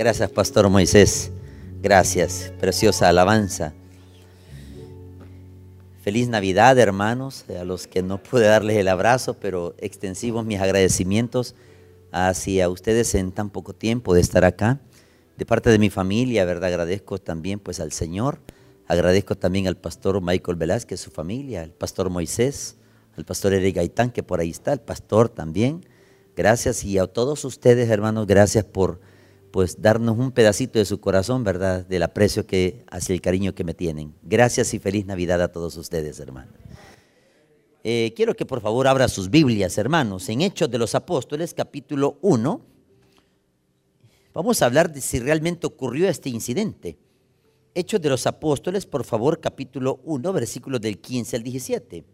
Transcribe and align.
Gracias, 0.00 0.30
Pastor 0.30 0.66
Moisés. 0.70 1.30
Gracias, 1.82 2.54
preciosa 2.58 3.10
alabanza. 3.10 3.74
Feliz 6.00 6.26
Navidad, 6.26 6.78
hermanos, 6.78 7.44
a 7.50 7.64
los 7.64 7.86
que 7.86 8.02
no 8.02 8.16
pude 8.16 8.46
darles 8.46 8.78
el 8.78 8.88
abrazo, 8.88 9.34
pero 9.34 9.74
extensivos 9.76 10.46
mis 10.46 10.58
agradecimientos 10.58 11.54
hacia 12.12 12.70
ustedes 12.70 13.14
en 13.14 13.30
tan 13.30 13.50
poco 13.50 13.74
tiempo 13.74 14.14
de 14.14 14.22
estar 14.22 14.42
acá. 14.46 14.80
De 15.36 15.44
parte 15.44 15.68
de 15.68 15.78
mi 15.78 15.90
familia, 15.90 16.46
¿verdad? 16.46 16.70
Agradezco 16.70 17.18
también 17.18 17.60
pues 17.60 17.78
al 17.78 17.92
Señor, 17.92 18.38
agradezco 18.86 19.36
también 19.36 19.66
al 19.66 19.76
pastor 19.76 20.22
Michael 20.22 20.56
Velázquez, 20.56 20.98
su 20.98 21.10
familia, 21.10 21.60
al 21.60 21.72
pastor 21.72 22.08
Moisés, 22.08 22.76
al 23.18 23.26
pastor 23.26 23.52
Eric 23.52 23.76
Gaitán, 23.76 24.12
que 24.12 24.22
por 24.22 24.40
ahí 24.40 24.48
está, 24.48 24.72
el 24.72 24.80
pastor 24.80 25.28
también. 25.28 25.84
Gracias 26.34 26.84
y 26.84 26.96
a 26.96 27.06
todos 27.06 27.44
ustedes, 27.44 27.90
hermanos, 27.90 28.26
gracias 28.26 28.64
por 28.64 29.09
pues 29.50 29.80
darnos 29.80 30.18
un 30.18 30.32
pedacito 30.32 30.78
de 30.78 30.84
su 30.84 31.00
corazón, 31.00 31.44
¿verdad? 31.44 31.86
Del 31.86 32.02
aprecio 32.02 32.46
que 32.46 32.84
hacia 32.90 33.14
el 33.14 33.20
cariño 33.20 33.54
que 33.54 33.64
me 33.64 33.74
tienen. 33.74 34.14
Gracias 34.22 34.74
y 34.74 34.78
feliz 34.78 35.06
Navidad 35.06 35.42
a 35.42 35.48
todos 35.48 35.76
ustedes, 35.76 36.20
hermanos. 36.20 36.54
Eh, 37.82 38.12
quiero 38.14 38.34
que 38.34 38.44
por 38.44 38.60
favor 38.60 38.86
abra 38.86 39.08
sus 39.08 39.30
Biblias, 39.30 39.78
hermanos, 39.78 40.28
en 40.28 40.42
Hechos 40.42 40.70
de 40.70 40.78
los 40.78 40.94
Apóstoles, 40.94 41.54
capítulo 41.54 42.18
1. 42.20 42.60
Vamos 44.34 44.62
a 44.62 44.66
hablar 44.66 44.92
de 44.92 45.00
si 45.00 45.18
realmente 45.18 45.66
ocurrió 45.66 46.08
este 46.08 46.28
incidente. 46.28 46.98
Hechos 47.74 48.00
de 48.00 48.10
los 48.10 48.26
Apóstoles, 48.26 48.86
por 48.86 49.04
favor, 49.04 49.40
capítulo 49.40 50.00
1, 50.04 50.32
versículos 50.32 50.80
del 50.80 51.00
15 51.00 51.36
al 51.36 51.42
17. 51.42 52.04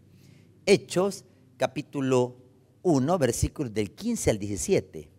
Hechos, 0.65 1.25
capítulo 1.57 2.37
1, 2.83 3.17
versículos 3.17 3.73
del 3.73 3.91
15 3.91 4.29
al 4.31 4.39
17. 4.39 5.09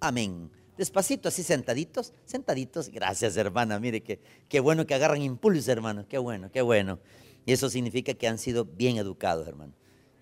Amén. 0.00 0.50
Despacito, 0.76 1.28
así 1.28 1.42
sentaditos, 1.42 2.12
sentaditos. 2.24 2.88
Gracias, 2.88 3.36
hermana. 3.36 3.78
Mire 3.78 4.02
que 4.02 4.20
qué 4.48 4.60
bueno 4.60 4.86
que 4.86 4.94
agarran 4.94 5.22
impulso, 5.22 5.70
hermano. 5.70 6.06
Qué 6.08 6.18
bueno, 6.18 6.50
qué 6.50 6.62
bueno. 6.62 6.98
Y 7.44 7.52
eso 7.52 7.68
significa 7.68 8.14
que 8.14 8.28
han 8.28 8.38
sido 8.38 8.64
bien 8.64 8.96
educados, 8.96 9.46
hermano. 9.46 9.74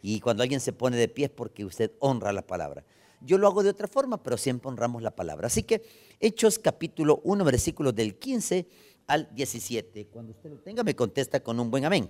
Y 0.03 0.21
cuando 0.21 0.43
alguien 0.43 0.61
se 0.61 0.73
pone 0.73 0.97
de 0.97 1.09
pie 1.09 1.27
es 1.27 1.31
porque 1.31 1.65
usted 1.65 1.93
honra 1.99 2.33
la 2.33 2.43
palabra. 2.43 2.85
Yo 3.21 3.37
lo 3.37 3.47
hago 3.47 3.63
de 3.63 3.71
otra 3.71 3.87
forma, 3.87 4.23
pero 4.23 4.37
siempre 4.37 4.69
honramos 4.69 5.03
la 5.03 5.15
palabra. 5.15 5.47
Así 5.47 5.63
que 5.63 5.83
Hechos 6.19 6.59
capítulo 6.59 7.21
1, 7.25 7.45
versículos 7.45 7.95
del 7.95 8.17
15 8.17 8.67
al 9.07 9.29
17. 9.35 10.07
Cuando 10.07 10.33
usted 10.33 10.51
lo 10.51 10.59
tenga, 10.59 10.83
me 10.83 10.97
contesta 10.97 11.41
con 11.41 11.61
un 11.61 11.71
buen 11.71 11.85
amén. 11.85 12.09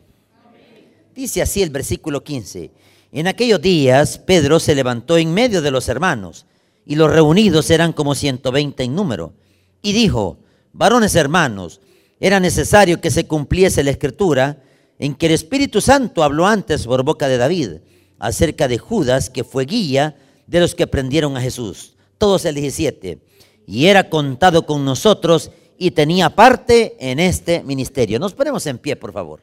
Dice 1.14 1.42
así 1.42 1.62
el 1.62 1.70
versículo 1.70 2.22
15. 2.22 2.70
En 3.12 3.26
aquellos 3.26 3.60
días 3.60 4.18
Pedro 4.18 4.60
se 4.60 4.74
levantó 4.74 5.18
en 5.18 5.34
medio 5.34 5.60
de 5.60 5.72
los 5.72 5.88
hermanos, 5.88 6.46
y 6.90 6.96
los 6.96 7.08
reunidos 7.08 7.70
eran 7.70 7.92
como 7.92 8.16
120 8.16 8.82
en 8.82 8.96
número, 8.96 9.32
y 9.80 9.92
dijo, 9.92 10.38
varones 10.72 11.14
hermanos, 11.14 11.80
era 12.18 12.40
necesario 12.40 13.00
que 13.00 13.12
se 13.12 13.28
cumpliese 13.28 13.84
la 13.84 13.92
escritura 13.92 14.60
en 14.98 15.14
que 15.14 15.26
el 15.26 15.32
Espíritu 15.32 15.80
Santo 15.80 16.24
habló 16.24 16.48
antes 16.48 16.88
por 16.88 17.04
boca 17.04 17.28
de 17.28 17.38
David 17.38 17.76
acerca 18.18 18.66
de 18.66 18.78
Judas, 18.78 19.30
que 19.30 19.44
fue 19.44 19.66
guía 19.66 20.16
de 20.48 20.58
los 20.58 20.74
que 20.74 20.88
prendieron 20.88 21.36
a 21.36 21.40
Jesús. 21.40 21.94
Todos 22.18 22.44
el 22.44 22.56
17. 22.56 23.20
Y 23.68 23.86
era 23.86 24.10
contado 24.10 24.66
con 24.66 24.84
nosotros 24.84 25.52
y 25.78 25.92
tenía 25.92 26.30
parte 26.30 26.96
en 26.98 27.20
este 27.20 27.62
ministerio. 27.62 28.18
Nos 28.18 28.34
ponemos 28.34 28.66
en 28.66 28.78
pie, 28.78 28.96
por 28.96 29.12
favor. 29.12 29.42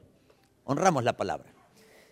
Honramos 0.66 1.06
la 1.06 1.16
palabra. 1.16 1.54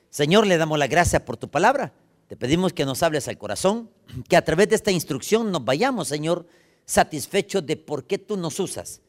Señor, 0.09 0.47
le 0.47 0.57
damos 0.57 0.79
la 0.79 0.87
gracia 0.87 1.25
por 1.25 1.35
tu 1.35 1.49
palabra. 1.49 1.91
Te 2.27 2.35
pedimos 2.35 2.73
que 2.73 2.85
nos 2.85 3.03
hables 3.03 3.27
al 3.27 3.37
corazón, 3.37 3.89
que 4.29 4.37
a 4.37 4.43
través 4.43 4.69
de 4.69 4.75
esta 4.75 4.91
instrucción 4.91 5.51
nos 5.51 5.63
vayamos, 5.63 6.07
Señor, 6.07 6.47
satisfechos 6.85 7.65
de 7.65 7.77
por 7.77 8.05
qué 8.05 8.17
tú 8.17 8.37
nos 8.37 8.59
usas. 8.59 9.01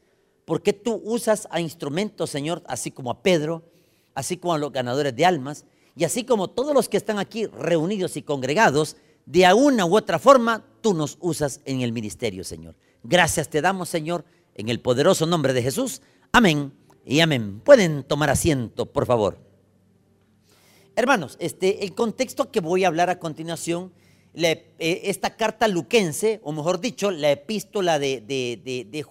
Por 0.45 0.61
qué 0.61 0.71
tú 0.71 1.01
usas 1.03 1.47
a 1.51 1.59
instrumentos, 1.59 2.29
Señor, 2.29 2.63
así 2.67 2.91
como 2.91 3.11
a 3.11 3.21
Pedro, 3.21 3.63
así 4.13 4.37
como 4.37 4.53
a 4.53 4.57
los 4.57 4.71
ganadores 4.71 5.15
de 5.15 5.25
almas, 5.25 5.65
y 5.95 6.03
así 6.03 6.23
como 6.23 6.49
todos 6.49 6.73
los 6.73 6.87
que 6.87 6.97
están 6.97 7.19
aquí 7.19 7.47
reunidos 7.47 8.17
y 8.17 8.21
congregados, 8.21 8.95
de 9.25 9.51
una 9.53 9.85
u 9.85 9.97
otra 9.97 10.19
forma, 10.19 10.63
tú 10.81 10.93
nos 10.93 11.17
usas 11.19 11.59
en 11.65 11.81
el 11.81 11.91
ministerio, 11.91 12.43
Señor. 12.43 12.75
Gracias 13.03 13.49
te 13.49 13.61
damos, 13.61 13.89
Señor, 13.89 14.23
en 14.55 14.69
el 14.69 14.79
poderoso 14.79 15.25
nombre 15.25 15.53
de 15.53 15.63
Jesús. 15.63 16.01
Amén 16.31 16.71
y 17.05 17.19
amén. 17.19 17.59
Pueden 17.59 18.03
tomar 18.03 18.29
asiento, 18.29 18.85
por 18.85 19.05
favor. 19.05 19.46
Hermanos, 20.97 21.37
este, 21.39 21.83
el 21.83 21.93
contexto 21.93 22.49
que 22.49 22.59
voy 22.59 22.83
a 22.83 22.87
hablar 22.87 23.11
a 23.11 23.19
continuación, 23.19 23.93
eh, 24.33 24.65
esta 24.79 25.35
carta 25.35 25.67
luquense, 25.67 26.39
o 26.41 26.51
mejor 26.51 26.81
dicho, 26.81 27.11
la 27.11 27.29
epístola 27.29 27.99
de, 27.99 28.19
de, 28.19 29.05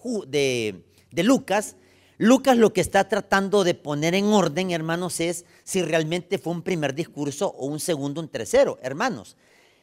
de 1.12 1.22
Lucas, 1.22 1.76
Lucas 2.18 2.56
lo 2.56 2.72
que 2.72 2.80
está 2.80 3.08
tratando 3.08 3.62
de 3.62 3.74
poner 3.74 4.16
en 4.16 4.24
orden, 4.24 4.72
hermanos, 4.72 5.20
es 5.20 5.44
si 5.62 5.80
realmente 5.80 6.38
fue 6.38 6.54
un 6.54 6.62
primer 6.62 6.92
discurso 6.92 7.54
o 7.56 7.66
un 7.66 7.78
segundo, 7.78 8.20
un 8.20 8.30
tercero. 8.30 8.80
Hermanos, 8.82 9.36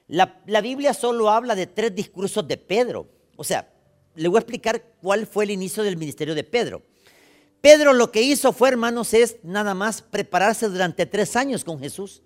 la, 0.10 0.42
la, 0.46 0.60
Biblia 0.60 0.94
solo 0.94 1.30
habla 1.30 1.56
de 1.56 1.68
tres 1.68 1.96
discursos 1.96 2.46
de 2.46 2.58
Pedro. 2.58 3.08
O 3.38 3.46
sea, 3.46 3.72
le 4.16 4.28
voy 4.28 4.40
a 4.40 4.42
explicar 4.42 4.84
cuál 5.02 5.26
fue 5.26 5.46
el 5.46 5.52
inicio 5.52 5.84
del 5.84 5.96
ministerio 5.96 6.36
de 6.36 6.44
Pedro. 6.44 6.82
Pedro 7.64 7.94
lo 7.94 8.12
que 8.12 8.22
hizo 8.22 8.52
fue, 8.52 8.68
hermanos, 8.68 9.14
es 9.14 9.38
nada 9.42 9.74
más 9.74 10.02
prepararse 10.02 10.68
durante 10.68 11.06
tres 11.06 11.38
años 11.38 11.64
con 11.64 11.80
Jesús. 11.80 12.22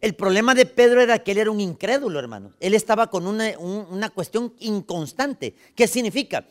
El 0.00 0.14
problema 0.14 0.54
de 0.54 0.64
Pedro 0.64 1.00
era 1.00 1.18
que 1.18 1.32
él 1.32 1.38
era 1.38 1.50
un 1.50 1.60
incrédulo, 1.60 2.20
hermanos. 2.20 2.52
Él 2.60 2.72
estaba 2.72 3.10
con 3.10 3.26
una, 3.26 3.58
una 3.58 4.10
cuestión 4.10 4.54
inconstante. 4.60 5.56
¿Qué 5.74 5.88
significa? 5.88 6.46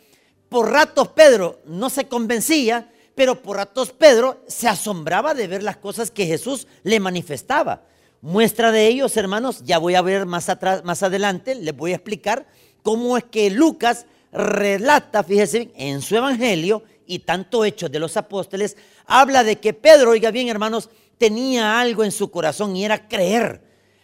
Por 0.50 0.70
ratos 0.70 1.08
Pedro 1.08 1.62
no 1.66 1.90
se 1.90 2.10
convencía 2.10 2.92
pero 3.16 3.42
por 3.42 3.58
ratos 3.58 3.92
Pedro 3.92 4.44
se 4.48 4.68
asombraba 4.68 5.34
de 5.34 5.48
ver 5.48 5.64
las 5.64 5.78
cosas 5.78 6.12
que 6.12 6.28
Jesús 6.28 6.68
le 6.84 7.00
manifestaba. 7.00 7.84
Muestra 8.22 8.72
de 8.72 8.88
ellos, 8.88 9.16
hermanos, 9.18 9.64
ya 9.64 9.78
voy 9.78 9.96
a 9.96 10.02
ver 10.02 10.26
más 10.26 10.50
atrás, 10.50 10.84
más 10.84 11.02
adelante, 11.02 11.56
les 11.56 11.76
voy 11.76 11.94
a 11.94 11.96
explicar 11.96 12.46
cómo 12.84 13.18
es 13.18 13.24
que 13.24 13.50
Lucas 13.50 14.06
relata, 14.32 15.24
fíjense, 15.24 15.72
en 15.76 16.02
su 16.02 16.18
evangelio 16.18 16.84
y 17.08 17.20
tanto 17.20 17.66
hechos 17.66 17.92
de 17.92 18.00
los 18.00 18.18
apóstoles, 18.18 18.78
habla 19.06 19.44
de 19.44 19.58
que 19.58 19.74
Pedro, 19.74 20.12
oiga 20.12 20.32
bien, 20.32 20.50
hermanos, 20.50 20.90
tenía 21.18 21.80
algo 21.80 22.04
en 22.04 22.12
su 22.12 22.32
corazón 22.32 22.76
y 22.76 22.86
era 22.86 23.08
creer. 23.08 23.62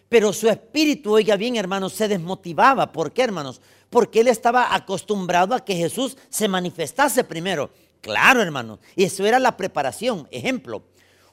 Pero 0.10 0.34
su 0.34 0.50
espíritu, 0.50 1.14
oiga 1.14 1.38
bien, 1.38 1.56
hermanos, 1.56 1.94
se 1.94 2.08
desmotivaba. 2.08 2.92
¿Por 2.92 3.14
qué, 3.14 3.24
hermanos? 3.24 3.62
Porque 3.90 4.20
él 4.20 4.28
estaba 4.28 4.76
acostumbrado 4.76 5.56
a 5.56 5.64
que 5.64 5.76
Jesús 5.76 6.18
se 6.30 6.48
manifestase 6.48 7.24
primero. 7.24 7.72
Claro, 8.02 8.42
hermano. 8.42 8.80
Y 8.96 9.06
eso 9.06 9.26
era 9.26 9.40
la 9.40 9.56
preparación. 9.56 10.28
Ejemplo, 10.32 10.84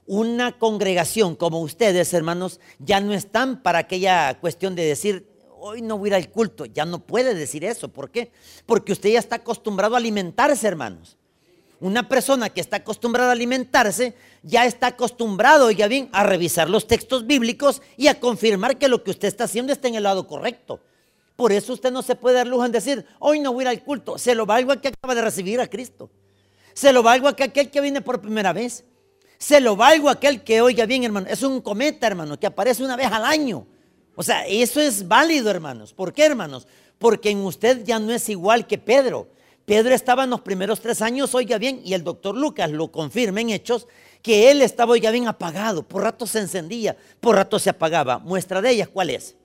una 0.06 0.58
congregación 0.58 1.34
como 1.34 1.60
ustedes, 1.60 2.14
hermanos, 2.14 2.60
ya 2.78 3.00
no 3.00 3.12
están 3.12 3.62
para 3.62 3.80
aquella 3.80 4.38
cuestión 4.40 4.74
de 4.74 4.84
decir, 4.84 5.28
hoy 5.60 5.82
no 5.82 5.98
voy 5.98 6.08
a 6.08 6.18
ir 6.18 6.24
al 6.24 6.30
culto. 6.30 6.64
Ya 6.64 6.84
no 6.84 7.00
puede 7.00 7.34
decir 7.34 7.64
eso. 7.64 7.88
¿Por 7.88 8.10
qué? 8.10 8.30
Porque 8.64 8.92
usted 8.92 9.10
ya 9.10 9.18
está 9.18 9.36
acostumbrado 9.36 9.96
a 9.96 9.98
alimentarse, 9.98 10.66
hermanos. 10.66 11.17
Una 11.80 12.08
persona 12.08 12.50
que 12.50 12.60
está 12.60 12.78
acostumbrada 12.78 13.30
a 13.30 13.32
alimentarse 13.32 14.14
ya 14.42 14.64
está 14.64 14.88
acostumbrado, 14.88 15.66
oiga 15.66 15.86
bien, 15.86 16.08
a 16.12 16.24
revisar 16.24 16.68
los 16.68 16.86
textos 16.86 17.26
bíblicos 17.26 17.82
y 17.96 18.08
a 18.08 18.18
confirmar 18.18 18.78
que 18.78 18.88
lo 18.88 19.04
que 19.04 19.10
usted 19.10 19.28
está 19.28 19.44
haciendo 19.44 19.72
está 19.72 19.86
en 19.86 19.94
el 19.94 20.02
lado 20.02 20.26
correcto. 20.26 20.80
Por 21.36 21.52
eso 21.52 21.72
usted 21.72 21.92
no 21.92 22.02
se 22.02 22.16
puede 22.16 22.34
dar 22.34 22.48
lujo 22.48 22.64
en 22.64 22.72
decir, 22.72 23.06
hoy 23.20 23.38
no 23.38 23.52
voy 23.52 23.62
a 23.62 23.70
ir 23.72 23.78
al 23.78 23.84
culto. 23.84 24.18
Se 24.18 24.34
lo 24.34 24.44
valgo 24.44 24.72
a 24.72 24.80
que 24.80 24.88
acaba 24.88 25.14
de 25.14 25.22
recibir 25.22 25.60
a 25.60 25.68
Cristo. 25.68 26.10
Se 26.74 26.92
lo 26.92 27.04
valgo 27.04 27.28
a 27.28 27.30
aquel 27.30 27.70
que 27.70 27.80
viene 27.80 28.00
por 28.00 28.20
primera 28.20 28.52
vez. 28.52 28.84
Se 29.38 29.60
lo 29.60 29.76
valgo 29.76 30.08
a 30.08 30.12
aquel 30.12 30.42
que, 30.42 30.60
oiga 30.60 30.84
bien, 30.84 31.04
hermano, 31.04 31.28
es 31.30 31.44
un 31.44 31.60
cometa, 31.60 32.08
hermano, 32.08 32.40
que 32.40 32.48
aparece 32.48 32.82
una 32.82 32.96
vez 32.96 33.06
al 33.06 33.24
año. 33.24 33.68
O 34.16 34.24
sea, 34.24 34.44
eso 34.48 34.80
es 34.80 35.06
válido, 35.06 35.48
hermanos. 35.48 35.92
¿Por 35.92 36.12
qué, 36.12 36.24
hermanos? 36.24 36.66
Porque 36.98 37.30
en 37.30 37.38
usted 37.38 37.84
ya 37.84 38.00
no 38.00 38.12
es 38.12 38.28
igual 38.28 38.66
que 38.66 38.78
Pedro. 38.78 39.28
Pedro 39.68 39.94
estaba 39.94 40.24
en 40.24 40.30
los 40.30 40.40
primeros 40.40 40.80
tres 40.80 41.00
años, 41.02 41.34
oiga 41.34 41.58
bien, 41.58 41.80
y 41.84 41.94
el 41.94 42.02
doctor 42.02 42.34
Lucas 42.34 42.70
lo 42.70 42.90
confirma 42.90 43.40
en 43.40 43.50
hechos, 43.50 43.86
que 44.22 44.50
él 44.50 44.62
estaba, 44.62 44.92
oiga 44.92 45.12
bien, 45.12 45.28
apagado. 45.28 45.86
Por 45.86 46.02
rato 46.02 46.26
se 46.26 46.40
encendía, 46.40 46.96
por 47.20 47.36
rato 47.36 47.58
se 47.60 47.70
apagaba. 47.70 48.18
Muestra 48.18 48.60
de 48.60 48.70
ellas, 48.70 48.88
¿cuál 48.88 49.10
es? 49.10 49.36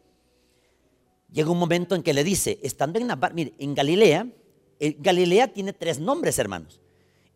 Llega 1.31 1.51
un 1.51 1.59
momento 1.59 1.93
en 1.93 2.01
que 2.01 2.13
le 2.13 2.23
dice, 2.23 2.57
estando 2.63 2.97
en, 2.97 3.11
mire, 3.33 3.53
en 3.59 3.75
Galilea, 3.75 4.27
eh, 4.79 4.95
Galilea 4.97 5.49
tiene 5.49 5.73
tres 5.73 5.99
nombres, 5.99 6.39
hermanos 6.39 6.79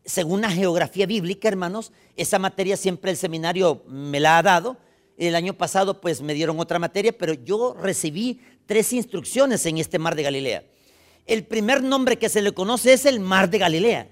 según 0.07 0.39
la 0.39 0.49
geografía 0.49 1.05
bíblica, 1.05 1.49
hermanos, 1.49 1.91
esa 2.15 2.39
materia 2.39 2.77
siempre 2.77 3.11
el 3.11 3.17
seminario 3.17 3.83
me 3.87 4.21
la 4.21 4.37
ha 4.37 4.41
dado. 4.41 4.77
El 5.17 5.35
año 5.35 5.53
pasado 5.53 5.99
pues 5.99 6.21
me 6.21 6.33
dieron 6.33 6.59
otra 6.59 6.79
materia, 6.79 7.15
pero 7.15 7.33
yo 7.33 7.73
recibí 7.73 8.39
tres 8.65 8.93
instrucciones 8.93 9.65
en 9.65 9.77
este 9.77 9.99
mar 9.99 10.15
de 10.15 10.23
Galilea. 10.23 10.63
El 11.27 11.45
primer 11.45 11.83
nombre 11.83 12.17
que 12.17 12.29
se 12.29 12.41
le 12.41 12.53
conoce 12.53 12.93
es 12.93 13.05
el 13.05 13.19
mar 13.19 13.49
de 13.49 13.57
Galilea. 13.57 14.07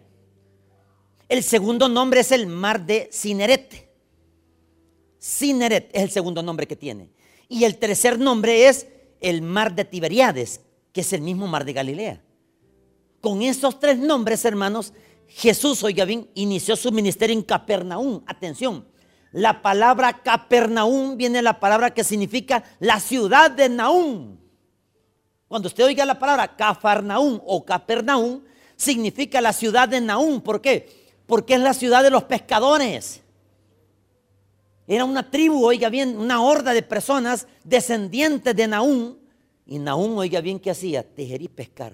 El 1.30 1.44
segundo 1.44 1.88
nombre 1.88 2.20
es 2.20 2.32
el 2.32 2.46
mar 2.46 2.86
de 2.86 3.10
Cineret. 3.12 3.90
Cineret 5.20 5.90
es 5.94 6.04
el 6.04 6.12
segundo 6.12 6.44
nombre 6.44 6.68
que 6.68 6.76
tiene. 6.76 7.10
Y 7.48 7.64
el 7.64 7.78
tercer 7.78 8.20
nombre 8.20 8.68
es 8.68 8.88
el 9.22 9.42
mar 9.42 9.74
de 9.74 9.86
Tiberiades, 9.86 10.60
que 10.92 11.02
es 11.02 11.14
el 11.14 11.22
mismo 11.22 11.48
mar 11.48 11.64
de 11.64 11.74
Galilea. 11.74 12.22
Con 13.22 13.42
esos 13.42 13.80
tres 13.80 13.98
nombres, 13.98 14.44
hermanos, 14.44 14.94
Jesús, 15.28 15.84
oiga 15.84 16.06
bien, 16.06 16.30
inició 16.36 16.76
su 16.76 16.92
ministerio 16.92 17.36
en 17.36 17.44
Capernaum. 17.44 18.24
Atención, 18.28 18.86
la 19.32 19.62
palabra 19.62 20.22
Capernaum 20.22 21.18
viene 21.18 21.38
de 21.38 21.44
la 21.44 21.60
palabra 21.60 21.94
que 21.94 22.04
significa 22.04 22.64
la 22.80 23.00
ciudad 23.00 23.50
de 23.50 23.70
Naum. 23.70 24.38
Cuando 25.48 25.68
usted 25.68 25.86
oiga 25.86 26.06
la 26.06 26.18
palabra 26.18 26.56
Cafarnaum 26.56 27.40
o 27.46 27.64
Capernaum, 27.64 28.42
significa 28.76 29.42
la 29.42 29.54
ciudad 29.54 29.88
de 29.88 30.02
Naum. 30.02 30.42
¿Por 30.42 30.62
qué? 30.62 30.90
Porque 31.26 31.54
es 31.54 31.60
la 31.60 31.74
ciudad 31.74 32.04
de 32.04 32.10
los 32.10 32.24
pescadores. 32.24 33.22
Era 34.88 35.06
una 35.06 35.30
tribu, 35.30 35.66
oiga 35.66 35.90
bien, 35.90 36.18
una 36.18 36.42
horda 36.42 36.74
de 36.74 36.84
personas 36.84 37.48
descendientes 37.64 38.56
de 38.56 38.68
Naum. 38.68 39.18
Y 39.66 39.80
Naum, 39.80 40.18
oiga 40.18 40.42
bien, 40.42 40.60
¿qué 40.60 40.72
hacía? 40.72 41.04
Tejer 41.04 41.42
y 41.42 41.48
pescar. 41.48 41.94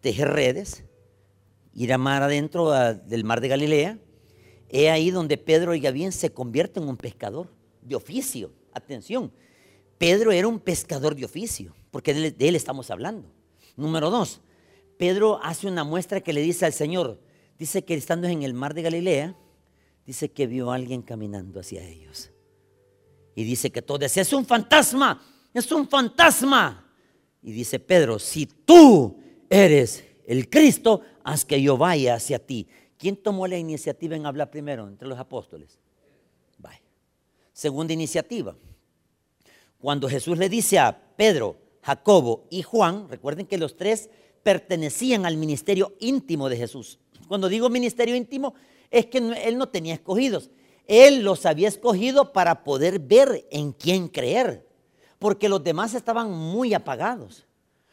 Tejer 0.00 0.28
redes, 0.28 0.84
ir 1.74 1.92
a 1.92 1.98
mar 1.98 2.22
adentro 2.22 2.70
del 2.70 3.24
mar 3.24 3.40
de 3.40 3.48
Galilea 3.48 3.98
He 4.68 4.90
ahí 4.90 5.10
donde 5.10 5.38
Pedro, 5.38 5.72
oiga 5.72 5.90
bien, 5.90 6.12
se 6.12 6.30
convierte 6.30 6.80
en 6.80 6.88
un 6.88 6.96
pescador 6.96 7.48
de 7.80 7.96
oficio. 7.96 8.52
Atención, 8.72 9.32
Pedro 9.96 10.30
era 10.30 10.46
un 10.46 10.60
pescador 10.60 11.14
de 11.14 11.24
oficio, 11.24 11.74
porque 11.90 12.14
de 12.14 12.48
él, 12.48 12.56
estamos 12.56 12.90
hablando. 12.90 13.30
Número 13.76 14.10
dos, 14.10 14.40
Pedro 14.96 15.40
hace 15.42 15.66
una 15.66 15.84
muestra 15.84 16.20
que 16.20 16.32
le 16.32 16.40
dice 16.40 16.66
al 16.66 16.72
Señor, 16.72 17.20
dice 17.58 17.84
que 17.84 17.94
estando 17.94 18.26
en 18.28 18.42
el 18.42 18.54
mar 18.54 18.74
de 18.74 18.82
Galilea, 18.82 19.36
dice 20.06 20.30
que 20.30 20.46
vio 20.46 20.70
a 20.70 20.74
alguien 20.74 21.02
caminando 21.02 21.60
hacia 21.60 21.84
ellos. 21.84 22.30
Y 23.34 23.44
dice 23.44 23.70
que 23.70 23.82
todo 23.82 23.98
decía, 23.98 24.22
es 24.22 24.32
un 24.32 24.44
fantasma, 24.44 25.22
es 25.54 25.70
un 25.70 25.88
fantasma. 25.88 26.92
Y 27.42 27.52
dice 27.52 27.78
Pedro, 27.78 28.18
si 28.18 28.46
tú 28.46 29.18
eres 29.48 30.04
el 30.26 30.50
Cristo, 30.50 31.02
haz 31.22 31.44
que 31.44 31.62
yo 31.62 31.76
vaya 31.76 32.14
hacia 32.14 32.38
ti. 32.38 32.66
¿Quién 32.96 33.16
tomó 33.16 33.46
la 33.46 33.56
iniciativa 33.56 34.16
en 34.16 34.26
hablar 34.26 34.50
primero 34.50 34.88
entre 34.88 35.06
los 35.06 35.18
apóstoles? 35.18 35.78
Segunda 37.58 37.92
iniciativa. 37.92 38.56
Cuando 39.80 40.08
Jesús 40.08 40.38
le 40.38 40.48
dice 40.48 40.78
a 40.78 40.96
Pedro, 41.16 41.56
Jacobo 41.88 42.44
y 42.50 42.60
Juan, 42.60 43.08
recuerden 43.08 43.46
que 43.46 43.56
los 43.56 43.78
tres 43.78 44.10
pertenecían 44.42 45.24
al 45.24 45.38
ministerio 45.38 45.94
íntimo 46.00 46.50
de 46.50 46.58
Jesús. 46.58 46.98
Cuando 47.28 47.48
digo 47.48 47.70
ministerio 47.70 48.14
íntimo, 48.14 48.52
es 48.90 49.06
que 49.06 49.16
él 49.16 49.56
no 49.56 49.70
tenía 49.70 49.94
escogidos. 49.94 50.50
Él 50.86 51.22
los 51.22 51.46
había 51.46 51.66
escogido 51.66 52.34
para 52.34 52.62
poder 52.62 52.98
ver 52.98 53.46
en 53.50 53.72
quién 53.72 54.08
creer. 54.08 54.68
Porque 55.18 55.48
los 55.48 55.64
demás 55.64 55.94
estaban 55.94 56.30
muy 56.30 56.74
apagados. 56.74 57.46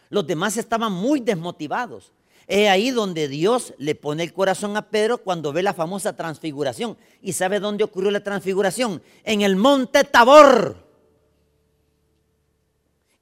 Los 0.10 0.28
demás 0.28 0.58
estaban 0.58 0.92
muy 0.92 1.22
desmotivados. 1.22 2.12
Es 2.48 2.68
ahí 2.68 2.92
donde 2.92 3.30
Dios 3.30 3.74
le 3.78 3.96
pone 3.96 4.24
el 4.24 4.34
corazón 4.34 4.76
a 4.76 4.90
Pedro 4.90 5.20
cuando 5.20 5.54
ve 5.54 5.64
la 5.64 5.74
famosa 5.74 6.18
transfiguración. 6.18 6.98
¿Y 7.22 7.32
sabe 7.32 7.62
dónde 7.62 7.86
ocurrió 7.86 8.12
la 8.12 8.26
transfiguración? 8.26 9.02
En 9.24 9.42
el 9.42 9.56
monte 9.56 10.04
Tabor. 10.04 10.85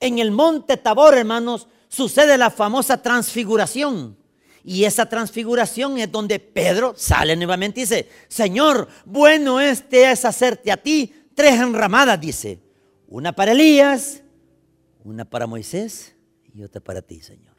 En 0.03 0.19
el 0.19 0.31
monte 0.31 0.75
Tabor, 0.75 1.17
hermanos, 1.17 1.69
sucede 1.87 2.37
la 2.37 2.51
famosa 2.51 3.01
transfiguración. 3.01 4.17
Y 4.61 4.83
esa 4.83 5.07
transfiguración 5.07 5.97
es 5.97 6.11
donde 6.11 6.39
Pedro 6.39 6.93
sale 6.97 7.37
nuevamente 7.37 7.79
y 7.79 7.83
dice, 7.83 8.09
Señor, 8.27 8.89
bueno 9.05 9.61
este 9.61 10.11
es 10.11 10.25
hacerte 10.25 10.73
a 10.73 10.75
ti 10.75 11.29
tres 11.33 11.57
enramadas, 11.57 12.19
dice. 12.19 12.59
Una 13.07 13.31
para 13.31 13.53
Elías, 13.53 14.21
una 15.05 15.23
para 15.23 15.47
Moisés 15.47 16.13
y 16.53 16.63
otra 16.63 16.81
para 16.81 17.01
ti, 17.01 17.21
Señor. 17.21 17.55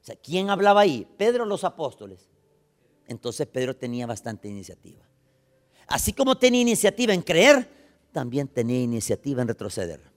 O 0.00 0.04
sea, 0.04 0.14
¿quién 0.14 0.50
hablaba 0.50 0.82
ahí? 0.82 1.04
Pedro 1.16 1.44
los 1.44 1.64
apóstoles. 1.64 2.28
Entonces 3.08 3.48
Pedro 3.48 3.74
tenía 3.74 4.06
bastante 4.06 4.46
iniciativa. 4.46 5.04
Así 5.88 6.12
como 6.12 6.38
tenía 6.38 6.60
iniciativa 6.60 7.12
en 7.12 7.22
creer, 7.22 7.68
también 8.12 8.46
tenía 8.46 8.80
iniciativa 8.80 9.42
en 9.42 9.48
retroceder. 9.48 10.09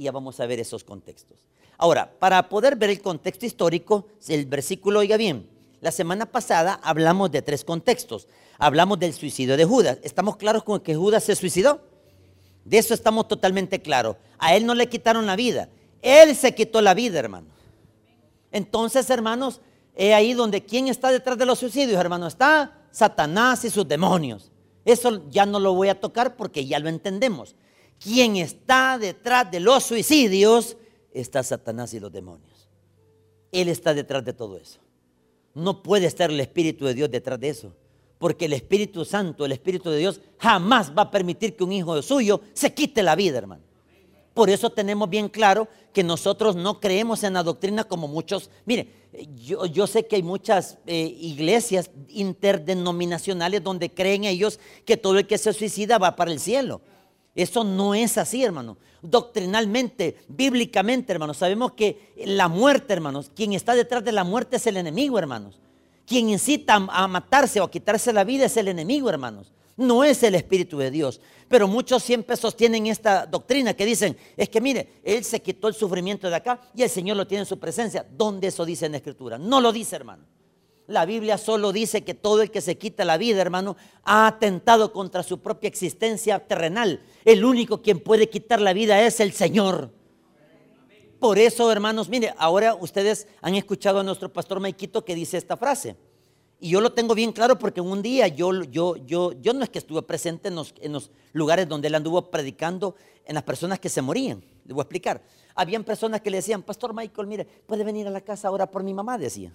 Y 0.00 0.04
ya 0.04 0.12
vamos 0.12 0.40
a 0.40 0.46
ver 0.46 0.58
esos 0.58 0.82
contextos. 0.82 1.36
Ahora, 1.76 2.10
para 2.18 2.48
poder 2.48 2.74
ver 2.74 2.88
el 2.88 3.02
contexto 3.02 3.44
histórico, 3.44 4.06
el 4.28 4.46
versículo 4.46 5.00
oiga 5.00 5.18
bien. 5.18 5.46
La 5.82 5.92
semana 5.92 6.24
pasada 6.24 6.80
hablamos 6.82 7.30
de 7.30 7.42
tres 7.42 7.66
contextos. 7.66 8.26
Hablamos 8.56 8.98
del 8.98 9.12
suicidio 9.12 9.58
de 9.58 9.66
Judas. 9.66 9.98
¿Estamos 10.02 10.38
claros 10.38 10.64
con 10.64 10.80
que 10.80 10.96
Judas 10.96 11.24
se 11.24 11.36
suicidó? 11.36 11.82
De 12.64 12.78
eso 12.78 12.94
estamos 12.94 13.28
totalmente 13.28 13.82
claros. 13.82 14.16
A 14.38 14.56
él 14.56 14.64
no 14.64 14.74
le 14.74 14.88
quitaron 14.88 15.26
la 15.26 15.36
vida. 15.36 15.68
Él 16.00 16.34
se 16.34 16.54
quitó 16.54 16.80
la 16.80 16.94
vida, 16.94 17.18
hermano. 17.18 17.48
Entonces, 18.52 19.10
hermanos, 19.10 19.60
es 19.94 20.14
ahí 20.14 20.32
donde 20.32 20.64
quién 20.64 20.88
está 20.88 21.12
detrás 21.12 21.36
de 21.36 21.44
los 21.44 21.58
suicidios, 21.58 22.00
hermano, 22.00 22.26
está 22.26 22.72
Satanás 22.90 23.66
y 23.66 23.70
sus 23.70 23.86
demonios. 23.86 24.50
Eso 24.86 25.28
ya 25.28 25.44
no 25.44 25.60
lo 25.60 25.74
voy 25.74 25.90
a 25.90 26.00
tocar 26.00 26.36
porque 26.36 26.64
ya 26.64 26.78
lo 26.78 26.88
entendemos. 26.88 27.54
Quien 28.00 28.36
está 28.36 28.98
detrás 28.98 29.50
de 29.50 29.60
los 29.60 29.84
suicidios 29.84 30.76
está 31.12 31.42
Satanás 31.42 31.92
y 31.92 32.00
los 32.00 32.10
demonios. 32.10 32.68
Él 33.52 33.68
está 33.68 33.92
detrás 33.92 34.24
de 34.24 34.32
todo 34.32 34.56
eso. 34.56 34.80
No 35.54 35.82
puede 35.82 36.06
estar 36.06 36.30
el 36.30 36.40
Espíritu 36.40 36.86
de 36.86 36.94
Dios 36.94 37.10
detrás 37.10 37.38
de 37.38 37.50
eso. 37.50 37.74
Porque 38.18 38.46
el 38.46 38.54
Espíritu 38.54 39.04
Santo, 39.04 39.44
el 39.44 39.52
Espíritu 39.52 39.90
de 39.90 39.98
Dios, 39.98 40.20
jamás 40.38 40.92
va 40.96 41.02
a 41.02 41.10
permitir 41.10 41.56
que 41.56 41.64
un 41.64 41.72
hijo 41.72 42.00
suyo 42.00 42.40
se 42.54 42.72
quite 42.72 43.02
la 43.02 43.16
vida, 43.16 43.38
hermano. 43.38 43.62
Por 44.32 44.48
eso 44.48 44.70
tenemos 44.70 45.10
bien 45.10 45.28
claro 45.28 45.68
que 45.92 46.02
nosotros 46.02 46.56
no 46.56 46.80
creemos 46.80 47.22
en 47.24 47.34
la 47.34 47.42
doctrina 47.42 47.84
como 47.84 48.08
muchos. 48.08 48.48
Mire, 48.64 48.88
yo, 49.34 49.66
yo 49.66 49.86
sé 49.86 50.06
que 50.06 50.16
hay 50.16 50.22
muchas 50.22 50.78
eh, 50.86 51.16
iglesias 51.20 51.90
interdenominacionales 52.08 53.62
donde 53.62 53.90
creen 53.90 54.24
ellos 54.24 54.60
que 54.86 54.96
todo 54.96 55.18
el 55.18 55.26
que 55.26 55.36
se 55.36 55.52
suicida 55.52 55.98
va 55.98 56.16
para 56.16 56.30
el 56.30 56.40
cielo. 56.40 56.80
Eso 57.40 57.64
no 57.64 57.94
es 57.94 58.18
así, 58.18 58.42
hermano. 58.44 58.76
Doctrinalmente, 59.02 60.16
bíblicamente, 60.28 61.12
hermanos, 61.12 61.38
sabemos 61.38 61.72
que 61.72 62.12
la 62.24 62.48
muerte, 62.48 62.92
hermanos, 62.92 63.30
quien 63.34 63.52
está 63.52 63.74
detrás 63.74 64.04
de 64.04 64.12
la 64.12 64.24
muerte 64.24 64.56
es 64.56 64.66
el 64.66 64.76
enemigo, 64.76 65.18
hermanos. 65.18 65.58
Quien 66.06 66.28
incita 66.28 66.74
a 66.74 67.08
matarse 67.08 67.60
o 67.60 67.64
a 67.64 67.70
quitarse 67.70 68.12
la 68.12 68.24
vida 68.24 68.46
es 68.46 68.56
el 68.56 68.68
enemigo, 68.68 69.08
hermanos 69.08 69.52
no 69.80 70.04
es 70.04 70.22
el 70.22 70.34
Espíritu 70.34 70.78
de 70.78 70.90
Dios. 70.90 71.20
Pero 71.48 71.66
muchos 71.66 72.02
siempre 72.02 72.36
sostienen 72.36 72.86
esta 72.86 73.26
doctrina 73.26 73.74
que 73.74 73.84
dicen, 73.84 74.16
es 74.36 74.48
que 74.48 74.60
mire, 74.60 75.00
Él 75.02 75.24
se 75.24 75.40
quitó 75.40 75.68
el 75.68 75.74
sufrimiento 75.74 76.28
de 76.28 76.36
acá 76.36 76.60
y 76.74 76.82
el 76.82 76.90
Señor 76.90 77.16
lo 77.16 77.26
tiene 77.26 77.42
en 77.42 77.46
su 77.46 77.58
presencia. 77.58 78.06
¿Dónde 78.08 78.48
eso 78.48 78.64
dice 78.64 78.86
en 78.86 78.92
la 78.92 78.98
Escritura? 78.98 79.38
No 79.38 79.60
lo 79.60 79.72
dice, 79.72 79.96
hermano. 79.96 80.24
La 80.90 81.06
Biblia 81.06 81.38
solo 81.38 81.70
dice 81.70 82.02
que 82.02 82.14
todo 82.14 82.42
el 82.42 82.50
que 82.50 82.60
se 82.60 82.76
quita 82.76 83.04
la 83.04 83.16
vida, 83.16 83.40
hermano, 83.40 83.76
ha 84.02 84.26
atentado 84.26 84.92
contra 84.92 85.22
su 85.22 85.38
propia 85.38 85.68
existencia 85.68 86.40
terrenal. 86.40 87.00
El 87.24 87.44
único 87.44 87.80
quien 87.80 88.00
puede 88.00 88.28
quitar 88.28 88.60
la 88.60 88.72
vida 88.72 89.00
es 89.00 89.20
el 89.20 89.32
Señor. 89.32 89.92
Por 91.20 91.38
eso, 91.38 91.70
hermanos, 91.70 92.08
mire, 92.08 92.34
ahora 92.36 92.74
ustedes 92.74 93.28
han 93.40 93.54
escuchado 93.54 94.00
a 94.00 94.02
nuestro 94.02 94.32
pastor 94.32 94.58
Maikito 94.58 95.04
que 95.04 95.14
dice 95.14 95.36
esta 95.36 95.56
frase. 95.56 95.94
Y 96.58 96.70
yo 96.70 96.80
lo 96.80 96.92
tengo 96.92 97.14
bien 97.14 97.30
claro 97.30 97.56
porque 97.56 97.80
un 97.80 98.02
día 98.02 98.26
yo, 98.26 98.64
yo, 98.64 98.96
yo, 98.96 99.32
yo 99.40 99.52
no 99.52 99.62
es 99.62 99.70
que 99.70 99.78
estuve 99.78 100.02
presente 100.02 100.48
en 100.48 100.56
los, 100.56 100.74
en 100.80 100.92
los 100.92 101.12
lugares 101.32 101.68
donde 101.68 101.86
él 101.86 101.94
anduvo 101.94 102.32
predicando 102.32 102.96
en 103.24 103.36
las 103.36 103.44
personas 103.44 103.78
que 103.78 103.88
se 103.88 104.02
morían. 104.02 104.44
Le 104.64 104.74
voy 104.74 104.80
a 104.80 104.82
explicar. 104.82 105.22
Habían 105.54 105.84
personas 105.84 106.20
que 106.20 106.30
le 106.30 106.38
decían, 106.38 106.64
Pastor 106.64 106.92
Michael, 106.92 107.28
mire, 107.28 107.44
puede 107.44 107.84
venir 107.84 108.08
a 108.08 108.10
la 108.10 108.22
casa 108.22 108.48
ahora 108.48 108.68
por 108.68 108.82
mi 108.82 108.92
mamá, 108.92 109.16
decía. 109.16 109.54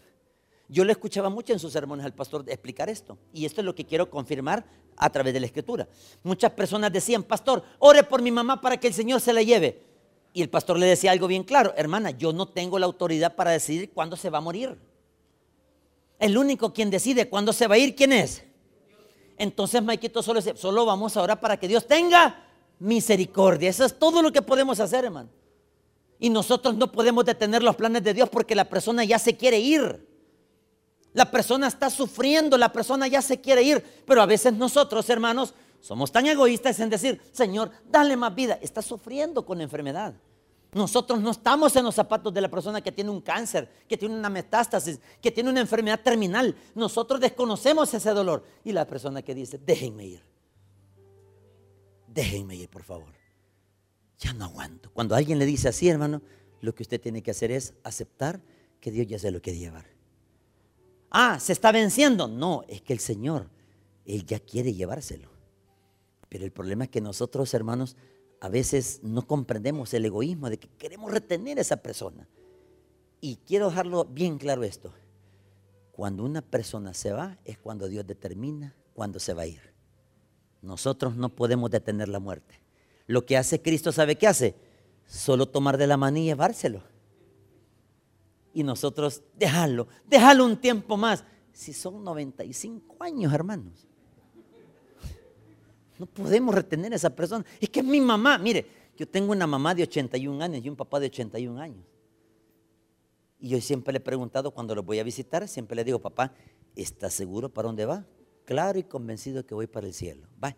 Yo 0.67 0.83
le 0.83 0.93
escuchaba 0.93 1.29
mucho 1.29 1.53
en 1.53 1.59
sus 1.59 1.71
sermones 1.71 2.05
al 2.05 2.13
pastor 2.13 2.43
explicar 2.47 2.89
esto. 2.89 3.17
Y 3.33 3.45
esto 3.45 3.61
es 3.61 3.65
lo 3.65 3.75
que 3.75 3.85
quiero 3.85 4.09
confirmar 4.09 4.65
a 4.97 5.09
través 5.09 5.33
de 5.33 5.39
la 5.39 5.45
escritura. 5.45 5.87
Muchas 6.23 6.51
personas 6.51 6.91
decían, 6.91 7.23
Pastor, 7.23 7.63
ore 7.79 8.03
por 8.03 8.21
mi 8.21 8.31
mamá 8.31 8.61
para 8.61 8.77
que 8.77 8.87
el 8.87 8.93
Señor 8.93 9.21
se 9.21 9.33
la 9.33 9.43
lleve. 9.43 9.83
Y 10.33 10.41
el 10.41 10.49
pastor 10.49 10.77
le 10.77 10.85
decía 10.85 11.11
algo 11.11 11.27
bien 11.27 11.43
claro, 11.43 11.73
hermana, 11.77 12.11
yo 12.11 12.33
no 12.33 12.47
tengo 12.47 12.77
la 12.77 12.85
autoridad 12.85 13.35
para 13.35 13.51
decidir 13.51 13.91
cuándo 13.91 14.17
se 14.17 14.29
va 14.29 14.39
a 14.39 14.41
morir. 14.41 14.77
El 16.19 16.37
único 16.37 16.73
quien 16.73 16.89
decide 16.89 17.29
cuándo 17.29 17.53
se 17.53 17.67
va 17.67 17.75
a 17.75 17.77
ir, 17.77 17.95
¿quién 17.95 18.11
es? 18.11 18.43
Entonces 19.37 19.81
Maikito 19.81 20.21
solo 20.21 20.41
solo 20.41 20.85
vamos 20.85 21.15
ahora 21.15 21.39
para 21.39 21.57
que 21.57 21.69
Dios 21.69 21.87
tenga 21.87 22.43
misericordia. 22.79 23.69
Eso 23.69 23.85
es 23.85 23.97
todo 23.97 24.21
lo 24.21 24.31
que 24.31 24.41
podemos 24.41 24.79
hacer, 24.81 25.05
hermano. 25.05 25.29
Y 26.19 26.29
nosotros 26.29 26.75
no 26.75 26.91
podemos 26.91 27.23
detener 27.23 27.63
los 27.63 27.75
planes 27.75 28.03
de 28.03 28.13
Dios 28.13 28.29
porque 28.29 28.55
la 28.55 28.65
persona 28.65 29.03
ya 29.05 29.19
se 29.19 29.37
quiere 29.37 29.59
ir. 29.59 30.05
La 31.15 31.31
persona 31.31 31.67
está 31.67 31.89
sufriendo, 31.89 32.57
la 32.57 32.73
persona 32.73 33.07
ya 33.07 33.21
se 33.21 33.39
quiere 33.39 33.63
ir. 33.63 33.81
Pero 34.05 34.21
a 34.21 34.25
veces 34.25 34.51
nosotros, 34.53 35.09
hermanos, 35.09 35.53
somos 35.79 36.11
tan 36.11 36.25
egoístas 36.25 36.77
en 36.81 36.89
decir, 36.89 37.21
Señor, 37.31 37.71
dale 37.89 38.17
más 38.17 38.35
vida. 38.35 38.59
Está 38.61 38.81
sufriendo 38.81 39.45
con 39.45 39.61
enfermedad. 39.61 40.13
Nosotros 40.73 41.21
no 41.21 41.31
estamos 41.31 41.73
en 41.77 41.85
los 41.85 41.95
zapatos 41.95 42.33
de 42.33 42.41
la 42.41 42.51
persona 42.51 42.81
que 42.81 42.91
tiene 42.91 43.11
un 43.11 43.21
cáncer, 43.21 43.71
que 43.87 43.95
tiene 43.95 44.13
una 44.13 44.29
metástasis, 44.29 44.99
que 45.21 45.31
tiene 45.31 45.49
una 45.49 45.61
enfermedad 45.61 46.01
terminal. 46.03 46.53
Nosotros 46.75 47.21
desconocemos 47.21 47.93
ese 47.93 48.09
dolor. 48.09 48.43
Y 48.65 48.73
la 48.73 48.85
persona 48.85 49.21
que 49.21 49.33
dice, 49.33 49.57
déjenme 49.57 50.05
ir. 50.05 50.23
Déjenme 52.07 52.57
ir, 52.57 52.67
por 52.67 52.83
favor. 52.83 53.13
Ya 54.19 54.33
no 54.33 54.43
aguanto. 54.43 54.91
Cuando 54.91 55.15
alguien 55.15 55.39
le 55.39 55.45
dice 55.45 55.69
así, 55.69 55.87
hermano, 55.87 56.21
lo 56.59 56.75
que 56.75 56.83
usted 56.83 56.99
tiene 56.99 57.23
que 57.23 57.31
hacer 57.31 57.51
es 57.51 57.73
aceptar 57.85 58.41
que 58.81 58.91
Dios 58.91 59.07
ya 59.07 59.17
se 59.17 59.31
lo 59.31 59.41
quiere 59.41 59.59
llevar. 59.59 59.94
Ah, 61.17 61.39
se 61.39 61.53
está 61.53 61.71
venciendo. 61.71 62.27
No, 62.27 62.65
es 62.67 62.81
que 62.81 62.91
el 62.91 62.99
Señor, 62.99 63.49
Él 64.05 64.25
ya 64.25 64.37
quiere 64.37 64.73
llevárselo. 64.73 65.29
Pero 66.27 66.43
el 66.43 66.51
problema 66.51 66.83
es 66.83 66.89
que 66.89 66.99
nosotros, 66.99 67.53
hermanos, 67.53 67.95
a 68.41 68.49
veces 68.49 68.99
no 69.01 69.25
comprendemos 69.25 69.93
el 69.93 70.03
egoísmo 70.03 70.49
de 70.49 70.57
que 70.57 70.67
queremos 70.67 71.09
retener 71.13 71.57
a 71.57 71.61
esa 71.61 71.77
persona. 71.77 72.27
Y 73.21 73.37
quiero 73.37 73.69
dejarlo 73.69 74.03
bien 74.03 74.37
claro 74.37 74.65
esto. 74.65 74.93
Cuando 75.93 76.25
una 76.25 76.41
persona 76.41 76.93
se 76.93 77.13
va 77.13 77.37
es 77.45 77.57
cuando 77.57 77.87
Dios 77.87 78.05
determina 78.05 78.75
cuándo 78.93 79.17
se 79.21 79.33
va 79.33 79.43
a 79.43 79.47
ir. 79.47 79.61
Nosotros 80.61 81.15
no 81.15 81.29
podemos 81.29 81.71
detener 81.71 82.09
la 82.09 82.19
muerte. 82.19 82.59
Lo 83.07 83.25
que 83.25 83.37
hace 83.37 83.61
Cristo, 83.61 83.93
¿sabe 83.93 84.17
qué 84.17 84.27
hace? 84.27 84.53
Solo 85.07 85.45
tomar 85.45 85.77
de 85.77 85.87
la 85.87 85.95
mano 85.95 86.17
y 86.17 86.25
llevárselo. 86.25 86.83
Y 88.55 88.63
nosotros 88.63 89.21
dejarlo, 89.37 89.87
dejarlo 90.07 90.45
un 90.45 90.57
tiempo 90.57 90.97
más. 90.97 91.23
Si 91.51 91.73
son 91.73 92.03
95 92.03 92.95
años, 93.01 93.31
hermanos. 93.31 93.85
No 95.99 96.05
podemos 96.05 96.55
retener 96.55 96.93
a 96.93 96.95
esa 96.95 97.13
persona. 97.13 97.45
Es 97.59 97.69
que 97.69 97.81
es 97.81 97.85
mi 97.85 98.01
mamá. 98.01 98.37
Mire, 98.37 98.65
yo 98.97 99.07
tengo 99.07 99.33
una 99.33 99.45
mamá 99.45 99.75
de 99.75 99.83
81 99.83 100.43
años 100.43 100.63
y 100.65 100.69
un 100.69 100.75
papá 100.75 100.99
de 100.99 101.07
81 101.07 101.61
años. 101.61 101.85
Y 103.39 103.49
yo 103.49 103.61
siempre 103.61 103.91
le 103.91 103.97
he 103.97 104.01
preguntado 104.01 104.51
cuando 104.51 104.73
los 104.73 104.85
voy 104.85 104.99
a 104.99 105.03
visitar, 105.03 105.47
siempre 105.47 105.75
le 105.75 105.83
digo, 105.83 105.99
papá, 105.99 106.33
¿estás 106.75 107.13
seguro 107.13 107.49
para 107.49 107.67
dónde 107.67 107.85
va? 107.85 108.05
Claro 108.45 108.79
y 108.79 108.83
convencido 108.83 109.45
que 109.45 109.53
voy 109.53 109.67
para 109.67 109.85
el 109.85 109.93
cielo. 109.93 110.27
Va. 110.41 110.55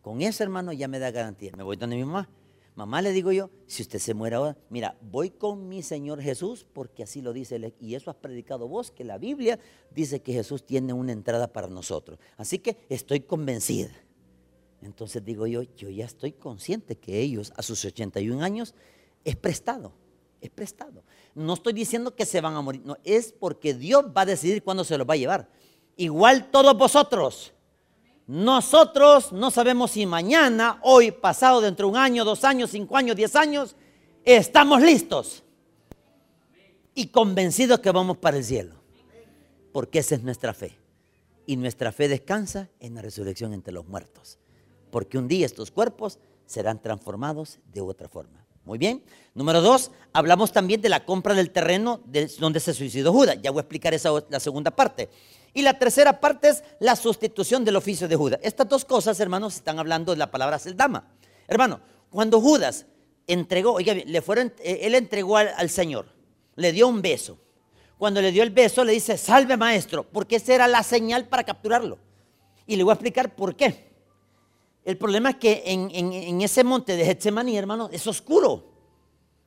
Con 0.00 0.22
eso, 0.22 0.42
hermano, 0.42 0.72
ya 0.72 0.88
me 0.88 0.98
da 0.98 1.10
garantía. 1.10 1.52
Me 1.56 1.62
voy 1.62 1.76
donde 1.76 1.96
mi 1.96 2.04
mamá. 2.04 2.28
Mamá, 2.76 3.02
le 3.02 3.12
digo 3.12 3.30
yo, 3.30 3.50
si 3.68 3.82
usted 3.82 4.00
se 4.00 4.14
muere 4.14 4.34
ahora, 4.34 4.56
mira, 4.68 4.98
voy 5.00 5.30
con 5.30 5.68
mi 5.68 5.82
Señor 5.82 6.20
Jesús, 6.20 6.66
porque 6.72 7.04
así 7.04 7.22
lo 7.22 7.32
dice 7.32 7.72
y 7.78 7.94
eso 7.94 8.10
has 8.10 8.16
predicado 8.16 8.66
vos, 8.66 8.90
que 8.90 9.04
la 9.04 9.16
Biblia 9.16 9.60
dice 9.92 10.22
que 10.22 10.32
Jesús 10.32 10.66
tiene 10.66 10.92
una 10.92 11.12
entrada 11.12 11.52
para 11.52 11.68
nosotros. 11.68 12.18
Así 12.36 12.58
que 12.58 12.78
estoy 12.88 13.20
convencida. 13.20 13.92
Entonces 14.82 15.24
digo 15.24 15.46
yo, 15.46 15.62
yo 15.62 15.88
ya 15.88 16.04
estoy 16.04 16.32
consciente 16.32 16.96
que 16.96 17.20
ellos 17.20 17.52
a 17.56 17.62
sus 17.62 17.84
81 17.84 18.42
años 18.42 18.74
es 19.24 19.36
prestado, 19.36 19.92
es 20.40 20.50
prestado. 20.50 21.04
No 21.34 21.54
estoy 21.54 21.74
diciendo 21.74 22.16
que 22.16 22.26
se 22.26 22.40
van 22.40 22.54
a 22.54 22.60
morir, 22.60 22.82
no, 22.84 22.96
es 23.04 23.32
porque 23.32 23.72
Dios 23.74 24.06
va 24.06 24.22
a 24.22 24.26
decidir 24.26 24.64
cuándo 24.64 24.82
se 24.82 24.98
los 24.98 25.08
va 25.08 25.14
a 25.14 25.18
llevar. 25.18 25.48
Igual 25.96 26.50
todos 26.50 26.76
vosotros. 26.76 27.54
Nosotros 28.26 29.32
no 29.32 29.50
sabemos 29.50 29.92
si 29.92 30.06
mañana, 30.06 30.78
hoy, 30.82 31.10
pasado, 31.10 31.60
dentro 31.60 31.86
de 31.86 31.92
un 31.92 31.98
año, 31.98 32.24
dos 32.24 32.44
años, 32.44 32.70
cinco 32.70 32.96
años, 32.96 33.16
diez 33.16 33.36
años, 33.36 33.76
estamos 34.24 34.80
listos 34.80 35.42
y 36.94 37.08
convencidos 37.08 37.80
que 37.80 37.90
vamos 37.90 38.16
para 38.18 38.38
el 38.38 38.44
cielo. 38.44 38.76
Porque 39.72 39.98
esa 39.98 40.14
es 40.14 40.22
nuestra 40.22 40.54
fe. 40.54 40.78
Y 41.46 41.56
nuestra 41.56 41.92
fe 41.92 42.08
descansa 42.08 42.70
en 42.80 42.94
la 42.94 43.02
resurrección 43.02 43.52
entre 43.52 43.72
los 43.72 43.86
muertos 43.86 44.38
porque 44.94 45.18
un 45.18 45.26
día 45.26 45.44
estos 45.44 45.72
cuerpos 45.72 46.20
serán 46.46 46.80
transformados 46.80 47.58
de 47.72 47.80
otra 47.80 48.08
forma. 48.08 48.46
Muy 48.64 48.78
bien. 48.78 49.02
Número 49.34 49.60
dos, 49.60 49.90
hablamos 50.12 50.52
también 50.52 50.80
de 50.80 50.88
la 50.88 51.04
compra 51.04 51.34
del 51.34 51.50
terreno 51.50 52.00
donde 52.38 52.60
se 52.60 52.72
suicidó 52.72 53.12
Judas. 53.12 53.36
Ya 53.42 53.50
voy 53.50 53.58
a 53.58 53.62
explicar 53.62 53.92
esa, 53.92 54.10
la 54.30 54.38
segunda 54.38 54.70
parte. 54.70 55.10
Y 55.54 55.62
la 55.62 55.78
tercera 55.78 56.20
parte 56.20 56.48
es 56.48 56.64
la 56.80 56.96
sustitución 56.96 57.64
del 57.64 57.76
oficio 57.76 58.08
de 58.08 58.16
Judas. 58.16 58.40
Estas 58.42 58.68
dos 58.68 58.84
cosas, 58.84 59.18
hermanos, 59.20 59.54
están 59.54 59.78
hablando 59.78 60.12
de 60.12 60.18
la 60.18 60.30
palabra 60.30 60.58
seldama. 60.58 61.08
Hermano, 61.46 61.80
cuando 62.10 62.40
Judas 62.40 62.86
entregó, 63.26 63.72
oiga, 63.72 63.94
le 63.94 64.20
fueron, 64.20 64.52
eh, 64.58 64.80
él 64.82 64.94
entregó 64.94 65.36
al, 65.36 65.52
al 65.56 65.70
Señor, 65.70 66.06
le 66.56 66.72
dio 66.72 66.88
un 66.88 67.00
beso. 67.00 67.38
Cuando 67.96 68.20
le 68.20 68.32
dio 68.32 68.42
el 68.42 68.50
beso, 68.50 68.84
le 68.84 68.92
dice, 68.92 69.16
salve 69.16 69.56
maestro, 69.56 70.04
porque 70.04 70.36
esa 70.36 70.54
era 70.54 70.68
la 70.68 70.82
señal 70.82 71.26
para 71.28 71.44
capturarlo. 71.44 71.98
Y 72.66 72.76
le 72.76 72.82
voy 72.82 72.90
a 72.90 72.94
explicar 72.94 73.34
por 73.34 73.54
qué. 73.54 73.94
El 74.84 74.98
problema 74.98 75.30
es 75.30 75.36
que 75.36 75.62
en, 75.64 76.42
ese 76.42 76.62
monte 76.62 76.96
de 76.96 77.04
Getsemaní, 77.04 77.56
hermano, 77.56 77.88
es 77.90 78.06
oscuro. 78.06 78.72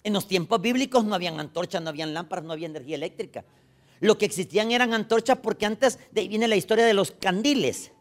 En 0.03 0.13
los 0.13 0.27
tiempos 0.27 0.59
bíblicos 0.61 1.05
no 1.05 1.13
habían 1.13 1.39
antorchas, 1.39 1.81
no 1.81 1.89
habían 1.89 2.13
lámparas, 2.13 2.45
no 2.45 2.53
había 2.53 2.67
energía 2.67 2.95
eléctrica. 2.95 3.45
Lo 3.99 4.17
que 4.17 4.25
existían 4.25 4.71
eran 4.71 4.93
antorchas 4.93 5.39
porque 5.39 5.65
antes 5.65 5.99
de 6.11 6.21
ahí 6.21 6.27
viene 6.27 6.47
la 6.47 6.55
historia 6.55 6.85
de 6.85 6.93
los 6.93 7.11
candiles. 7.11 7.91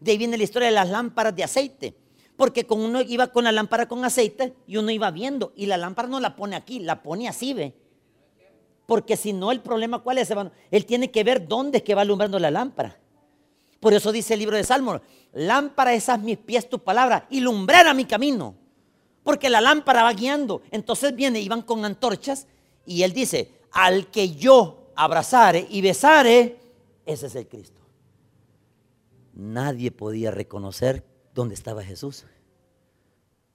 De 0.00 0.12
ahí 0.12 0.18
viene 0.18 0.36
la 0.36 0.44
historia 0.44 0.68
de 0.68 0.74
las 0.74 0.88
lámparas 0.88 1.34
de 1.34 1.44
aceite. 1.44 1.94
Porque 2.36 2.66
con 2.66 2.80
uno 2.80 3.02
iba 3.02 3.26
con 3.28 3.44
la 3.44 3.52
lámpara 3.52 3.86
con 3.86 4.04
aceite 4.04 4.54
y 4.66 4.76
uno 4.76 4.90
iba 4.90 5.10
viendo. 5.10 5.52
Y 5.56 5.66
la 5.66 5.76
lámpara 5.76 6.08
no 6.08 6.20
la 6.20 6.36
pone 6.36 6.56
aquí, 6.56 6.80
la 6.80 7.02
pone 7.02 7.28
así, 7.28 7.52
ve. 7.52 7.74
Porque 8.86 9.16
si 9.16 9.32
no, 9.32 9.52
el 9.52 9.60
problema 9.60 10.00
cuál 10.00 10.18
es. 10.18 10.32
Él 10.70 10.86
tiene 10.86 11.10
que 11.10 11.22
ver 11.22 11.46
dónde 11.46 11.78
es 11.78 11.84
que 11.84 11.94
va 11.94 12.02
alumbrando 12.02 12.38
la 12.38 12.50
lámpara. 12.50 12.98
Por 13.78 13.94
eso 13.94 14.12
dice 14.12 14.34
el 14.34 14.40
libro 14.40 14.56
de 14.56 14.64
Salmos, 14.64 15.00
lámpara 15.32 15.94
esas 15.94 16.20
mis 16.20 16.36
pies 16.36 16.68
tu 16.68 16.78
palabra 16.80 17.26
y 17.30 17.40
lumbrera 17.40 17.94
mi 17.94 18.04
camino. 18.04 18.54
Porque 19.22 19.48
la 19.48 19.60
lámpara 19.60 20.02
va 20.02 20.12
guiando. 20.12 20.62
Entonces 20.70 21.14
viene 21.14 21.40
y 21.40 21.48
van 21.48 21.62
con 21.62 21.84
antorchas 21.84 22.46
y 22.84 23.02
él 23.02 23.12
dice, 23.12 23.52
al 23.72 24.10
que 24.10 24.30
yo 24.30 24.79
abrazare 25.00 25.66
y 25.70 25.80
besare, 25.80 26.58
ese 27.06 27.26
es 27.26 27.34
el 27.34 27.48
Cristo. 27.48 27.80
Nadie 29.32 29.90
podía 29.90 30.30
reconocer 30.30 31.04
dónde 31.34 31.54
estaba 31.54 31.82
Jesús. 31.82 32.26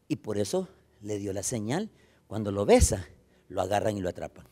Y 0.08 0.16
por 0.18 0.40
eso 0.40 0.68
le 1.02 1.20
dio 1.20 1.34
la 1.34 1.44
señal. 1.44 1.92
Cuando 2.26 2.52
lo 2.52 2.66
besa, 2.66 3.08
lo 3.48 3.62
agarran 3.62 3.96
y 3.96 4.02
lo 4.02 4.10
atrapan. 4.10 4.48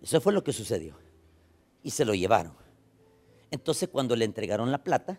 Eso 0.00 0.20
fue 0.20 0.32
lo 0.32 0.44
que 0.44 0.52
sucedió. 0.52 0.96
Y 1.82 1.90
se 1.90 2.04
lo 2.04 2.14
llevaron. 2.14 2.54
Entonces 3.50 3.88
cuando 3.88 4.14
le 4.14 4.24
entregaron 4.24 4.70
la 4.70 4.84
plata, 4.84 5.18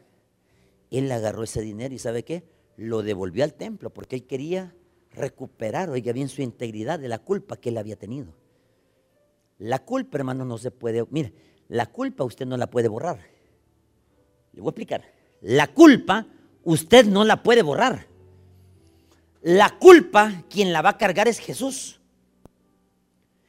él 0.91 1.11
agarró 1.11 1.43
ese 1.43 1.61
dinero 1.61 1.93
y 1.93 1.99
¿sabe 1.99 2.23
qué? 2.23 2.47
Lo 2.77 3.03
devolvió 3.03 3.43
al 3.43 3.53
templo 3.53 3.89
porque 3.89 4.15
él 4.15 4.25
quería 4.25 4.73
recuperar, 5.11 5.89
oiga 5.89 6.13
bien, 6.13 6.29
su 6.29 6.41
integridad 6.41 6.99
de 6.99 7.09
la 7.09 7.19
culpa 7.19 7.57
que 7.57 7.69
él 7.69 7.77
había 7.77 7.97
tenido. 7.97 8.33
La 9.63 9.79
culpa, 9.79 10.17
hermano, 10.17 10.43
no 10.43 10.57
se 10.57 10.71
puede, 10.71 11.05
mire, 11.09 11.31
la 11.69 11.85
culpa 11.85 12.25
usted 12.25 12.45
no 12.45 12.57
la 12.57 12.69
puede 12.69 12.89
borrar. 12.89 13.17
Le 14.51 14.59
voy 14.59 14.67
a 14.67 14.71
explicar. 14.71 15.05
La 15.39 15.67
culpa 15.67 16.27
usted 16.65 17.05
no 17.05 17.23
la 17.23 17.43
puede 17.43 17.61
borrar. 17.61 18.05
La 19.41 19.79
culpa, 19.79 20.43
quien 20.49 20.73
la 20.73 20.81
va 20.81 20.89
a 20.89 20.97
cargar 20.97 21.29
es 21.29 21.39
Jesús. 21.39 22.01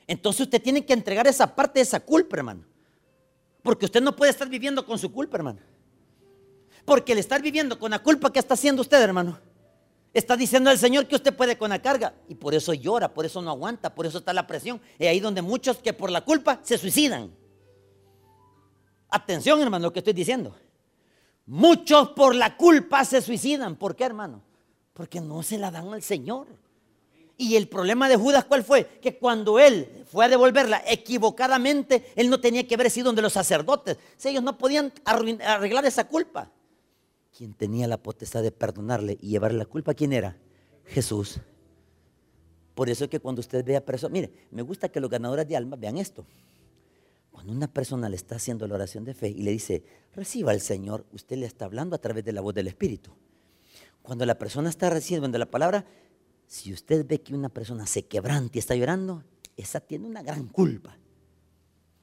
Entonces 0.06 0.42
usted 0.42 0.62
tiene 0.62 0.86
que 0.86 0.92
entregar 0.92 1.26
esa 1.26 1.52
parte 1.52 1.80
de 1.80 1.82
esa 1.82 1.98
culpa, 1.98 2.36
hermano. 2.36 2.64
Porque 3.64 3.86
usted 3.86 4.00
no 4.00 4.14
puede 4.14 4.30
estar 4.30 4.48
viviendo 4.48 4.86
con 4.86 5.00
su 5.00 5.10
culpa, 5.10 5.36
hermano. 5.36 5.58
Porque 6.84 7.10
el 7.10 7.18
estar 7.18 7.42
viviendo 7.42 7.76
con 7.76 7.90
la 7.90 7.98
culpa 7.98 8.32
que 8.32 8.38
está 8.38 8.54
haciendo 8.54 8.82
usted, 8.82 9.02
hermano, 9.02 9.40
está 10.14 10.36
diciendo 10.36 10.70
al 10.70 10.78
Señor 10.78 11.06
que 11.06 11.16
usted 11.16 11.34
puede 11.34 11.58
con 11.58 11.70
la 11.70 11.82
carga. 11.82 12.14
Y 12.28 12.36
por 12.36 12.54
eso 12.54 12.72
llora, 12.72 13.12
por 13.12 13.26
eso 13.26 13.42
no 13.42 13.50
aguanta, 13.50 13.94
por 13.94 14.06
eso 14.06 14.18
está 14.18 14.32
la 14.32 14.46
presión. 14.46 14.80
Y 14.98 15.06
ahí 15.06 15.20
donde 15.20 15.42
muchos 15.42 15.78
que 15.78 15.92
por 15.92 16.10
la 16.10 16.22
culpa 16.24 16.60
se 16.62 16.78
suicidan. 16.78 17.30
Atención, 19.10 19.60
hermano, 19.60 19.86
lo 19.86 19.92
que 19.92 19.98
estoy 19.98 20.14
diciendo. 20.14 20.54
Muchos 21.46 22.10
por 22.10 22.34
la 22.34 22.56
culpa 22.56 23.04
se 23.04 23.20
suicidan. 23.20 23.76
¿Por 23.76 23.94
qué, 23.94 24.04
hermano? 24.04 24.42
Porque 24.94 25.20
no 25.20 25.42
se 25.42 25.58
la 25.58 25.70
dan 25.70 25.92
al 25.92 26.02
Señor. 26.02 26.46
Y 27.36 27.56
el 27.56 27.68
problema 27.68 28.08
de 28.08 28.16
Judas, 28.16 28.44
¿cuál 28.44 28.62
fue? 28.62 28.86
Que 29.02 29.18
cuando 29.18 29.58
él 29.58 30.04
fue 30.06 30.24
a 30.24 30.28
devolverla 30.28 30.82
equivocadamente, 30.86 32.12
él 32.14 32.30
no 32.30 32.40
tenía 32.40 32.66
que 32.66 32.76
haber 32.76 32.90
sido 32.90 33.06
donde 33.06 33.22
los 33.22 33.32
sacerdotes. 33.32 33.98
Si 34.16 34.28
ellos 34.28 34.44
no 34.44 34.56
podían 34.56 34.92
arreglar 35.04 35.84
esa 35.84 36.06
culpa. 36.06 36.50
Quien 37.36 37.52
tenía 37.54 37.88
la 37.88 38.02
potestad 38.02 38.42
de 38.42 38.52
perdonarle 38.52 39.18
y 39.20 39.30
llevarle 39.30 39.58
la 39.58 39.66
culpa, 39.66 39.94
¿quién 39.94 40.12
era? 40.12 40.36
Jesús. 40.84 41.40
Por 42.74 42.90
eso 42.90 43.04
es 43.04 43.10
que 43.10 43.20
cuando 43.20 43.40
usted 43.40 43.64
ve 43.64 43.76
a 43.76 43.84
personas, 43.84 44.12
mire, 44.12 44.32
me 44.50 44.62
gusta 44.62 44.88
que 44.88 45.00
los 45.00 45.10
ganadores 45.10 45.46
de 45.48 45.56
alma 45.56 45.76
vean 45.76 45.96
esto. 45.96 46.26
Cuando 47.30 47.52
una 47.52 47.66
persona 47.66 48.08
le 48.08 48.16
está 48.16 48.36
haciendo 48.36 48.66
la 48.68 48.74
oración 48.74 49.04
de 49.04 49.14
fe 49.14 49.28
y 49.28 49.42
le 49.42 49.50
dice, 49.50 49.84
reciba 50.14 50.52
al 50.52 50.60
Señor, 50.60 51.04
usted 51.12 51.36
le 51.36 51.46
está 51.46 51.64
hablando 51.64 51.96
a 51.96 52.00
través 52.00 52.24
de 52.24 52.32
la 52.32 52.40
voz 52.40 52.54
del 52.54 52.68
Espíritu. 52.68 53.12
Cuando 54.02 54.24
la 54.26 54.38
persona 54.38 54.70
está 54.70 54.90
recibiendo 54.90 55.38
la 55.38 55.50
palabra, 55.50 55.84
si 56.46 56.72
usted 56.72 57.06
ve 57.06 57.20
que 57.20 57.34
una 57.34 57.48
persona 57.48 57.86
se 57.86 58.06
quebranta 58.06 58.58
y 58.58 58.60
está 58.60 58.76
llorando, 58.76 59.24
esa 59.56 59.80
tiene 59.80 60.06
una 60.06 60.22
gran 60.22 60.46
culpa. 60.48 60.96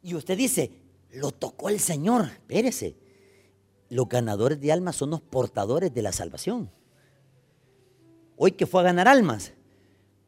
Y 0.01 0.15
usted 0.15 0.37
dice, 0.37 0.71
lo 1.11 1.31
tocó 1.31 1.69
el 1.69 1.79
Señor. 1.79 2.25
Espérese. 2.25 2.95
Los 3.91 4.07
ganadores 4.07 4.57
de 4.61 4.71
almas 4.71 4.95
son 4.95 5.09
los 5.09 5.19
portadores 5.19 5.93
de 5.93 6.01
la 6.01 6.13
salvación. 6.13 6.71
Hoy 8.37 8.53
que 8.53 8.65
fue 8.65 8.79
a 8.79 8.85
ganar 8.85 9.09
almas, 9.09 9.51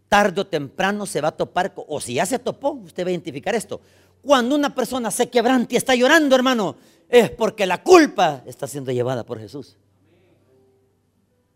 tarde 0.10 0.41
o 0.41 0.46
temprano 0.46 1.05
se 1.05 1.22
va 1.22 1.29
a 1.29 1.38
topar, 1.38 1.74
o 1.77 2.01
si 2.01 2.15
ya 2.15 2.25
se 2.25 2.39
topó, 2.39 2.72
usted 2.72 3.05
va 3.05 3.08
a 3.08 3.12
identificar 3.12 3.55
esto. 3.55 3.79
Cuando 4.22 4.53
una 4.53 4.75
persona 4.75 5.12
se 5.12 5.29
quebranta 5.29 5.75
y 5.75 5.77
está 5.77 5.96
llorando, 5.96 6.36
hermano, 6.36 6.75
es 7.08 7.29
porque 7.29 7.65
la 7.65 7.82
culpa 7.82 8.43
está 8.46 8.67
siendo 8.67 8.91
llevada 8.91 9.25
por 9.25 9.39
Jesús. 9.39 9.77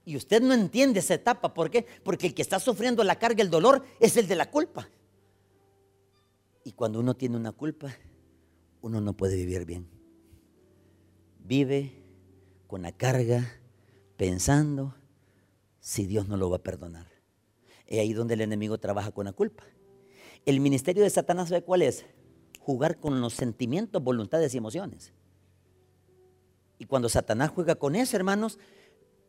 Y 0.06 0.16
usted 0.16 0.42
no 0.42 0.54
entiende 0.54 1.02
esa 1.02 1.16
etapa. 1.16 1.54
¿Por 1.54 1.70
qué? 1.70 1.86
Porque 2.04 2.28
el 2.28 2.34
que 2.34 2.42
está 2.42 2.58
sufriendo 2.62 3.04
la 3.04 3.20
carga, 3.20 3.44
el 3.44 3.50
dolor, 3.50 3.84
es 4.00 4.16
el 4.16 4.30
de 4.30 4.36
la 4.38 4.50
culpa. 4.50 4.88
Y 6.64 6.72
cuando 6.72 7.02
uno 7.02 7.18
tiene 7.18 7.36
una 7.36 7.52
culpa, 7.52 7.94
uno 8.80 9.02
no 9.02 9.12
puede 9.12 9.36
vivir 9.36 9.66
bien. 9.66 9.97
Vive 11.48 11.94
con 12.68 12.82
la 12.82 12.92
carga, 12.92 13.50
pensando 14.18 14.94
si 15.80 16.06
Dios 16.06 16.28
no 16.28 16.36
lo 16.36 16.50
va 16.50 16.58
a 16.58 16.64
perdonar. 16.64 17.08
Es 17.86 18.00
ahí 18.00 18.12
donde 18.12 18.34
el 18.34 18.42
enemigo 18.42 18.78
trabaja 18.78 19.12
con 19.12 19.26
la 19.26 19.32
culpa. 19.32 19.64
El 20.46 20.60
ministerio 20.60 21.04
de 21.04 21.10
Satanás, 21.10 21.48
¿sabe 21.48 21.64
cuál 21.64 21.84
es? 21.84 22.06
Jugar 22.60 23.00
con 23.00 23.22
los 23.22 23.34
sentimientos, 23.34 24.04
voluntades 24.04 24.54
y 24.54 24.58
emociones. 24.58 25.14
Y 26.80 26.86
cuando 26.86 27.08
Satanás 27.08 27.52
juega 27.56 27.76
con 27.76 27.96
eso, 27.96 28.18
hermanos, 28.18 28.60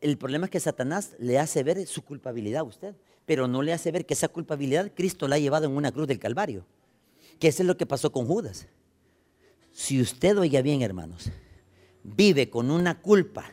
el 0.01 0.17
problema 0.17 0.45
es 0.45 0.51
que 0.51 0.59
Satanás 0.59 1.15
le 1.19 1.39
hace 1.39 1.63
ver 1.63 1.87
su 1.87 2.03
culpabilidad 2.03 2.59
a 2.59 2.63
usted, 2.63 2.95
pero 3.25 3.47
no 3.47 3.61
le 3.61 3.71
hace 3.71 3.91
ver 3.91 4.05
que 4.05 4.13
esa 4.13 4.27
culpabilidad 4.27 4.91
Cristo 4.93 5.29
la 5.29 5.35
ha 5.35 5.39
llevado 5.39 5.67
en 5.67 5.71
una 5.77 5.93
cruz 5.93 6.07
del 6.07 6.19
Calvario. 6.19 6.65
Que 7.39 7.47
eso 7.47 7.63
es 7.63 7.67
lo 7.67 7.77
que 7.77 7.85
pasó 7.85 8.11
con 8.11 8.25
Judas. 8.25 8.67
Si 9.71 10.01
usted 10.01 10.37
oiga 10.37 10.61
bien, 10.61 10.81
hermanos, 10.81 11.31
vive 12.03 12.49
con 12.49 12.71
una 12.71 13.01
culpa, 13.01 13.45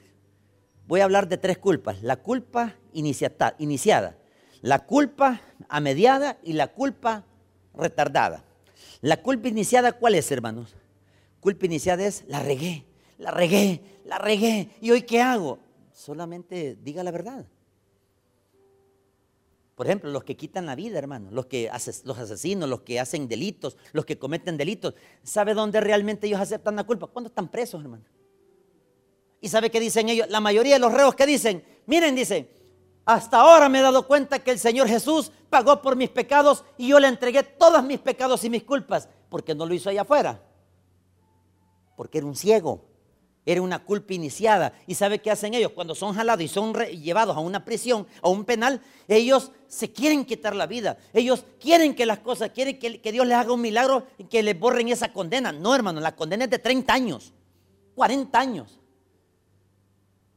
voy 0.86 1.00
a 1.00 1.04
hablar 1.04 1.28
de 1.28 1.36
tres 1.36 1.58
culpas. 1.58 2.02
La 2.02 2.16
culpa 2.16 2.74
iniciada, 2.92 4.16
la 4.62 4.86
culpa 4.86 5.40
a 5.68 5.80
mediada 5.80 6.38
y 6.42 6.52
la 6.52 6.68
culpa 6.68 7.24
retardada. 7.74 8.44
La 9.02 9.22
culpa 9.22 9.48
iniciada, 9.48 9.92
¿cuál 9.92 10.14
es, 10.14 10.30
hermanos? 10.30 10.74
Culpa 11.40 11.66
iniciada 11.66 12.04
es, 12.04 12.24
la 12.28 12.40
regué, 12.42 12.84
la 13.18 13.30
regué, 13.30 13.82
la 14.04 14.18
regué. 14.18 14.70
¿Y 14.80 14.90
hoy 14.90 15.02
qué 15.02 15.20
hago? 15.20 15.58
Solamente 15.92 16.76
diga 16.82 17.02
la 17.04 17.10
verdad. 17.10 17.46
Por 19.74 19.86
ejemplo, 19.86 20.10
los 20.10 20.24
que 20.24 20.36
quitan 20.36 20.64
la 20.64 20.74
vida, 20.74 20.98
hermanos, 20.98 21.34
los 21.34 21.46
que 21.46 21.70
los 22.04 22.18
asesinos, 22.18 22.68
los 22.68 22.80
que 22.80 22.98
hacen 22.98 23.28
delitos, 23.28 23.76
los 23.92 24.06
que 24.06 24.18
cometen 24.18 24.56
delitos, 24.56 24.94
¿sabe 25.22 25.52
dónde 25.52 25.82
realmente 25.82 26.26
ellos 26.26 26.40
aceptan 26.40 26.76
la 26.76 26.84
culpa? 26.84 27.08
Cuando 27.08 27.28
están 27.28 27.48
presos, 27.50 27.82
hermano. 27.82 28.02
¿Y 29.40 29.48
sabe 29.48 29.70
qué 29.70 29.80
dicen 29.80 30.08
ellos? 30.08 30.28
La 30.28 30.40
mayoría 30.40 30.74
de 30.74 30.80
los 30.80 30.92
reos 30.92 31.14
que 31.14 31.26
dicen, 31.26 31.64
miren, 31.86 32.14
dice, 32.14 32.50
hasta 33.04 33.40
ahora 33.40 33.68
me 33.68 33.78
he 33.78 33.82
dado 33.82 34.06
cuenta 34.06 34.40
que 34.40 34.50
el 34.50 34.58
Señor 34.58 34.88
Jesús 34.88 35.30
pagó 35.48 35.80
por 35.80 35.94
mis 35.94 36.10
pecados 36.10 36.64
y 36.76 36.88
yo 36.88 36.98
le 36.98 37.08
entregué 37.08 37.42
todos 37.42 37.82
mis 37.84 38.00
pecados 38.00 38.42
y 38.44 38.50
mis 38.50 38.64
culpas, 38.64 39.08
porque 39.28 39.54
no 39.54 39.64
lo 39.64 39.74
hizo 39.74 39.90
allá 39.90 40.02
afuera, 40.02 40.42
porque 41.96 42.18
era 42.18 42.26
un 42.26 42.34
ciego, 42.34 42.84
era 43.44 43.62
una 43.62 43.78
culpa 43.78 44.12
iniciada. 44.12 44.72
¿Y 44.88 44.96
sabe 44.96 45.20
qué 45.20 45.30
hacen 45.30 45.54
ellos? 45.54 45.70
Cuando 45.72 45.94
son 45.94 46.14
jalados 46.14 46.42
y 46.42 46.48
son 46.48 46.74
llevados 46.74 47.36
a 47.36 47.40
una 47.40 47.64
prisión, 47.64 48.08
a 48.20 48.28
un 48.28 48.44
penal, 48.44 48.82
ellos 49.06 49.52
se 49.68 49.92
quieren 49.92 50.24
quitar 50.24 50.56
la 50.56 50.66
vida. 50.66 50.98
Ellos 51.12 51.44
quieren 51.60 51.94
que 51.94 52.06
las 52.06 52.18
cosas, 52.18 52.50
quieren 52.50 52.76
que, 52.80 53.00
que 53.00 53.12
Dios 53.12 53.24
les 53.24 53.36
haga 53.36 53.52
un 53.52 53.60
milagro 53.60 54.04
y 54.18 54.24
que 54.24 54.42
les 54.42 54.58
borren 54.58 54.88
esa 54.88 55.12
condena. 55.12 55.52
No, 55.52 55.76
hermano, 55.76 56.00
la 56.00 56.16
condena 56.16 56.44
es 56.44 56.50
de 56.50 56.58
30 56.58 56.92
años, 56.92 57.32
40 57.94 58.36
años. 58.36 58.80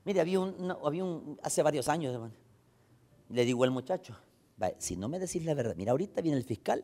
Mire, 0.10 0.22
había 0.22 0.40
un, 0.40 0.76
había 0.84 1.04
un 1.04 1.40
hace 1.44 1.62
varios 1.62 1.88
años. 1.88 2.32
Le 3.30 3.46
digo 3.46 3.64
al 3.64 3.70
muchacho, 3.70 4.16
si 4.80 4.98
no 4.98 5.08
me 5.08 5.20
decís 5.20 5.46
la 5.46 5.54
verdad, 5.54 5.76
mira, 5.76 5.92
ahorita 5.92 6.24
viene 6.24 6.36
el 6.36 6.44
fiscal, 6.44 6.84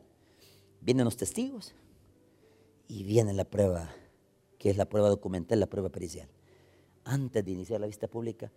vienen 0.79 1.05
los 1.05 1.17
testigos 1.17 1.74
y 2.88 3.03
viene 3.03 3.34
la 3.34 3.44
prueba 3.44 3.89
que 4.60 4.70
es 4.70 4.77
la 4.77 4.86
prueba 4.86 5.10
documental, 5.10 5.60
la 5.60 5.65
prueba 5.65 5.89
pericial. 5.89 6.29
Antes 7.03 7.44
de 7.44 7.50
iniciar 7.50 7.82
la 7.82 7.88
vista 7.88 8.08
pública, 8.08 8.51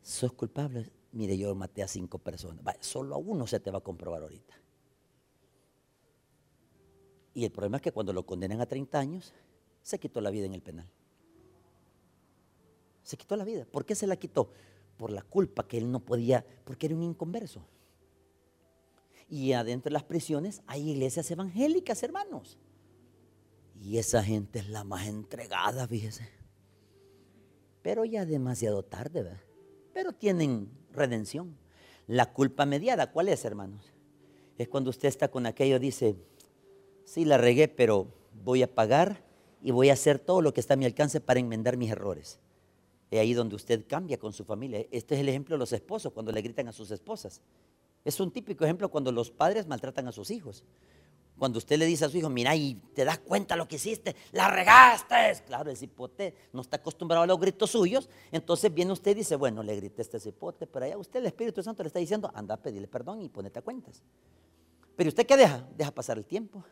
sos 0.00 0.32
culpable. 0.32 0.90
Mire, 1.12 1.36
yo 1.36 1.54
maté 1.54 1.82
a 1.82 1.86
cinco 1.86 2.16
personas. 2.16 2.64
solo 2.80 3.16
a 3.16 3.18
uno 3.18 3.46
se 3.46 3.60
te 3.60 3.70
va 3.70 3.80
a 3.80 3.82
comprobar 3.82 4.22
ahorita. 4.22 4.54
Y 7.34 7.44
el 7.44 7.52
problema 7.52 7.76
es 7.76 7.82
que 7.82 7.92
cuando 7.92 8.14
lo 8.14 8.24
condenan 8.24 8.62
a 8.62 8.66
30 8.66 8.98
años, 8.98 9.34
se 9.82 9.98
quitó 9.98 10.22
la 10.22 10.30
vida 10.30 10.46
en 10.46 10.54
el 10.54 10.62
penal. 10.62 10.90
Se 13.06 13.16
quitó 13.16 13.36
la 13.36 13.44
vida. 13.44 13.64
¿Por 13.70 13.86
qué 13.86 13.94
se 13.94 14.08
la 14.08 14.16
quitó? 14.16 14.50
Por 14.96 15.12
la 15.12 15.22
culpa 15.22 15.64
que 15.68 15.78
él 15.78 15.92
no 15.92 16.00
podía, 16.00 16.44
porque 16.64 16.86
era 16.86 16.96
un 16.96 17.04
inconverso. 17.04 17.64
Y 19.30 19.52
adentro 19.52 19.90
de 19.90 19.92
las 19.92 20.02
prisiones 20.02 20.60
hay 20.66 20.90
iglesias 20.90 21.30
evangélicas, 21.30 22.02
hermanos. 22.02 22.58
Y 23.80 23.98
esa 23.98 24.24
gente 24.24 24.58
es 24.58 24.68
la 24.68 24.82
más 24.82 25.06
entregada, 25.06 25.86
fíjese. 25.86 26.28
Pero 27.80 28.04
ya 28.04 28.26
demasiado 28.26 28.82
tarde, 28.82 29.22
¿verdad? 29.22 29.40
Pero 29.94 30.12
tienen 30.12 30.68
redención. 30.92 31.56
La 32.08 32.32
culpa 32.32 32.66
mediada, 32.66 33.12
¿cuál 33.12 33.28
es, 33.28 33.44
hermanos? 33.44 33.92
Es 34.58 34.66
cuando 34.66 34.90
usted 34.90 35.06
está 35.06 35.28
con 35.28 35.46
aquello, 35.46 35.78
dice, 35.78 36.16
sí, 37.04 37.24
la 37.24 37.38
regué, 37.38 37.68
pero 37.68 38.08
voy 38.42 38.64
a 38.64 38.74
pagar 38.74 39.22
y 39.62 39.70
voy 39.70 39.90
a 39.90 39.92
hacer 39.92 40.18
todo 40.18 40.42
lo 40.42 40.52
que 40.52 40.58
está 40.58 40.74
a 40.74 40.76
mi 40.76 40.86
alcance 40.86 41.20
para 41.20 41.38
enmendar 41.38 41.76
mis 41.76 41.92
errores. 41.92 42.40
Es 43.10 43.20
ahí 43.20 43.34
donde 43.34 43.54
usted 43.54 43.86
cambia 43.86 44.18
con 44.18 44.32
su 44.32 44.44
familia. 44.44 44.84
Este 44.90 45.14
es 45.14 45.20
el 45.20 45.28
ejemplo 45.28 45.54
de 45.54 45.58
los 45.60 45.72
esposos, 45.72 46.12
cuando 46.12 46.32
le 46.32 46.42
gritan 46.42 46.68
a 46.68 46.72
sus 46.72 46.90
esposas. 46.90 47.40
Es 48.04 48.20
un 48.20 48.30
típico 48.30 48.64
ejemplo 48.64 48.88
cuando 48.88 49.12
los 49.12 49.30
padres 49.30 49.66
maltratan 49.66 50.08
a 50.08 50.12
sus 50.12 50.30
hijos. 50.30 50.64
Cuando 51.38 51.58
usted 51.58 51.78
le 51.78 51.84
dice 51.84 52.06
a 52.06 52.08
su 52.08 52.16
hijo, 52.16 52.30
mira, 52.30 52.56
y 52.56 52.76
te 52.94 53.04
das 53.04 53.18
cuenta 53.18 53.56
lo 53.56 53.68
que 53.68 53.76
hiciste, 53.76 54.16
la 54.32 54.50
regaste. 54.50 55.44
Claro, 55.44 55.70
el 55.70 55.76
cipote 55.76 56.34
no 56.52 56.62
está 56.62 56.78
acostumbrado 56.78 57.24
a 57.24 57.26
los 57.26 57.38
gritos 57.38 57.70
suyos. 57.70 58.08
Entonces 58.32 58.72
viene 58.72 58.92
usted 58.92 59.10
y 59.10 59.16
dice, 59.16 59.36
bueno, 59.36 59.62
le 59.62 59.76
grité 59.76 60.00
a 60.00 60.04
este 60.04 60.18
cipote, 60.18 60.66
pero 60.66 60.86
allá 60.86 60.96
usted, 60.96 61.20
el 61.20 61.26
Espíritu 61.26 61.62
Santo, 61.62 61.82
le 61.82 61.88
está 61.88 61.98
diciendo, 61.98 62.30
anda 62.34 62.54
a 62.54 62.56
pedirle 62.56 62.88
perdón 62.88 63.20
y 63.20 63.28
ponete 63.28 63.58
a 63.58 63.62
cuentas. 63.62 64.02
Pero 64.96 65.08
usted 65.08 65.26
qué 65.26 65.36
deja? 65.36 65.68
Deja 65.76 65.90
pasar 65.90 66.16
el 66.16 66.24
tiempo. 66.24 66.64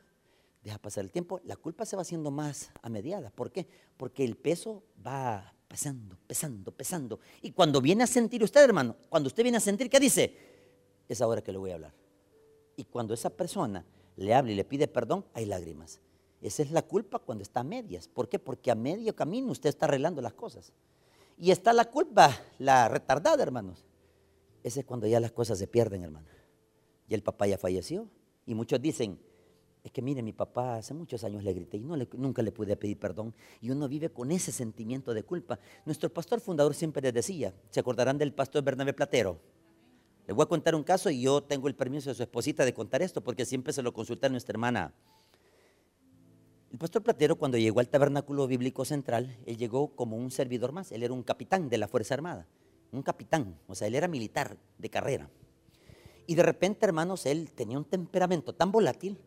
Deja 0.63 0.79
pasar 0.79 1.05
el 1.05 1.11
tiempo. 1.11 1.41
La 1.45 1.57
culpa 1.57 1.85
se 1.85 1.95
va 1.95 2.03
haciendo 2.03 2.31
más 2.31 2.71
a 2.81 2.89
mediada. 2.89 3.31
¿Por 3.31 3.53
qué? 3.53 3.69
Porque 3.99 4.25
el 4.25 4.35
peso 4.37 4.83
va 5.07 5.54
pesando, 5.69 6.17
pesando, 6.27 6.73
pesando. 6.73 7.21
Y 7.43 7.53
cuando 7.53 7.81
viene 7.81 8.05
a 8.05 8.07
sentir 8.07 8.43
usted, 8.43 8.63
hermano, 8.63 8.97
cuando 9.09 9.27
usted 9.29 9.43
viene 9.43 9.59
a 9.59 9.61
sentir, 9.61 9.91
¿qué 9.91 10.01
dice? 10.01 10.37
Es 11.09 11.21
ahora 11.21 11.43
que 11.43 11.53
le 11.53 11.59
voy 11.59 11.71
a 11.71 11.75
hablar. 11.75 11.95
Y 12.77 12.85
cuando 12.85 13.15
esa 13.15 13.31
persona 13.31 13.85
le 14.17 14.35
habla 14.35 14.53
y 14.53 14.55
le 14.55 14.65
pide 14.65 14.89
perdón, 14.89 15.25
hay 15.35 15.47
lágrimas. 15.47 16.01
Esa 16.41 16.63
es 16.63 16.71
la 16.71 16.83
culpa 16.83 17.19
cuando 17.19 17.43
está 17.43 17.61
a 17.61 17.65
medias. 17.65 18.09
¿Por 18.09 18.29
qué? 18.29 18.39
Porque 18.39 18.71
a 18.71 18.75
medio 18.75 19.17
camino 19.17 19.51
usted 19.51 19.71
está 19.71 19.87
arreglando 19.87 20.21
las 20.21 20.35
cosas. 20.35 20.73
Y 21.39 21.51
está 21.51 21.73
la 21.73 21.87
culpa, 21.87 22.39
la 22.59 22.89
retardada, 22.89 23.43
hermanos. 23.43 23.85
Ese 24.63 24.81
es 24.81 24.87
cuando 24.87 25.07
ya 25.07 25.21
las 25.21 25.33
cosas 25.33 25.59
se 25.59 25.67
pierden, 25.67 26.03
hermano. 26.05 26.27
Y 27.09 27.15
el 27.15 27.23
papá 27.23 27.47
ya 27.47 27.59
falleció. 27.59 28.09
Y 28.47 28.55
muchos 28.55 28.81
dicen, 28.81 29.19
es 29.85 29.93
que 29.93 30.01
mire, 30.01 30.23
mi 30.23 30.33
papá 30.33 30.77
hace 30.77 30.95
muchos 30.95 31.23
años 31.25 31.45
le 31.45 31.53
grité 31.53 31.77
y 31.77 31.83
no 31.83 31.95
nunca 32.15 32.41
le 32.41 32.51
pude 32.51 32.75
pedir 32.75 32.99
perdón. 32.99 33.35
Y 33.61 33.71
uno 33.71 33.87
vive 33.87 34.09
con 34.09 34.33
ese 34.33 34.51
sentimiento 34.51 35.13
de 35.13 35.23
culpa. 35.25 35.59
Nuestro 35.85 36.09
pastor 36.09 36.41
fundador 36.41 36.75
siempre 36.75 37.03
le 37.03 37.13
decía, 37.13 37.55
¿se 37.69 37.81
acordarán 37.81 38.17
del 38.17 38.33
pastor 38.33 38.65
Bernabé 38.65 38.95
Platero? 38.95 39.39
Les 40.27 40.35
voy 40.35 40.43
a 40.43 40.47
contar 40.47 40.75
un 40.75 40.85
caso 40.85 41.11
y 41.11 41.21
yo 41.21 41.43
tengo 41.43 41.69
el 41.69 41.75
permiso 41.75 42.09
de 42.09 42.15
su 42.15 42.23
esposita 42.23 42.65
de 42.65 42.73
contar 42.73 43.03
esto 43.03 43.23
porque 43.23 43.45
siempre 43.45 43.75
se 43.75 43.83
lo 43.83 43.93
consulta 43.93 44.27
a 44.27 44.31
nuestra 44.31 44.53
hermana. 44.53 44.95
El 46.73 46.79
pastor 46.79 47.03
Platero 47.03 47.37
cuando 47.37 47.59
llegó 47.59 47.81
al 47.81 47.91
tabernáculo 47.91 48.47
bíblico 48.47 48.87
central, 48.87 49.37
él 49.45 49.59
llegó 49.59 49.95
como 49.95 50.17
un 50.17 50.31
servidor 50.31 50.73
más, 50.73 50.93
él 50.93 51.03
era 51.03 51.13
un 51.13 51.23
capitán 51.23 51.69
de 51.69 51.77
la 51.77 51.89
Fuerza 51.89 52.15
Armada, 52.15 52.49
un 52.91 53.03
capitán, 53.03 53.59
o 53.67 53.75
sea, 53.75 53.87
él 53.87 53.95
era 53.95 54.09
militar 54.09 54.57
de 54.79 54.89
carrera. 54.89 55.29
Y 56.27 56.37
de 56.37 56.43
repente, 56.43 56.87
hermanos, 56.87 57.27
él 57.27 57.53
tenía 57.53 57.77
un 57.77 57.85
temperamento 57.85 58.55
tan 58.55 58.73
volátil 58.73 59.19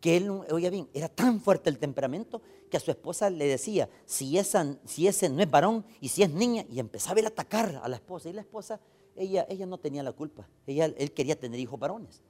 que 0.00 0.16
él, 0.16 0.30
oye 0.30 0.70
bien, 0.70 0.88
era 0.94 1.08
tan 1.08 1.40
fuerte 1.40 1.70
el 1.70 1.78
temperamento 1.78 2.40
que 2.70 2.76
a 2.76 2.80
su 2.80 2.90
esposa 2.90 3.30
le 3.30 3.46
decía, 3.46 3.88
si, 4.04 4.38
esa, 4.38 4.76
si 4.84 5.08
ese 5.08 5.28
no 5.28 5.42
es 5.42 5.50
varón 5.50 5.84
y 6.00 6.08
si 6.08 6.22
es 6.22 6.30
niña, 6.30 6.64
y 6.70 6.78
empezaba 6.78 7.20
a 7.20 7.28
atacar 7.28 7.80
a 7.82 7.88
la 7.88 7.96
esposa. 7.96 8.28
Y 8.28 8.32
la 8.32 8.42
esposa 8.42 8.80
ella, 9.16 9.46
ella 9.48 9.66
no 9.66 9.78
tenía 9.78 10.02
la 10.02 10.12
culpa. 10.12 10.48
Ella, 10.66 10.86
él 10.86 11.12
quería 11.12 11.38
tener 11.38 11.58
hijos 11.58 11.78
varones. 11.78 12.22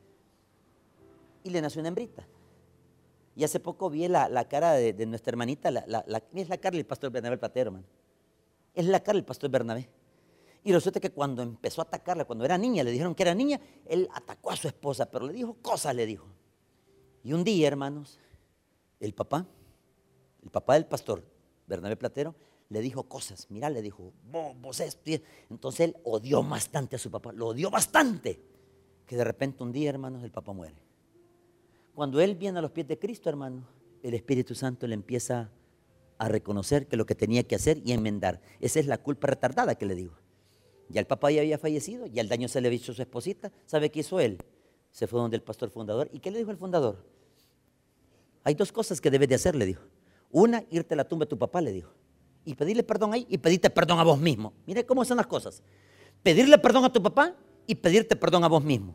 Y 1.45 1.51
le 1.51 1.61
nació 1.61 1.81
una 1.81 1.89
hembrita. 1.89 2.27
Y 3.37 3.45
hace 3.45 3.61
poco 3.61 3.89
vi 3.89 4.09
la, 4.09 4.49
cara 4.49 4.73
de, 4.73 5.07
nuestra 5.07 5.31
hermanita, 5.31 5.71
la, 5.71 6.05
es 6.35 6.49
la 6.49 6.59
cara 6.59 6.77
del 6.77 6.87
pastor 6.87 7.13
Bernabé 7.13 7.39
Platero. 7.39 7.73
Es 8.75 8.87
la 8.87 9.01
cara 9.01 9.17
del 9.17 9.25
pastor 9.25 9.51
Bernabé. 9.51 9.89
Y 10.65 10.73
resulta 10.73 10.99
que 10.99 11.11
cuando 11.11 11.43
empezó 11.43 11.81
a 11.83 11.85
atacarla, 11.85 12.25
cuando 12.25 12.45
era 12.45 12.59
niña, 12.59 12.83
le 12.83 12.91
dijeron 12.91 13.15
que 13.15 13.23
era 13.23 13.35
niña, 13.35 13.61
él 13.87 14.09
atacó 14.13 14.51
a 14.51 14.57
su 14.57 14.67
esposa, 14.67 15.09
pero 15.09 15.27
le 15.27 15.33
dijo 15.33 15.55
cosas, 15.63 15.95
le 15.95 16.05
dijo. 16.05 16.27
Y 17.29 17.35
un 17.35 17.45
día, 17.45 17.69
hermanos, 17.69 18.19
el 19.01 19.13
papá, 19.13 19.47
el 20.43 20.49
papá 20.49 20.73
del 20.73 20.87
pastor 20.87 21.23
Bernabé 21.67 21.95
Platero, 21.95 22.35
le 22.71 22.81
dijo 22.81 23.03
cosas. 23.03 23.49
Mira, 23.51 23.69
le 23.69 23.83
dijo, 23.83 24.15
vos, 24.31 24.81
esto. 24.81 25.11
Entonces 25.51 25.81
él 25.81 25.97
odió 26.05 26.43
bastante 26.43 26.97
a 26.97 26.99
su 26.99 27.11
papá, 27.11 27.33
lo 27.35 27.49
odió 27.49 27.71
bastante. 27.71 28.41
Que 29.05 29.15
de 29.15 29.25
repente 29.25 29.63
un 29.63 29.73
día, 29.73 29.91
hermanos, 29.91 30.23
el 30.25 30.31
papá 30.31 30.55
muere. 30.55 30.77
Cuando 31.95 32.19
él 32.19 32.35
viene 32.35 32.61
a 32.61 32.63
los 32.63 32.71
pies 32.71 32.89
de 32.89 32.99
Cristo, 32.99 33.29
hermano, 33.29 33.69
el 34.03 34.15
Espíritu 34.15 34.55
Santo 34.55 34.87
le 34.87 34.95
empieza 34.95 35.51
a 36.17 36.29
reconocer 36.29 36.87
que 36.87 36.97
lo 36.97 37.05
que 37.05 37.15
tenía 37.15 37.43
que 37.43 37.57
hacer 37.57 37.83
y 37.85 37.93
enmendar. 37.93 38.41
Esa 38.59 38.81
es 38.81 38.87
la 38.87 38.97
culpa 38.97 39.27
retardada 39.27 39.75
que 39.75 39.85
le 39.85 39.97
digo. 39.97 40.15
Ya 40.89 41.03
el 41.03 41.07
papá 41.07 41.31
ya 41.31 41.43
había 41.43 41.59
fallecido, 41.59 42.07
ya 42.07 42.23
el 42.23 42.29
daño 42.31 42.49
se 42.49 42.63
le 42.63 42.69
había 42.69 42.79
hecho 42.79 42.93
a 42.93 42.95
su 42.95 43.03
esposita. 43.03 43.53
¿Sabe 43.67 43.91
qué 43.91 44.01
hizo 44.01 44.19
él? 44.19 44.39
Se 44.93 45.07
fue 45.07 45.21
donde 45.21 45.37
el 45.37 45.43
pastor 45.43 45.69
fundador. 45.69 46.09
¿Y 46.11 46.21
qué 46.21 46.31
le 46.31 46.39
dijo 46.39 46.51
el 46.51 46.57
fundador? 46.57 47.18
Hay 48.49 48.55
dos 48.55 48.73
cosas 48.73 48.99
que 48.99 49.11
debes 49.11 49.29
de 49.29 49.35
hacer, 49.35 49.55
le 49.55 49.67
dijo. 49.67 49.83
Una, 50.31 50.65
irte 50.71 50.95
a 50.95 50.97
la 50.97 51.05
tumba 51.05 51.27
de 51.27 51.29
tu 51.29 51.39
papá, 51.39 51.61
le 51.61 51.71
dijo. 51.71 51.93
Y 52.47 52.55
pedirle 52.55 52.83
perdón 52.83 53.13
ahí 53.13 53.27
y 53.29 53.37
pedirte 53.37 53.69
perdón 53.69 53.99
a 53.99 54.05
vos 54.05 54.19
mismo. 54.19 54.55
Mire 54.67 54.87
cómo 54.87 55.05
son 55.05 55.19
las 55.19 55.27
cosas. 55.27 55.63
Pedirle 56.23 56.57
perdón 56.57 56.87
a 56.87 56.91
tu 56.91 57.03
papá 57.03 57.35
y 57.67 57.75
pedirte 57.75 58.17
perdón 58.17 58.45
a 58.45 58.49
vos 58.49 58.65
mismo. 58.65 58.95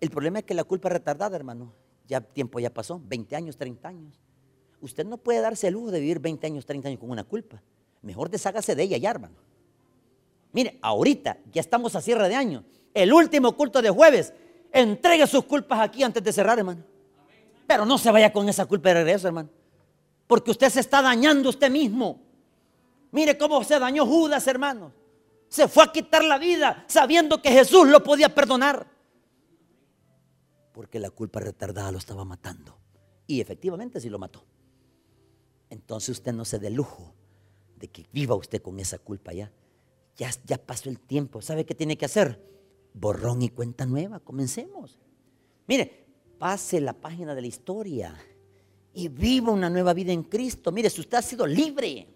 El 0.00 0.08
problema 0.08 0.38
es 0.38 0.44
que 0.44 0.54
la 0.54 0.62
culpa 0.62 0.86
es 0.86 0.92
retardada, 0.92 1.34
hermano. 1.34 1.72
Ya 2.06 2.20
tiempo 2.20 2.60
ya 2.60 2.72
pasó, 2.72 3.02
20 3.04 3.34
años, 3.34 3.56
30 3.56 3.88
años. 3.88 4.20
Usted 4.80 5.04
no 5.04 5.16
puede 5.16 5.40
darse 5.40 5.66
el 5.66 5.74
lujo 5.74 5.90
de 5.90 5.98
vivir 5.98 6.20
20 6.20 6.46
años, 6.46 6.64
30 6.64 6.90
años 6.90 7.00
con 7.00 7.10
una 7.10 7.24
culpa. 7.24 7.60
Mejor 8.02 8.30
deshágase 8.30 8.76
de 8.76 8.84
ella 8.84 8.98
ya, 8.98 9.10
hermano. 9.10 9.34
Mire, 10.52 10.78
ahorita 10.80 11.38
ya 11.50 11.60
estamos 11.60 11.96
a 11.96 12.00
cierre 12.00 12.28
de 12.28 12.36
año. 12.36 12.62
El 12.94 13.12
último 13.12 13.56
culto 13.56 13.82
de 13.82 13.90
jueves. 13.90 14.32
Entregue 14.70 15.26
sus 15.26 15.44
culpas 15.44 15.80
aquí 15.80 16.04
antes 16.04 16.22
de 16.22 16.32
cerrar, 16.32 16.56
hermano. 16.56 16.93
Pero 17.66 17.84
no 17.86 17.98
se 17.98 18.10
vaya 18.10 18.32
con 18.32 18.48
esa 18.48 18.66
culpa 18.66 18.90
de 18.90 18.94
regreso, 18.96 19.28
hermano. 19.28 19.48
Porque 20.26 20.50
usted 20.50 20.68
se 20.70 20.80
está 20.80 21.02
dañando 21.02 21.48
usted 21.48 21.70
mismo. 21.70 22.20
Mire 23.10 23.38
cómo 23.38 23.62
se 23.62 23.78
dañó 23.78 24.06
Judas, 24.06 24.46
hermano. 24.46 24.92
Se 25.48 25.68
fue 25.68 25.84
a 25.84 25.92
quitar 25.92 26.24
la 26.24 26.38
vida 26.38 26.84
sabiendo 26.88 27.40
que 27.40 27.50
Jesús 27.50 27.88
lo 27.88 28.02
podía 28.02 28.34
perdonar. 28.34 28.88
Porque 30.72 30.98
la 30.98 31.10
culpa 31.10 31.40
retardada 31.40 31.92
lo 31.92 31.98
estaba 31.98 32.24
matando. 32.24 32.76
Y 33.26 33.40
efectivamente 33.40 34.00
sí 34.00 34.10
lo 34.10 34.18
mató. 34.18 34.44
Entonces 35.70 36.10
usted 36.10 36.32
no 36.32 36.44
se 36.44 36.58
dé 36.58 36.70
lujo 36.70 37.14
de 37.76 37.88
que 37.88 38.06
viva 38.12 38.34
usted 38.34 38.60
con 38.60 38.80
esa 38.80 38.98
culpa 38.98 39.32
ya. 39.32 39.52
Ya, 40.16 40.30
ya 40.44 40.58
pasó 40.58 40.88
el 40.88 40.98
tiempo. 40.98 41.40
¿Sabe 41.40 41.64
qué 41.64 41.74
tiene 41.74 41.96
que 41.96 42.04
hacer? 42.04 42.40
Borrón 42.92 43.42
y 43.42 43.48
cuenta 43.48 43.86
nueva. 43.86 44.20
Comencemos. 44.20 44.98
Mire, 45.66 46.03
pase 46.38 46.80
la 46.80 46.92
página 46.92 47.34
de 47.34 47.40
la 47.40 47.46
historia 47.46 48.14
y 48.92 49.08
viva 49.08 49.52
una 49.52 49.68
nueva 49.68 49.92
vida 49.92 50.12
en 50.12 50.22
Cristo. 50.22 50.70
Mire, 50.72 50.88
si 50.88 51.00
usted 51.00 51.18
ha 51.18 51.22
sido 51.22 51.46
libre, 51.46 52.06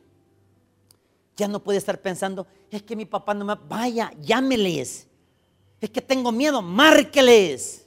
ya 1.37 1.49
no 1.49 1.63
puede 1.63 1.79
estar 1.79 2.01
pensando, 2.01 2.47
es 2.71 2.83
que 2.83 2.97
mi 2.97 3.05
papá 3.05 3.35
no 3.35 3.45
me... 3.45 3.55
Vaya, 3.69 4.13
llámeles. 4.21 5.09
Es 5.81 5.91
que 5.91 6.01
tengo 6.01 6.33
miedo, 6.33 6.63
márqueles. 6.63 7.87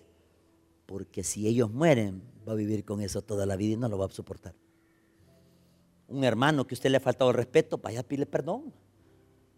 Porque 0.85 1.23
si 1.23 1.47
ellos 1.47 1.71
mueren, 1.71 2.21
va 2.47 2.53
a 2.53 2.55
vivir 2.55 2.83
con 2.85 3.01
eso 3.01 3.21
toda 3.21 3.45
la 3.45 3.55
vida 3.55 3.73
y 3.73 3.77
no 3.77 3.89
lo 3.89 3.97
va 3.97 4.05
a 4.05 4.09
soportar. 4.09 4.55
Un 6.07 6.23
hermano 6.23 6.67
que 6.67 6.73
usted 6.73 6.89
le 6.89 6.97
ha 6.97 7.01
faltado 7.01 7.31
el 7.31 7.37
respeto, 7.37 7.77
vaya 7.77 8.01
a 8.01 8.03
pedirle 8.03 8.25
perdón. 8.25 8.73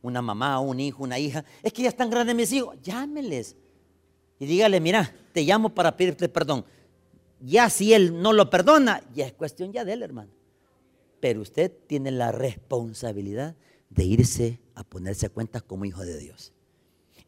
Una 0.02 0.22
mamá, 0.22 0.60
un 0.60 0.80
hijo, 0.80 1.04
una 1.04 1.18
hija. 1.18 1.44
Es 1.64 1.74
que 1.74 1.84
ya 1.84 1.90
están 1.90 2.10
grandes 2.10 2.36
mis 2.36 2.52
hijos, 2.52 2.76
llámeles. 2.82 3.56
Y 4.44 4.46
dígale, 4.46 4.82
mira, 4.82 5.10
te 5.32 5.44
llamo 5.44 5.70
para 5.70 5.96
pedirte 5.96 6.28
perdón. 6.28 6.66
Ya 7.40 7.70
si 7.70 7.94
él 7.94 8.22
no 8.22 8.34
lo 8.34 8.50
perdona, 8.50 9.02
ya 9.14 9.26
es 9.26 9.32
cuestión 9.32 9.72
ya 9.72 9.86
de 9.86 9.94
él, 9.94 10.04
hermano. 10.04 10.32
Pero 11.22 11.40
usted 11.40 11.72
tiene 11.88 12.12
la 12.12 12.34
responsabilidad 12.34 13.56
de 13.90 14.04
irse 14.04 14.60
a 14.76 14.84
ponerse 14.84 15.28
a 15.28 15.30
cuenta 15.30 15.62
como 15.62 15.86
hijo 15.86 16.02
de 16.02 16.18
Dios. 16.18 16.52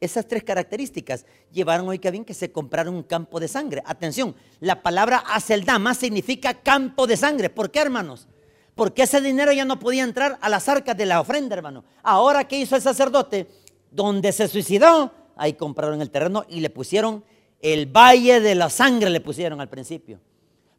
Esas 0.02 0.28
tres 0.28 0.44
características 0.44 1.26
llevaron 1.54 1.88
hoy 1.88 2.00
que 2.00 2.12
bien 2.12 2.26
que 2.26 2.34
se 2.34 2.52
compraron 2.52 2.96
un 2.96 3.04
campo 3.04 3.40
de 3.40 3.48
sangre. 3.48 3.82
Atención, 3.86 4.36
la 4.60 4.84
palabra 4.84 5.20
aceldama 5.20 5.94
significa 5.94 6.54
campo 6.54 7.08
de 7.08 7.16
sangre. 7.16 7.50
¿Por 7.50 7.72
qué, 7.72 7.80
hermanos? 7.80 8.28
Porque 8.76 9.04
ese 9.04 9.22
dinero 9.22 9.54
ya 9.54 9.64
no 9.64 9.80
podía 9.80 10.04
entrar 10.04 10.38
a 10.42 10.50
las 10.50 10.68
arcas 10.68 10.98
de 10.98 11.06
la 11.06 11.22
ofrenda, 11.22 11.56
hermano. 11.56 11.86
Ahora, 12.04 12.46
¿qué 12.46 12.60
hizo 12.60 12.76
el 12.76 12.82
sacerdote? 12.82 13.48
Donde 13.90 14.34
se 14.34 14.50
suicidó, 14.50 15.14
ahí 15.36 15.54
compraron 15.54 16.02
el 16.02 16.12
terreno 16.12 16.46
y 16.50 16.60
le 16.60 16.70
pusieron 16.70 17.24
el 17.62 17.88
valle 17.88 18.42
de 18.42 18.54
la 18.54 18.70
sangre 18.70 19.10
le 19.10 19.22
pusieron 19.22 19.60
al 19.60 19.70
principio. 19.70 20.20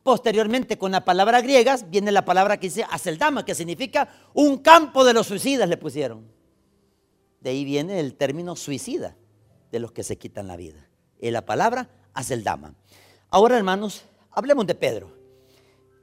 Posteriormente, 0.04 0.78
con 0.78 0.92
la 0.92 1.04
palabra 1.04 1.40
griega, 1.40 1.76
viene 1.88 2.12
la 2.12 2.24
palabra 2.24 2.58
que 2.58 2.68
dice 2.68 2.86
aceldama, 2.88 3.44
que 3.44 3.56
significa 3.56 4.08
un 4.34 4.58
campo 4.58 5.04
de 5.04 5.12
los 5.12 5.26
suicidas 5.26 5.68
le 5.68 5.78
pusieron. 5.78 6.24
De 7.40 7.50
ahí 7.50 7.64
viene 7.64 7.98
el 7.98 8.14
término 8.14 8.54
suicida, 8.54 9.16
de 9.72 9.80
los 9.80 9.90
que 9.90 10.04
se 10.04 10.16
quitan 10.16 10.46
la 10.46 10.56
vida. 10.56 10.88
Y 11.20 11.32
la 11.32 11.44
palabra 11.44 11.88
aceldama. 12.14 12.74
Ahora, 13.30 13.56
hermanos, 13.56 14.04
hablemos 14.30 14.64
de 14.66 14.76
Pedro. 14.76 15.10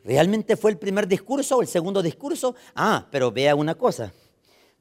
¿Realmente 0.03 0.57
fue 0.57 0.71
el 0.71 0.77
primer 0.77 1.07
discurso 1.07 1.57
o 1.57 1.61
el 1.61 1.67
segundo 1.69 2.01
discurso? 2.01 2.55
Ah, 2.75 3.07
pero 3.09 3.31
vea 3.31 3.55
una 3.55 3.75
cosa. 3.75 4.11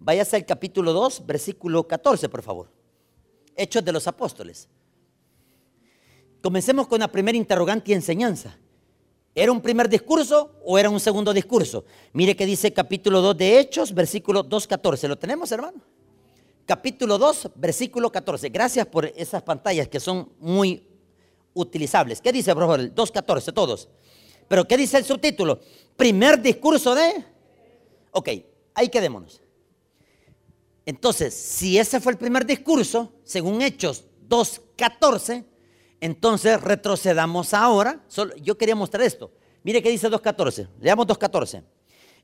Váyase 0.01 0.35
al 0.35 0.47
capítulo 0.47 0.93
2, 0.93 1.25
versículo 1.27 1.87
14, 1.87 2.29
por 2.29 2.43
favor. 2.43 2.82
Hechos 3.57 3.85
de 3.85 3.93
los 3.93 4.07
Apóstoles. 4.07 4.69
Comencemos 6.43 6.89
con 6.89 7.01
la 7.01 7.09
primera 7.09 7.39
interrogante 7.39 7.91
y 7.91 7.95
enseñanza. 7.95 8.57
¿Era 9.35 9.53
un 9.53 9.61
primer 9.61 9.89
discurso 9.89 10.57
o 10.65 10.79
era 10.79 10.91
un 10.91 11.01
segundo 11.01 11.33
discurso? 11.33 11.85
Mire 12.13 12.37
que 12.37 12.45
dice 12.45 12.73
capítulo 12.73 13.21
2 13.21 13.37
de 13.37 13.61
Hechos, 13.61 13.95
versículo 13.95 14.45
2.14. 14.45 15.09
¿Lo 15.09 15.17
tenemos, 15.17 15.51
hermano? 15.53 15.81
Capítulo 16.67 17.19
2, 17.19 17.51
versículo 17.55 18.11
14. 18.11 18.49
Gracias 18.49 18.87
por 18.87 19.07
esas 19.07 19.43
pantallas 19.43 19.89
que 19.89 20.01
son 20.01 20.33
muy 20.39 20.87
utilizables. 21.55 22.21
¿Qué 22.21 22.33
dice, 22.33 22.55
por 22.55 22.63
favor? 22.63 22.81
2.14, 22.81 23.53
todos. 23.53 23.89
Pero 24.49 24.67
¿qué 24.67 24.77
dice 24.77 24.99
el 24.99 25.05
subtítulo? 25.05 25.61
Primer 25.97 26.41
discurso 26.41 26.95
de... 26.95 27.25
Ok, 28.13 28.29
ahí 28.75 28.89
quedémonos. 28.89 29.42
Entonces, 30.85 31.35
si 31.35 31.79
ese 31.79 32.01
fue 32.01 32.13
el 32.13 32.19
primer 32.19 32.45
discurso, 32.45 33.13
según 33.25 33.63
Hechos 33.63 34.05
2.14, 34.29 35.45
entonces 36.01 36.61
retrocedamos 36.61 37.55
ahora. 37.55 38.05
Solo, 38.09 38.35
yo 38.37 38.59
quería 38.59 38.75
mostrar 38.75 39.05
esto. 39.05 39.31
Mire 39.63 39.83
qué 39.83 39.91
dice 39.91 40.11
2.14. 40.11 40.69
Leamos 40.81 41.07
2.14. 41.07 41.63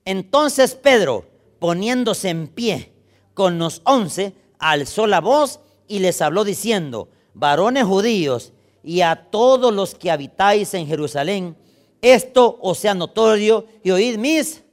Entonces 0.04 0.74
Pedro, 0.74 1.24
poniéndose 1.58 2.30
en 2.30 2.48
pie 2.48 2.92
con 3.34 3.58
los 3.58 3.82
once, 3.84 4.34
alzó 4.58 5.06
la 5.06 5.20
voz 5.20 5.60
y 5.86 6.00
les 6.00 6.20
habló 6.20 6.44
diciendo, 6.44 7.08
varones 7.34 7.84
judíos 7.84 8.52
y 8.82 9.02
a 9.02 9.28
todos 9.30 9.72
los 9.72 9.94
que 9.94 10.10
habitáis 10.10 10.74
en 10.74 10.86
Jerusalén, 10.86 11.56
esto 12.00 12.58
os 12.60 12.78
sea 12.78 12.94
notorio 12.94 13.66
y 13.82 13.90
oíd 13.90 14.18
mis. 14.18 14.64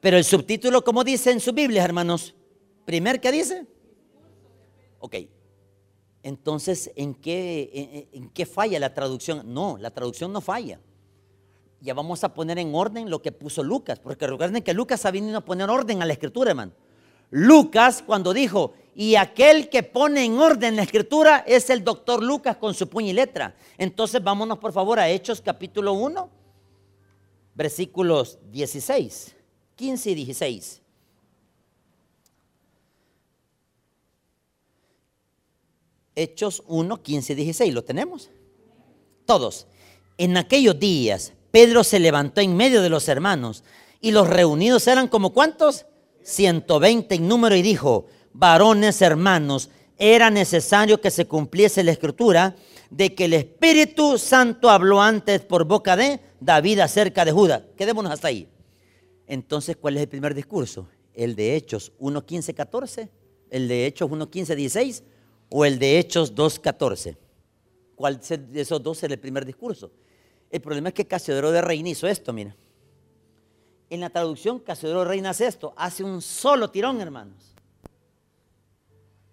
Pero 0.00 0.16
el 0.16 0.24
subtítulo, 0.24 0.82
como 0.84 1.02
dice 1.04 1.30
en 1.30 1.40
su 1.40 1.52
Biblia, 1.52 1.84
hermanos, 1.84 2.34
primer, 2.84 3.20
¿qué 3.20 3.32
dice? 3.32 3.66
Ok, 4.98 5.16
entonces, 6.22 6.92
¿en 6.94 7.14
qué, 7.14 8.08
en, 8.12 8.30
qué 8.30 8.46
falla 8.46 8.78
la 8.78 8.94
traducción? 8.94 9.52
No, 9.52 9.76
la 9.78 9.90
traducción 9.90 10.32
no 10.32 10.40
falla. 10.40 10.78
Ya 11.80 11.94
vamos 11.94 12.22
a 12.22 12.32
poner 12.32 12.58
en 12.58 12.72
orden 12.74 13.10
lo 13.10 13.20
que 13.20 13.32
puso 13.32 13.64
Lucas, 13.64 13.98
porque 13.98 14.26
recuerden 14.26 14.62
que 14.62 14.72
Lucas 14.72 15.04
ha 15.04 15.10
venido 15.10 15.38
a 15.38 15.44
poner 15.44 15.68
orden 15.68 16.00
a 16.00 16.06
la 16.06 16.12
escritura, 16.12 16.50
hermano. 16.50 16.72
Lucas, 17.30 18.04
cuando 18.06 18.32
dijo, 18.32 18.74
y 18.94 19.16
aquel 19.16 19.68
que 19.68 19.82
pone 19.82 20.24
en 20.24 20.38
orden 20.38 20.76
la 20.76 20.82
escritura 20.82 21.38
es 21.46 21.70
el 21.70 21.82
doctor 21.82 22.22
Lucas 22.22 22.56
con 22.56 22.74
su 22.74 22.88
puño 22.88 23.08
y 23.08 23.14
letra. 23.14 23.56
Entonces, 23.78 24.22
vámonos 24.22 24.58
por 24.58 24.72
favor 24.72 25.00
a 25.00 25.08
Hechos 25.08 25.40
capítulo 25.40 25.94
1, 25.94 26.30
versículos 27.54 28.38
16, 28.52 29.34
15 29.74 30.10
y 30.10 30.14
16. 30.14 30.81
Hechos 36.14 36.62
1, 36.66 37.02
15, 37.02 37.34
16. 37.34 37.74
¿Lo 37.74 37.84
tenemos? 37.84 38.30
Todos. 39.24 39.66
En 40.18 40.36
aquellos 40.36 40.78
días, 40.78 41.32
Pedro 41.50 41.84
se 41.84 42.00
levantó 42.00 42.40
en 42.40 42.56
medio 42.56 42.82
de 42.82 42.90
los 42.90 43.08
hermanos 43.08 43.64
y 44.00 44.10
los 44.10 44.28
reunidos 44.28 44.86
eran 44.86 45.08
como 45.08 45.32
cuántos? 45.32 45.86
120 46.22 47.14
en 47.14 47.28
número 47.28 47.56
y 47.56 47.62
dijo, 47.62 48.06
varones 48.32 49.02
hermanos, 49.02 49.70
era 49.98 50.30
necesario 50.30 51.00
que 51.00 51.10
se 51.10 51.26
cumpliese 51.26 51.82
la 51.84 51.92
escritura 51.92 52.56
de 52.90 53.14
que 53.14 53.24
el 53.24 53.34
Espíritu 53.34 54.18
Santo 54.18 54.70
habló 54.70 55.00
antes 55.00 55.40
por 55.40 55.64
boca 55.64 55.96
de 55.96 56.20
David 56.40 56.80
acerca 56.80 57.24
de 57.24 57.32
Judas. 57.32 57.62
Quedémonos 57.76 58.12
hasta 58.12 58.28
ahí. 58.28 58.48
Entonces, 59.26 59.76
¿cuál 59.76 59.96
es 59.96 60.02
el 60.02 60.08
primer 60.08 60.34
discurso? 60.34 60.88
El 61.14 61.34
de 61.36 61.56
Hechos 61.56 61.92
1, 61.98 62.24
15, 62.26 62.54
14, 62.54 63.08
el 63.50 63.68
de 63.68 63.86
Hechos 63.86 64.10
1, 64.10 64.30
15, 64.30 64.56
16 64.56 65.04
o 65.52 65.64
el 65.66 65.78
de 65.78 65.98
Hechos 65.98 66.34
2.14. 66.34 67.16
¿Cuál 67.94 68.20
de 68.20 68.60
esos 68.60 68.82
dos 68.82 69.02
es 69.02 69.10
el 69.10 69.18
primer 69.18 69.44
discurso? 69.44 69.92
El 70.50 70.62
problema 70.62 70.88
es 70.88 70.94
que 70.94 71.06
Casiodoro 71.06 71.52
de 71.52 71.60
Reina 71.60 71.90
hizo 71.90 72.08
esto, 72.08 72.32
mira. 72.32 72.56
En 73.90 74.00
la 74.00 74.08
traducción, 74.08 74.58
Casiodoro 74.60 75.00
de 75.00 75.08
Reina 75.08 75.30
hace 75.30 75.46
esto, 75.46 75.74
hace 75.76 76.02
un 76.02 76.22
solo 76.22 76.70
tirón, 76.70 77.00
hermanos. 77.02 77.54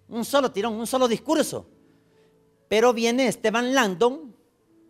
Un 0.09 0.25
solo 0.25 0.51
tirón, 0.51 0.73
un 0.73 0.87
solo 0.87 1.07
discurso. 1.07 1.65
Pero 2.67 2.93
viene 2.93 3.27
Esteban 3.27 3.73
Landon 3.73 4.35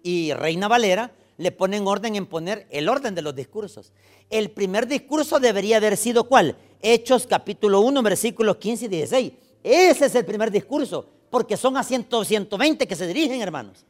y 0.01 0.33
Reina 0.33 0.67
Valera 0.67 1.13
le 1.37 1.51
ponen 1.51 1.87
orden 1.87 2.15
en 2.15 2.25
poner 2.25 2.67
el 2.71 2.89
orden 2.89 3.13
de 3.13 3.21
los 3.21 3.35
discursos. 3.35 3.93
El 4.31 4.49
primer 4.49 4.87
discurso 4.87 5.39
debería 5.39 5.77
haber 5.77 5.95
sido 5.95 6.23
¿cuál? 6.23 6.57
Hechos 6.81 7.27
capítulo 7.27 7.81
1, 7.81 8.01
versículos 8.01 8.57
15 8.57 8.85
y 8.85 8.87
16. 8.87 9.33
Ese 9.63 10.05
es 10.05 10.15
el 10.15 10.25
primer 10.25 10.51
discurso 10.51 11.05
porque 11.29 11.57
son 11.57 11.77
a 11.77 11.83
100, 11.83 12.07
120 12.25 12.87
que 12.87 12.95
se 12.95 13.07
dirigen, 13.07 13.41
hermanos. 13.41 13.85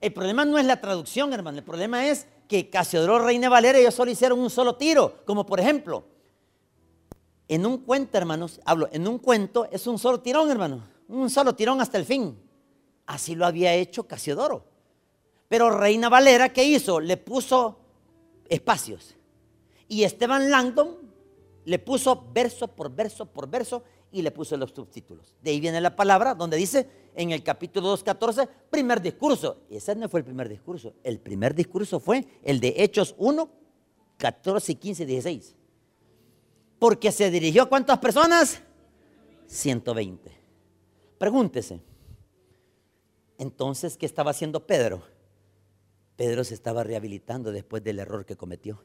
El 0.00 0.12
problema 0.12 0.44
no 0.44 0.58
es 0.58 0.66
la 0.66 0.80
traducción, 0.80 1.32
hermano. 1.32 1.58
El 1.58 1.64
problema 1.64 2.08
es 2.08 2.26
que 2.48 2.68
Casiodoro, 2.68 3.20
Reina 3.20 3.48
Valera, 3.48 3.78
ellos 3.78 3.94
solo 3.94 4.10
hicieron 4.10 4.40
un 4.40 4.50
solo 4.50 4.74
tiro. 4.74 5.24
Como 5.24 5.46
por 5.46 5.60
ejemplo, 5.60 6.04
en 7.46 7.64
un 7.64 7.78
cuento, 7.78 8.18
hermanos, 8.18 8.60
hablo, 8.64 8.88
en 8.92 9.06
un 9.06 9.18
cuento 9.18 9.68
es 9.70 9.86
un 9.86 9.98
solo 9.98 10.20
tirón, 10.20 10.50
hermano. 10.50 10.82
Un 11.08 11.30
solo 11.30 11.54
tirón 11.54 11.80
hasta 11.80 11.98
el 11.98 12.04
fin. 12.04 12.36
Así 13.06 13.36
lo 13.36 13.46
había 13.46 13.74
hecho 13.74 14.08
Casiodoro. 14.08 14.64
Pero 15.48 15.70
Reina 15.70 16.08
Valera, 16.08 16.52
¿qué 16.52 16.64
hizo? 16.64 16.98
Le 16.98 17.16
puso 17.16 17.78
espacios. 18.48 19.14
Y 19.86 20.02
Esteban 20.02 20.50
Langdon 20.50 20.96
le 21.64 21.78
puso 21.78 22.28
verso 22.32 22.68
por 22.68 22.94
verso 22.94 23.26
por 23.26 23.48
verso 23.48 23.82
y 24.10 24.22
le 24.22 24.30
puso 24.30 24.56
los 24.56 24.70
subtítulos. 24.70 25.34
De 25.42 25.50
ahí 25.50 25.60
viene 25.60 25.80
la 25.80 25.96
palabra 25.96 26.34
donde 26.34 26.56
dice 26.56 26.88
en 27.14 27.32
el 27.32 27.42
capítulo 27.42 27.96
2.14, 27.96 28.48
primer 28.70 29.00
discurso. 29.00 29.58
Ese 29.70 29.94
no 29.94 30.08
fue 30.08 30.20
el 30.20 30.24
primer 30.24 30.48
discurso. 30.48 30.94
El 31.02 31.18
primer 31.18 31.54
discurso 31.54 31.98
fue 31.98 32.26
el 32.42 32.60
de 32.60 32.74
Hechos 32.78 33.14
1, 33.18 33.50
14, 34.18 34.74
15 34.74 35.02
y 35.02 35.06
16. 35.06 35.56
Porque 36.78 37.12
se 37.12 37.30
dirigió 37.30 37.62
a 37.62 37.68
cuántas 37.68 37.98
personas? 37.98 38.60
120. 39.46 40.30
Pregúntese. 41.18 41.80
Entonces, 43.38 43.96
¿qué 43.96 44.06
estaba 44.06 44.30
haciendo 44.30 44.66
Pedro? 44.66 45.02
Pedro 46.16 46.44
se 46.44 46.54
estaba 46.54 46.84
rehabilitando 46.84 47.52
después 47.52 47.82
del 47.82 47.98
error 47.98 48.26
que 48.26 48.36
cometió. 48.36 48.82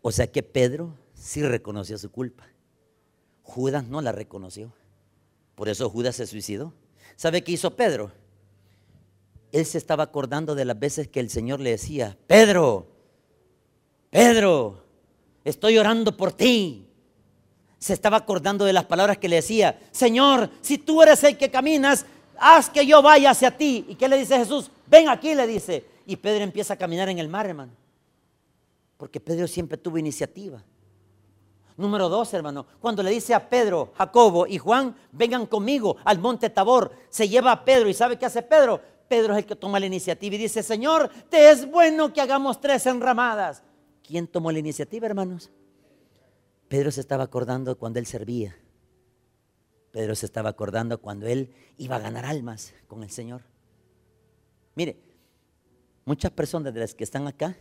O 0.00 0.10
sea 0.10 0.26
que 0.26 0.42
Pedro 0.42 0.96
sí 1.22 1.42
reconoció 1.42 1.96
su 1.98 2.10
culpa. 2.10 2.48
Judas 3.42 3.86
no 3.86 4.00
la 4.00 4.10
reconoció. 4.10 4.72
Por 5.54 5.68
eso 5.68 5.88
Judas 5.88 6.16
se 6.16 6.26
suicidó. 6.26 6.74
¿Sabe 7.16 7.44
qué 7.44 7.52
hizo 7.52 7.76
Pedro? 7.76 8.10
Él 9.52 9.64
se 9.64 9.78
estaba 9.78 10.02
acordando 10.02 10.54
de 10.54 10.64
las 10.64 10.78
veces 10.78 11.06
que 11.06 11.20
el 11.20 11.30
Señor 11.30 11.60
le 11.60 11.70
decía, 11.70 12.16
Pedro, 12.26 12.88
Pedro, 14.10 14.84
estoy 15.44 15.78
orando 15.78 16.16
por 16.16 16.32
ti. 16.32 16.88
Se 17.78 17.92
estaba 17.92 18.16
acordando 18.16 18.64
de 18.64 18.72
las 18.72 18.86
palabras 18.86 19.18
que 19.18 19.28
le 19.28 19.36
decía, 19.36 19.78
Señor, 19.92 20.50
si 20.60 20.78
tú 20.78 21.02
eres 21.02 21.22
el 21.22 21.36
que 21.36 21.50
caminas, 21.50 22.04
haz 22.36 22.68
que 22.68 22.84
yo 22.84 23.00
vaya 23.00 23.30
hacia 23.30 23.56
ti. 23.56 23.84
¿Y 23.88 23.94
qué 23.94 24.08
le 24.08 24.18
dice 24.18 24.38
Jesús? 24.38 24.70
Ven 24.88 25.08
aquí, 25.08 25.34
le 25.34 25.46
dice. 25.46 25.84
Y 26.04 26.16
Pedro 26.16 26.42
empieza 26.42 26.74
a 26.74 26.78
caminar 26.78 27.08
en 27.08 27.18
el 27.18 27.28
mar, 27.28 27.46
hermano. 27.46 27.72
Porque 28.96 29.20
Pedro 29.20 29.46
siempre 29.46 29.78
tuvo 29.78 29.98
iniciativa. 29.98 30.64
Número 31.82 32.08
dos, 32.08 32.32
hermano, 32.32 32.64
cuando 32.78 33.02
le 33.02 33.10
dice 33.10 33.34
a 33.34 33.48
Pedro, 33.48 33.92
Jacobo 33.98 34.46
y 34.46 34.56
Juan, 34.56 34.94
vengan 35.10 35.46
conmigo 35.46 35.96
al 36.04 36.20
monte 36.20 36.48
Tabor, 36.48 36.92
se 37.08 37.28
lleva 37.28 37.50
a 37.50 37.64
Pedro 37.64 37.88
y 37.88 37.92
¿sabe 37.92 38.16
qué 38.16 38.24
hace 38.24 38.40
Pedro? 38.40 38.80
Pedro 39.08 39.32
es 39.32 39.40
el 39.40 39.46
que 39.46 39.56
toma 39.56 39.80
la 39.80 39.86
iniciativa 39.86 40.36
y 40.36 40.38
dice, 40.38 40.62
Señor, 40.62 41.10
te 41.28 41.50
es 41.50 41.68
bueno 41.68 42.12
que 42.12 42.20
hagamos 42.20 42.60
tres 42.60 42.86
enramadas. 42.86 43.64
¿Quién 44.06 44.28
tomó 44.28 44.52
la 44.52 44.60
iniciativa, 44.60 45.06
hermanos? 45.06 45.50
Pedro 46.68 46.92
se 46.92 47.00
estaba 47.00 47.24
acordando 47.24 47.76
cuando 47.76 47.98
él 47.98 48.06
servía. 48.06 48.56
Pedro 49.90 50.14
se 50.14 50.26
estaba 50.26 50.50
acordando 50.50 51.00
cuando 51.00 51.26
él 51.26 51.52
iba 51.78 51.96
a 51.96 51.98
ganar 51.98 52.26
almas 52.26 52.74
con 52.86 53.02
el 53.02 53.10
Señor. 53.10 53.42
Mire, 54.76 55.02
muchas 56.04 56.30
personas 56.30 56.72
de 56.72 56.78
las 56.78 56.94
que 56.94 57.02
están 57.02 57.26
acá, 57.26 57.56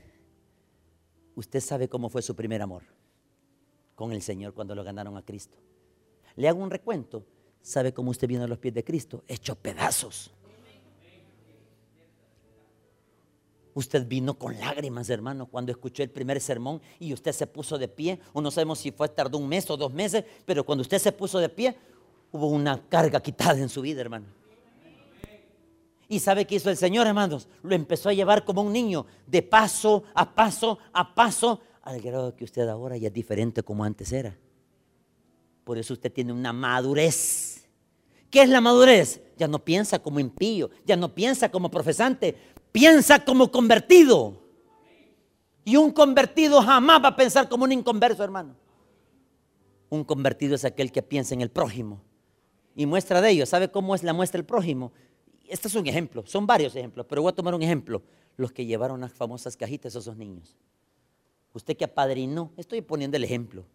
usted 1.34 1.60
sabe 1.60 1.90
cómo 1.90 2.08
fue 2.08 2.22
su 2.22 2.36
primer 2.36 2.62
amor 2.62 2.84
con 3.96 4.12
el 4.12 4.22
Señor 4.22 4.54
cuando 4.54 4.76
lo 4.76 4.84
ganaron 4.84 5.18
a 5.18 5.22
Cristo. 5.22 5.58
Le 6.36 6.48
hago 6.48 6.62
un 6.62 6.72
recuento. 6.72 7.26
¿Sabe 7.62 7.94
cómo 7.94 8.12
usted 8.12 8.28
vino 8.28 8.44
a 8.44 8.48
los 8.48 8.58
pies 8.58 8.74
de 8.74 8.84
Cristo? 8.84 9.24
Hecho 9.28 9.56
pedazos. 9.56 10.32
Usted 13.74 14.06
vino 14.06 14.34
con 14.34 14.60
lágrimas, 14.60 15.10
hermano, 15.10 15.46
cuando 15.46 15.72
escuchó 15.72 16.04
el 16.04 16.10
primer 16.10 16.42
sermón 16.42 16.82
y 17.00 17.14
usted 17.14 17.32
se 17.32 17.48
puso 17.48 17.78
de 17.78 17.88
pie. 17.88 18.20
O 18.34 18.42
no 18.42 18.52
sabemos 18.52 18.80
si 18.80 18.92
fue 18.92 19.08
tardó 19.10 19.38
un 19.38 19.48
mes 19.48 19.70
o 19.70 19.78
dos 19.78 19.94
meses, 19.94 20.26
pero 20.46 20.66
cuando 20.66 20.82
usted 20.82 21.00
se 21.00 21.12
puso 21.12 21.40
de 21.40 21.50
pie, 21.50 21.78
hubo 22.32 22.48
una 22.48 22.82
carga 22.90 23.22
quitada 23.22 23.60
en 23.60 23.70
su 23.70 23.82
vida, 23.82 24.02
hermano. 24.02 24.26
¿Y 26.10 26.20
sabe 26.20 26.46
qué 26.46 26.56
hizo 26.56 26.70
el 26.70 26.76
Señor, 26.76 27.08
hermanos? 27.08 27.48
Lo 27.64 27.74
empezó 27.74 28.10
a 28.10 28.14
llevar 28.14 28.44
como 28.44 28.62
un 28.62 28.74
niño, 28.74 29.06
de 29.26 29.42
paso 29.42 30.04
a 30.14 30.36
paso 30.36 30.78
a 30.92 31.16
paso, 31.16 31.62
al 31.82 32.00
grado 32.00 32.36
que 32.36 32.44
usted 32.44 32.68
ahora 32.68 32.98
ya 32.98 33.08
es 33.08 33.14
diferente 33.14 33.64
como 33.64 33.84
antes 33.84 34.12
era. 34.12 34.38
Por 35.64 35.78
eso 35.78 35.94
usted 35.94 36.12
tiene 36.12 36.34
una 36.34 36.54
madurez. 36.54 37.68
¿Qué 38.30 38.42
es 38.42 38.50
la 38.50 38.62
madurez? 38.62 39.22
Ya 39.38 39.48
no 39.48 39.60
piensa 39.60 40.00
como 40.00 40.20
impío, 40.20 40.70
ya 40.86 40.96
no 40.96 41.14
piensa 41.14 41.50
como 41.50 41.70
profesante, 41.70 42.36
piensa 42.72 43.24
como 43.24 43.52
convertido. 43.52 44.42
Y 45.64 45.76
un 45.76 45.92
convertido 45.92 46.62
jamás 46.62 47.04
va 47.04 47.10
a 47.10 47.16
pensar 47.16 47.50
como 47.50 47.66
un 47.66 47.72
inconverso, 47.72 48.24
hermano. 48.24 48.56
Un 49.90 50.04
convertido 50.04 50.56
es 50.56 50.66
aquel 50.66 50.92
que 50.92 51.02
piensa 51.02 51.34
en 51.34 51.42
el 51.42 51.50
prójimo. 51.50 52.02
Y 52.76 52.86
muestra 52.86 53.22
de 53.22 53.32
ello, 53.32 53.46
¿sabe 53.46 53.70
cómo 53.70 53.94
es 53.94 54.04
la 54.04 54.14
muestra 54.14 54.38
del 54.38 54.46
prójimo? 54.46 54.94
Este 55.48 55.68
es 55.68 55.76
un 55.76 55.86
ejemplo, 55.86 56.24
son 56.26 56.48
varios 56.48 56.76
ejemplos, 56.76 57.06
pero 57.10 57.22
voy 57.22 57.32
a 57.32 57.36
tomar 57.36 57.54
un 57.54 57.62
ejemplo. 57.62 58.02
Los 58.38 58.54
que 58.54 58.66
llevaron 58.66 59.02
las 59.02 59.12
famosas 59.12 59.58
cajitas, 59.58 59.94
esos 59.94 60.16
niños 60.16 60.56
usted 61.54 61.76
que 61.76 61.86
apadrinó, 61.86 62.52
estoy 62.58 62.82
poniendo 62.82 63.18
el 63.18 63.24
ejemplo, 63.24 63.66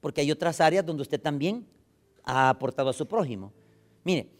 porque 0.00 0.20
hay 0.20 0.30
otras 0.30 0.60
áreas 0.60 0.84
donde 0.84 1.02
usted 1.02 1.20
también 1.20 1.66
ha 2.24 2.48
aportado 2.48 2.90
a 2.90 2.92
su 2.92 3.06
prójimo. 3.06 3.52
Mire, 4.04 4.30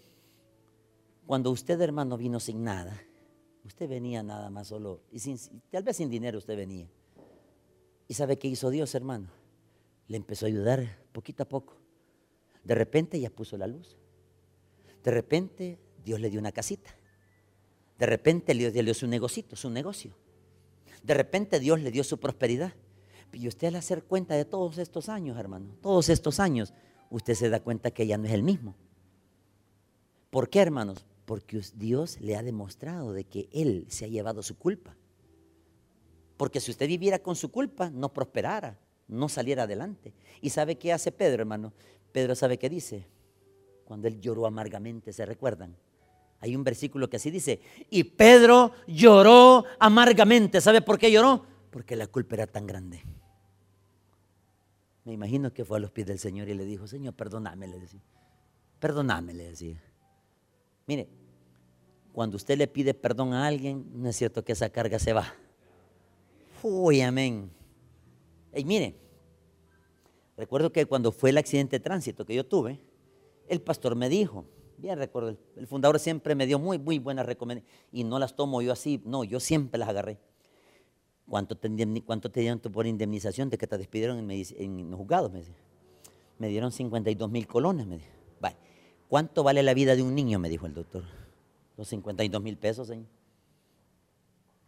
cuando 1.27 1.51
usted 1.51 1.81
hermano 1.81 2.17
vino 2.17 2.41
sin 2.41 2.65
nada, 2.65 3.01
usted 3.65 3.89
venía 3.89 4.23
nada 4.23 4.51
más 4.51 4.69
solo, 4.69 5.03
y 5.13 5.21
tal 5.71 5.83
vez 5.83 5.97
sin 5.97 6.11
dinero 6.11 6.39
usted 6.39 6.57
venía. 6.57 6.89
¿Y 8.09 8.15
sabe 8.15 8.39
qué 8.39 8.49
hizo 8.49 8.71
Dios, 8.71 8.95
hermano? 8.97 9.29
Le 10.09 10.17
empezó 10.17 10.47
a 10.47 10.49
ayudar 10.49 10.99
poquito 11.13 11.45
a 11.45 11.49
poco. 11.49 11.77
De 12.65 12.75
repente 12.75 13.21
ya 13.21 13.31
puso 13.31 13.57
la 13.57 13.69
luz. 13.69 13.97
De 15.05 15.13
repente 15.13 15.79
Dios 16.05 16.21
le 16.21 16.29
dio 16.29 16.41
una 16.41 16.51
casita. 16.51 16.91
De 17.99 18.07
repente 18.07 18.53
Dios 18.55 18.75
le 18.75 18.83
dio 18.83 18.95
su 18.95 19.07
negocito, 19.07 19.55
su 19.55 19.71
negocio. 19.71 20.17
De 21.03 21.15
repente 21.15 21.61
Dios 21.61 21.81
le 21.81 21.91
dio 21.91 22.05
su 22.05 22.19
prosperidad. 22.19 22.73
Y 23.33 23.47
usted 23.47 23.69
al 23.69 23.77
hacer 23.77 24.05
cuenta 24.05 24.35
de 24.35 24.45
todos 24.45 24.79
estos 24.79 25.09
años, 25.09 25.39
hermano, 25.39 25.77
todos 25.81 26.09
estos 26.09 26.41
años, 26.41 26.75
usted 27.11 27.35
se 27.35 27.49
da 27.49 27.61
cuenta 27.61 27.91
que 27.91 28.07
ya 28.07 28.19
no 28.19 28.27
es 28.27 28.33
el 28.33 28.43
mismo. 28.43 28.75
¿Por 30.31 30.49
qué, 30.49 30.61
hermanos? 30.61 31.07
Porque 31.27 31.61
Dios 31.75 32.21
le 32.21 32.37
ha 32.37 32.43
demostrado 32.43 33.13
de 33.13 33.25
que 33.25 33.49
Él 33.53 33.87
se 33.89 34.05
ha 34.05 34.09
llevado 34.09 34.43
su 34.43 34.59
culpa. 34.59 34.97
Porque 36.37 36.61
si 36.61 36.71
usted 36.71 36.89
viviera 36.89 37.19
con 37.19 37.37
su 37.37 37.51
culpa, 37.51 37.91
no 37.91 38.13
prosperara, 38.13 38.79
no 39.07 39.29
saliera 39.29 39.65
adelante. 39.65 40.15
¿Y 40.41 40.51
sabe 40.51 40.77
qué 40.77 40.93
hace 40.93 41.13
Pedro, 41.13 41.43
hermano? 41.43 41.73
Pedro 42.13 42.35
sabe 42.35 42.59
qué 42.59 42.69
dice. 42.69 43.07
Cuando 43.85 44.09
él 44.09 44.21
lloró 44.21 44.47
amargamente, 44.47 45.13
¿se 45.13 45.27
recuerdan? 45.27 45.77
Hay 46.41 46.57
un 46.57 46.65
versículo 46.65 47.09
que 47.11 47.17
así 47.17 47.31
dice, 47.31 47.61
y 47.91 48.05
Pedro 48.05 48.73
lloró 48.87 49.65
amargamente. 49.79 50.61
¿Sabe 50.61 50.81
por 50.81 50.99
qué 50.99 51.13
lloró? 51.13 51.45
Porque 51.71 51.97
la 51.97 52.07
culpa 52.07 52.37
era 52.37 52.47
tan 52.47 52.67
grande. 52.67 53.03
Me 55.05 55.13
imagino 55.13 55.53
que 55.53 55.65
fue 55.65 55.77
a 55.77 55.81
los 55.81 55.91
pies 55.91 56.07
del 56.07 56.19
Señor 56.19 56.49
y 56.49 56.55
le 56.55 56.65
dijo, 56.65 56.87
Señor, 56.87 57.15
perdóname, 57.15 57.69
le 57.69 57.79
decía. 57.79 58.01
Perdóname, 58.79 59.35
le 59.35 59.51
decía. 59.51 59.83
Mire, 60.87 61.09
cuando 62.13 62.37
usted 62.37 62.57
le 62.57 62.67
pide 62.67 62.95
perdón 62.95 63.35
a 63.35 63.47
alguien, 63.47 63.85
no 63.95 64.09
es 64.09 64.17
cierto 64.17 64.43
que 64.43 64.53
esa 64.53 64.71
carga 64.71 64.99
se 64.99 65.13
va. 65.13 65.35
Uy, 66.63 67.03
amén. 67.03 67.51
Y 68.55 68.65
mire, 68.65 68.95
recuerdo 70.37 70.73
que 70.73 70.87
cuando 70.87 71.13
fue 71.13 71.31
el 71.31 71.39
accidente 71.39 71.79
de 71.79 71.81
tránsito 71.81 72.25
que 72.25 72.35
yo 72.35 72.45
tuve, 72.47 72.81
el 73.47 73.61
pastor 73.61 73.95
me 73.95 74.09
dijo, 74.09 74.47
Bien 74.81 74.99
recuerdo, 74.99 75.37
el 75.57 75.67
fundador 75.67 75.99
siempre 75.99 76.35
me 76.35 76.47
dio 76.47 76.59
muy, 76.59 76.79
muy 76.79 76.99
buenas 76.99 77.27
recomendaciones 77.27 77.87
y 77.93 78.05
no 78.05 78.19
las 78.19 78.35
tomo 78.35 78.63
yo 78.63 78.73
así, 78.73 79.03
no, 79.05 79.25
yo 79.25 79.39
siempre 79.39 79.79
las 79.79 79.91
agarré. 79.91 80.19
¿Cuánto 81.29 81.55
te, 81.55 81.71
cuánto 82.05 82.31
te 82.31 82.41
dieron 82.41 82.61
por 82.61 82.87
indemnización 82.87 83.51
de 83.51 83.59
que 83.59 83.67
te 83.67 83.77
despidieron 83.77 84.19
en, 84.19 84.31
en 84.31 84.91
los 84.91 84.99
juzgados? 84.99 85.31
Me, 85.31 85.43
me 86.39 86.49
dieron 86.49 86.73
52 86.73 87.31
mil 87.31 87.47
colones, 87.47 87.87
me 87.87 87.99
dijo. 87.99 88.11
¿Cuánto 89.09 89.43
vale 89.43 89.65
la 89.65 89.75
vida 89.75 89.97
de 89.97 90.05
un 90.05 90.15
niño? 90.15 90.39
Me 90.39 90.49
dijo 90.49 90.67
el 90.67 90.73
doctor. 90.73 91.03
Los 91.77 91.89
52 91.89 92.41
mil 92.41 92.57
pesos, 92.57 92.87
señor. 92.87 93.09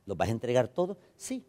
¿Los 0.05 0.16
vas 0.16 0.29
a 0.29 0.33
entregar 0.33 0.66
todo? 0.66 0.98
Sí. 1.14 1.44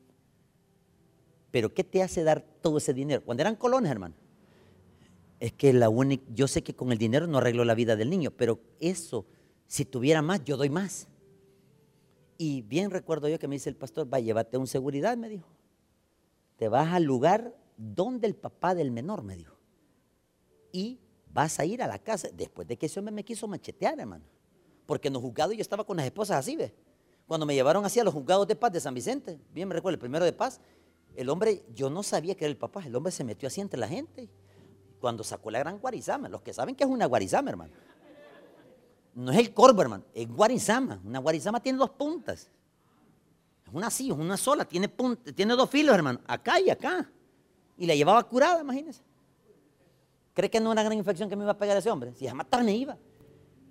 Pero 1.50 1.74
¿qué 1.74 1.84
te 1.84 2.04
hace 2.04 2.24
dar 2.24 2.42
todo 2.62 2.78
ese 2.78 2.94
dinero? 2.94 3.24
Cuando 3.26 3.42
eran 3.42 3.56
colones, 3.56 3.92
hermano 3.92 4.14
es 5.44 5.52
que 5.52 5.74
la 5.74 5.90
única, 5.90 6.24
yo 6.34 6.48
sé 6.48 6.64
que 6.64 6.74
con 6.74 6.94
el 6.94 6.98
dinero 6.98 7.28
no 7.28 7.40
arreglo 7.40 7.66
la 7.66 7.76
vida 7.76 7.98
del 7.98 8.10
niño, 8.10 8.32
pero 8.32 8.62
eso, 8.80 9.26
si 9.68 9.84
tuviera 9.84 10.22
más, 10.22 10.42
yo 10.46 10.56
doy 10.56 10.70
más. 10.70 11.10
Y 12.38 12.62
bien 12.62 12.92
recuerdo 12.92 13.28
yo 13.28 13.38
que 13.38 13.50
me 13.50 13.56
dice 13.56 13.68
el 13.68 13.76
pastor, 13.76 14.08
va, 14.12 14.22
llévate 14.22 14.58
un 14.58 14.68
seguridad, 14.68 15.18
me 15.18 15.28
dijo. 15.28 15.50
Te 16.56 16.70
vas 16.70 16.94
al 16.94 17.04
lugar 17.04 17.54
donde 17.76 18.26
el 18.26 18.36
papá 18.36 18.74
del 18.74 18.90
menor, 18.90 19.22
me 19.22 19.36
dijo. 19.36 19.58
Y 20.72 21.02
vas 21.34 21.60
a 21.60 21.66
ir 21.66 21.84
a 21.84 21.88
la 21.88 22.00
casa, 22.00 22.30
después 22.34 22.66
de 22.66 22.78
que 22.78 22.86
ese 22.86 23.00
hombre 23.00 23.14
me 23.14 23.26
quiso 23.26 23.46
machetear, 23.46 24.00
hermano. 24.00 24.24
Porque 24.86 25.10
en 25.10 25.16
los 25.16 25.22
juzgados 25.22 25.58
yo 25.58 25.62
estaba 25.62 25.84
con 25.84 25.98
las 25.98 26.06
esposas 26.06 26.38
así, 26.38 26.56
¿ves? 26.56 26.72
Cuando 27.28 27.46
me 27.46 27.54
llevaron 27.54 27.84
hacia 27.84 28.06
los 28.06 28.14
juzgados 28.14 28.48
de 28.48 28.56
paz 28.56 28.72
de 28.72 28.80
San 28.80 28.94
Vicente, 28.94 29.42
bien 29.54 29.68
me 29.68 29.76
recuerdo, 29.76 29.96
el 29.96 30.00
primero 30.00 30.24
de 30.24 30.32
paz, 30.32 30.62
el 31.18 31.28
hombre, 31.28 31.66
yo 31.76 31.90
no 31.90 32.02
sabía 32.02 32.34
que 32.34 32.46
era 32.46 32.50
el 32.50 32.58
papá, 32.58 32.86
el 32.86 32.96
hombre 32.96 33.12
se 33.12 33.26
metió 33.26 33.48
así 33.48 33.60
entre 33.60 33.78
la 33.78 33.90
gente. 33.90 34.30
Cuando 35.04 35.22
sacó 35.22 35.52
la 35.52 35.60
gran 35.60 35.80
guarizama, 35.80 36.30
los 36.30 36.42
que 36.42 36.54
saben 36.54 36.76
que 36.76 36.86
es 36.86 36.90
una 36.90 37.08
guarizama, 37.08 37.50
hermano. 37.50 37.74
No 39.14 39.34
es 39.34 39.38
el 39.38 39.54
corvo, 39.54 39.82
hermano, 39.82 40.06
es 40.14 40.30
guarizama. 40.30 41.02
Una 41.04 41.20
guarizama 41.20 41.60
tiene 41.60 41.78
dos 41.78 41.90
puntas. 41.90 42.50
Es 43.68 43.74
una 43.74 43.88
así, 43.88 44.10
es 44.10 44.18
una 44.18 44.38
sola, 44.38 44.64
tiene, 44.64 44.88
tiene 45.36 45.56
dos 45.58 45.70
filos, 45.70 45.94
hermano, 45.94 46.22
acá 46.26 46.58
y 46.62 46.70
acá. 46.70 47.12
Y 47.78 47.86
la 47.86 47.96
llevaba 47.96 48.24
curada, 48.24 48.62
imagínense. 48.62 49.02
¿Cree 50.34 50.50
que 50.50 50.62
no 50.62 50.72
era 50.72 50.80
una 50.80 50.84
gran 50.84 50.98
infección 50.98 51.28
que 51.28 51.36
me 51.36 51.44
iba 51.44 51.52
a 51.52 51.58
pegar 51.58 51.76
ese 51.76 51.92
hombre? 51.92 52.14
Si 52.14 52.26
jamás 52.26 52.48
me 52.64 52.74
iba. 52.74 52.98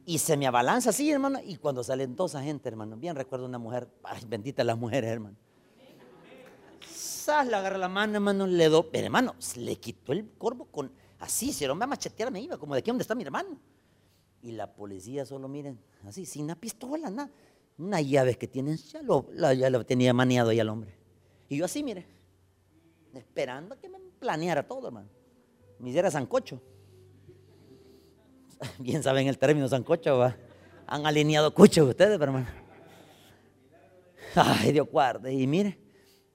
Y 0.04 0.18
se 0.18 0.36
me 0.36 0.46
abalanza 0.46 0.90
así, 0.90 1.10
hermano. 1.10 1.38
Y 1.42 1.56
cuando 1.56 1.82
salen 1.82 2.14
dos 2.14 2.34
agentes, 2.34 2.70
hermano, 2.70 2.98
bien 2.98 3.16
recuerdo 3.16 3.46
una 3.46 3.56
mujer, 3.56 3.88
ay, 4.02 4.22
bendita 4.28 4.64
las 4.64 4.76
mujeres, 4.76 5.10
hermano. 5.10 5.36
Sas, 6.86 7.46
le 7.46 7.56
agarra 7.56 7.78
la 7.78 7.88
mano, 7.88 8.16
hermano, 8.16 8.46
le 8.46 8.68
do, 8.68 8.90
pero 8.90 9.06
hermano, 9.06 9.34
le 9.56 9.76
quitó 9.76 10.12
el 10.12 10.28
corvo 10.36 10.66
con, 10.66 10.92
así, 11.22 11.52
si 11.52 11.64
el 11.64 11.70
hombre 11.70 11.84
a 11.84 11.86
machetear 11.86 12.30
me 12.30 12.40
iba, 12.40 12.58
como 12.58 12.74
de 12.74 12.80
aquí 12.80 12.90
donde 12.90 13.02
está 13.02 13.14
mi 13.14 13.22
hermano. 13.22 13.56
Y 14.42 14.52
la 14.52 14.72
policía 14.74 15.24
solo, 15.24 15.48
miren, 15.48 15.78
así, 16.04 16.26
sin 16.26 16.44
una 16.44 16.56
pistola, 16.56 17.08
nada. 17.10 17.30
Una 17.78 18.00
llave 18.00 18.36
que 18.36 18.48
tienen, 18.48 18.76
ya 18.76 19.02
lo, 19.02 19.32
ya 19.32 19.70
lo 19.70 19.86
tenía 19.86 20.12
maniado 20.12 20.50
ahí 20.50 20.60
al 20.60 20.68
hombre. 20.68 20.94
Y 21.48 21.56
yo 21.56 21.64
así, 21.64 21.82
mire, 21.82 22.06
esperando 23.14 23.78
que 23.78 23.88
me 23.88 23.98
planeara 24.18 24.66
todo, 24.66 24.88
hermano. 24.88 25.08
Me 25.78 25.90
hiciera 25.90 26.10
sancocho. 26.10 26.60
Bien 28.78 29.02
saben 29.02 29.28
el 29.28 29.38
término 29.38 29.68
sancocho, 29.68 30.18
¿va? 30.18 30.36
Han 30.86 31.06
alineado 31.06 31.54
cuchos 31.54 31.88
ustedes, 31.88 32.20
hermano. 32.20 32.46
Ay, 34.34 34.72
Dios 34.72 34.88
guarde. 34.90 35.32
Y 35.32 35.46
mire, 35.46 35.78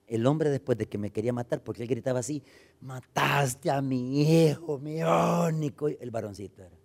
el 0.08 0.26
hombre 0.26 0.50
después 0.50 0.78
de 0.78 0.88
que 0.88 0.98
me 0.98 1.12
quería 1.12 1.34
matar, 1.34 1.62
porque 1.62 1.84
él 1.84 1.90
gritaba 1.90 2.20
así, 2.20 2.42
mataste 2.80 3.70
a 3.70 3.82
mi 3.82 4.22
hijo, 4.22 4.80
mi 4.80 5.02
único. 5.04 5.88
El 5.90 6.12
varoncito 6.12 6.64
era. 6.64 6.76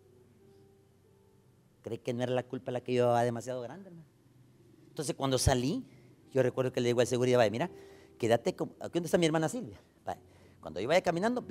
¿Cree 1.83 2.01
que 2.01 2.13
no 2.13 2.23
era 2.23 2.33
la 2.33 2.43
culpa 2.43 2.71
la 2.71 2.81
que 2.81 2.93
yo 2.93 3.15
demasiado 3.15 3.63
grande, 3.63 3.89
hermano? 3.89 4.07
Entonces 4.89 5.15
cuando 5.15 5.39
salí, 5.39 5.85
yo 6.33 6.43
recuerdo 6.43 6.73
que 6.73 6.81
le 6.81 6.89
digo 6.89 7.01
al 7.01 7.07
seguridad, 7.07 7.49
mira, 7.51 7.71
quédate, 8.19 8.55
con, 8.55 8.75
¿aquí 8.81 8.95
dónde 8.95 9.07
está 9.07 9.19
mi 9.19 9.27
hermana 9.27 9.49
Silvia? 9.49 9.81
Cuando 10.61 10.79
yo 10.79 10.87
vaya 10.87 11.01
caminando, 11.01 11.45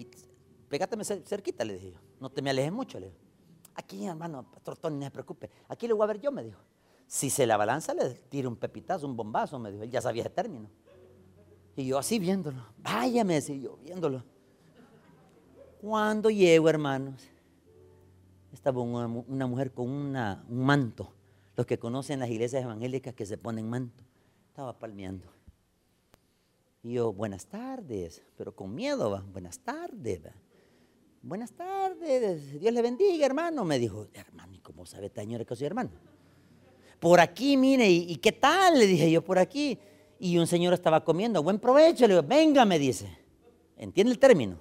pégate 0.70 1.04
cerquita, 1.04 1.66
le 1.66 1.74
dije 1.74 1.92
yo, 1.92 2.00
no 2.22 2.30
te 2.30 2.42
me 2.42 2.50
alejes 2.50 2.72
mucho, 2.72 2.98
le 2.98 3.08
digo. 3.08 3.20
Aquí, 3.76 4.06
hermano, 4.06 4.50
pastor 4.50 4.78
Tony, 4.78 4.98
no 4.98 5.06
se 5.06 5.12
preocupe. 5.12 5.50
Aquí 5.68 5.86
le 5.86 5.94
voy 5.94 6.06
a 6.06 6.08
ver 6.08 6.22
yo, 6.22 6.32
me 6.32 6.44
dijo. 6.44 6.62
Si 7.08 7.30
se 7.30 7.46
la 7.46 7.58
balanza, 7.58 7.94
le 7.94 8.10
tiro 8.30 8.48
un 8.48 8.56
pepitazo, 8.56 9.06
un 9.06 9.18
bombazo, 9.18 9.60
me 9.60 9.70
dijo. 9.70 9.84
Él 9.84 9.92
ya 9.92 10.02
sabía 10.02 10.24
ese 10.24 10.30
término. 10.30 10.70
Y 11.76 11.86
yo 11.86 11.98
así 11.98 12.20
viéndolo. 12.20 12.66
Váyame, 12.78 13.36
decía 13.36 13.56
yo, 13.56 13.78
viéndolo. 13.78 14.24
Cuando 15.82 16.30
llego, 16.30 16.70
hermanos, 16.70 17.24
estaba 18.54 18.82
una, 18.82 19.48
mujer 19.48 19.72
con 19.72 19.90
una, 19.90 20.46
un 20.50 20.64
manto. 20.64 21.14
Los 21.56 21.66
que 21.66 21.80
conocen 21.80 22.20
las 22.20 22.30
iglesias 22.30 22.64
evangélicas 22.64 23.14
que 23.14 23.26
se 23.26 23.38
ponen 23.38 23.70
manto. 23.70 24.04
Estaba 24.50 24.78
palmeando. 24.78 25.28
Y 26.84 26.94
yo, 26.94 27.14
buenas 27.14 27.46
tardes, 27.46 28.24
pero 28.38 28.56
con 28.56 28.74
miedo, 28.74 29.12
va. 29.12 29.22
Buenas 29.32 29.60
tardes. 29.60 30.22
Buenas 31.24 31.52
tardes, 31.52 32.60
Dios 32.60 32.74
le 32.74 32.82
bendiga, 32.82 33.28
hermano. 33.28 33.64
Me 33.64 33.78
dijo, 33.78 34.08
hermano, 34.14 34.56
¿y 34.56 34.60
cómo 34.60 34.88
sabe 34.88 35.06
esta 35.06 35.22
señora 35.22 35.46
que 35.46 35.56
soy 35.56 35.68
hermano? 35.68 35.92
Por 37.00 37.20
aquí, 37.20 37.58
mire, 37.58 37.88
¿y, 37.88 38.16
qué 38.16 38.32
tal? 38.32 38.80
Le 38.80 38.88
dije 38.88 39.12
yo, 39.12 39.24
por 39.24 39.38
aquí. 39.38 39.78
Y 40.24 40.38
un 40.38 40.46
señor 40.46 40.74
estaba 40.74 41.04
comiendo, 41.04 41.42
buen 41.42 41.58
provecho. 41.58 42.06
Le 42.08 42.14
digo, 42.14 42.28
venga, 42.28 42.64
me 42.64 42.78
dice. 42.78 43.10
¿Entiende 43.76 44.14
el 44.14 44.20
término? 44.20 44.60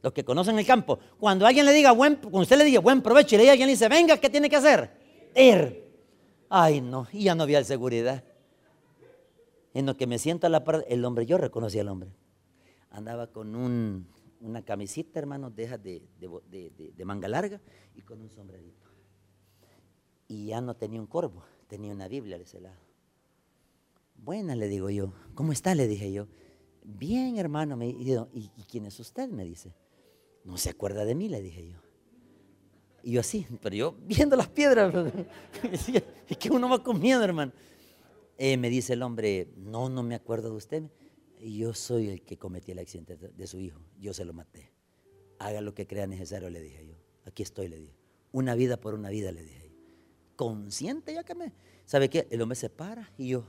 Los 0.00 0.12
que 0.12 0.24
conocen 0.24 0.56
el 0.56 0.64
campo. 0.64 1.00
Cuando 1.18 1.44
alguien 1.44 1.66
le 1.66 1.72
diga, 1.72 1.90
buen, 1.90 2.14
cuando 2.14 2.42
usted 2.42 2.56
le 2.56 2.64
diga 2.64 2.78
buen 2.78 3.02
provecho 3.02 3.34
y 3.34 3.38
le 3.38 3.42
diga 3.42 3.52
alguien 3.52 3.66
le 3.66 3.72
dice, 3.72 3.88
venga, 3.88 4.16
¿qué 4.18 4.30
tiene 4.30 4.48
que 4.48 4.54
hacer? 4.54 4.92
Ir. 5.34 5.90
Ay, 6.48 6.80
no, 6.80 7.08
y 7.12 7.24
ya 7.24 7.34
no 7.34 7.42
había 7.42 7.64
seguridad. 7.64 8.22
En 9.74 9.86
lo 9.86 9.96
que 9.96 10.06
me 10.06 10.20
siento 10.20 10.46
a 10.46 10.50
la 10.50 10.62
par, 10.62 10.84
el 10.88 11.04
hombre, 11.04 11.26
yo 11.26 11.36
reconocí 11.36 11.80
al 11.80 11.88
hombre. 11.88 12.12
Andaba 12.90 13.26
con 13.26 13.56
un 13.56 14.06
una 14.42 14.64
camisita, 14.64 15.18
hermano, 15.18 15.50
deja 15.50 15.78
de, 15.78 16.02
de, 16.18 17.04
manga 17.04 17.28
larga 17.28 17.60
y 17.94 18.02
con 18.02 18.20
un 18.20 18.30
sombrerito. 18.30 18.88
Y 20.28 20.46
ya 20.46 20.60
no 20.60 20.74
tenía 20.74 21.00
un 21.00 21.06
corvo, 21.06 21.44
tenía 21.68 21.92
una 21.92 22.08
Biblia 22.08 22.36
de 22.36 22.44
ese 22.44 22.60
lado. 22.60 22.91
Buena, 24.22 24.56
le 24.56 24.68
digo 24.68 24.88
yo. 24.90 25.12
¿Cómo 25.34 25.52
está? 25.52 25.74
Le 25.74 25.86
dije 25.86 26.12
yo. 26.12 26.28
Bien, 26.84 27.36
hermano. 27.36 27.76
Me, 27.76 27.88
y, 27.88 28.16
¿Y 28.32 28.64
quién 28.70 28.86
es 28.86 28.98
usted? 28.98 29.28
Me 29.28 29.44
dice. 29.44 29.74
No 30.44 30.56
se 30.56 30.70
acuerda 30.70 31.04
de 31.04 31.14
mí, 31.14 31.28
le 31.28 31.42
dije 31.42 31.68
yo. 31.68 31.78
Y 33.04 33.12
yo 33.12 33.20
así, 33.20 33.46
pero 33.60 33.74
yo 33.74 33.96
viendo 34.06 34.36
las 34.36 34.48
piedras. 34.48 34.94
es 36.28 36.38
que 36.38 36.50
uno 36.50 36.68
va 36.68 36.82
con 36.82 37.00
miedo, 37.00 37.22
hermano. 37.22 37.52
Eh, 38.38 38.56
me 38.56 38.70
dice 38.70 38.94
el 38.94 39.02
hombre, 39.02 39.52
no, 39.56 39.88
no 39.88 40.02
me 40.02 40.14
acuerdo 40.14 40.50
de 40.50 40.56
usted 40.56 40.84
yo 41.50 41.74
soy 41.74 42.08
el 42.08 42.22
que 42.22 42.38
cometí 42.38 42.72
el 42.72 42.78
accidente 42.78 43.16
de 43.16 43.46
su 43.46 43.58
hijo, 43.58 43.80
yo 43.98 44.14
se 44.14 44.24
lo 44.24 44.32
maté. 44.32 44.72
Haga 45.38 45.60
lo 45.60 45.74
que 45.74 45.86
crea 45.86 46.06
necesario, 46.06 46.48
le 46.50 46.60
dije 46.60 46.86
yo. 46.86 46.94
Aquí 47.24 47.42
estoy, 47.42 47.68
le 47.68 47.78
dije. 47.78 47.96
Una 48.30 48.54
vida 48.54 48.78
por 48.78 48.94
una 48.94 49.10
vida, 49.10 49.32
le 49.32 49.42
dije. 49.42 49.72
Consciente 50.36 51.14
ya 51.14 51.24
que 51.24 51.34
me... 51.34 51.52
¿Sabe 51.84 52.08
qué? 52.08 52.28
El 52.30 52.42
hombre 52.42 52.56
se 52.56 52.70
para 52.70 53.10
y 53.18 53.28
yo... 53.28 53.44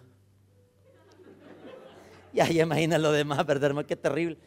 Ya, 2.36 2.50
ya 2.50 2.64
imagina 2.64 2.98
lo 2.98 3.12
demás, 3.12 3.46
¿verdad, 3.46 3.86
Qué 3.86 3.96
terrible. 3.96 4.38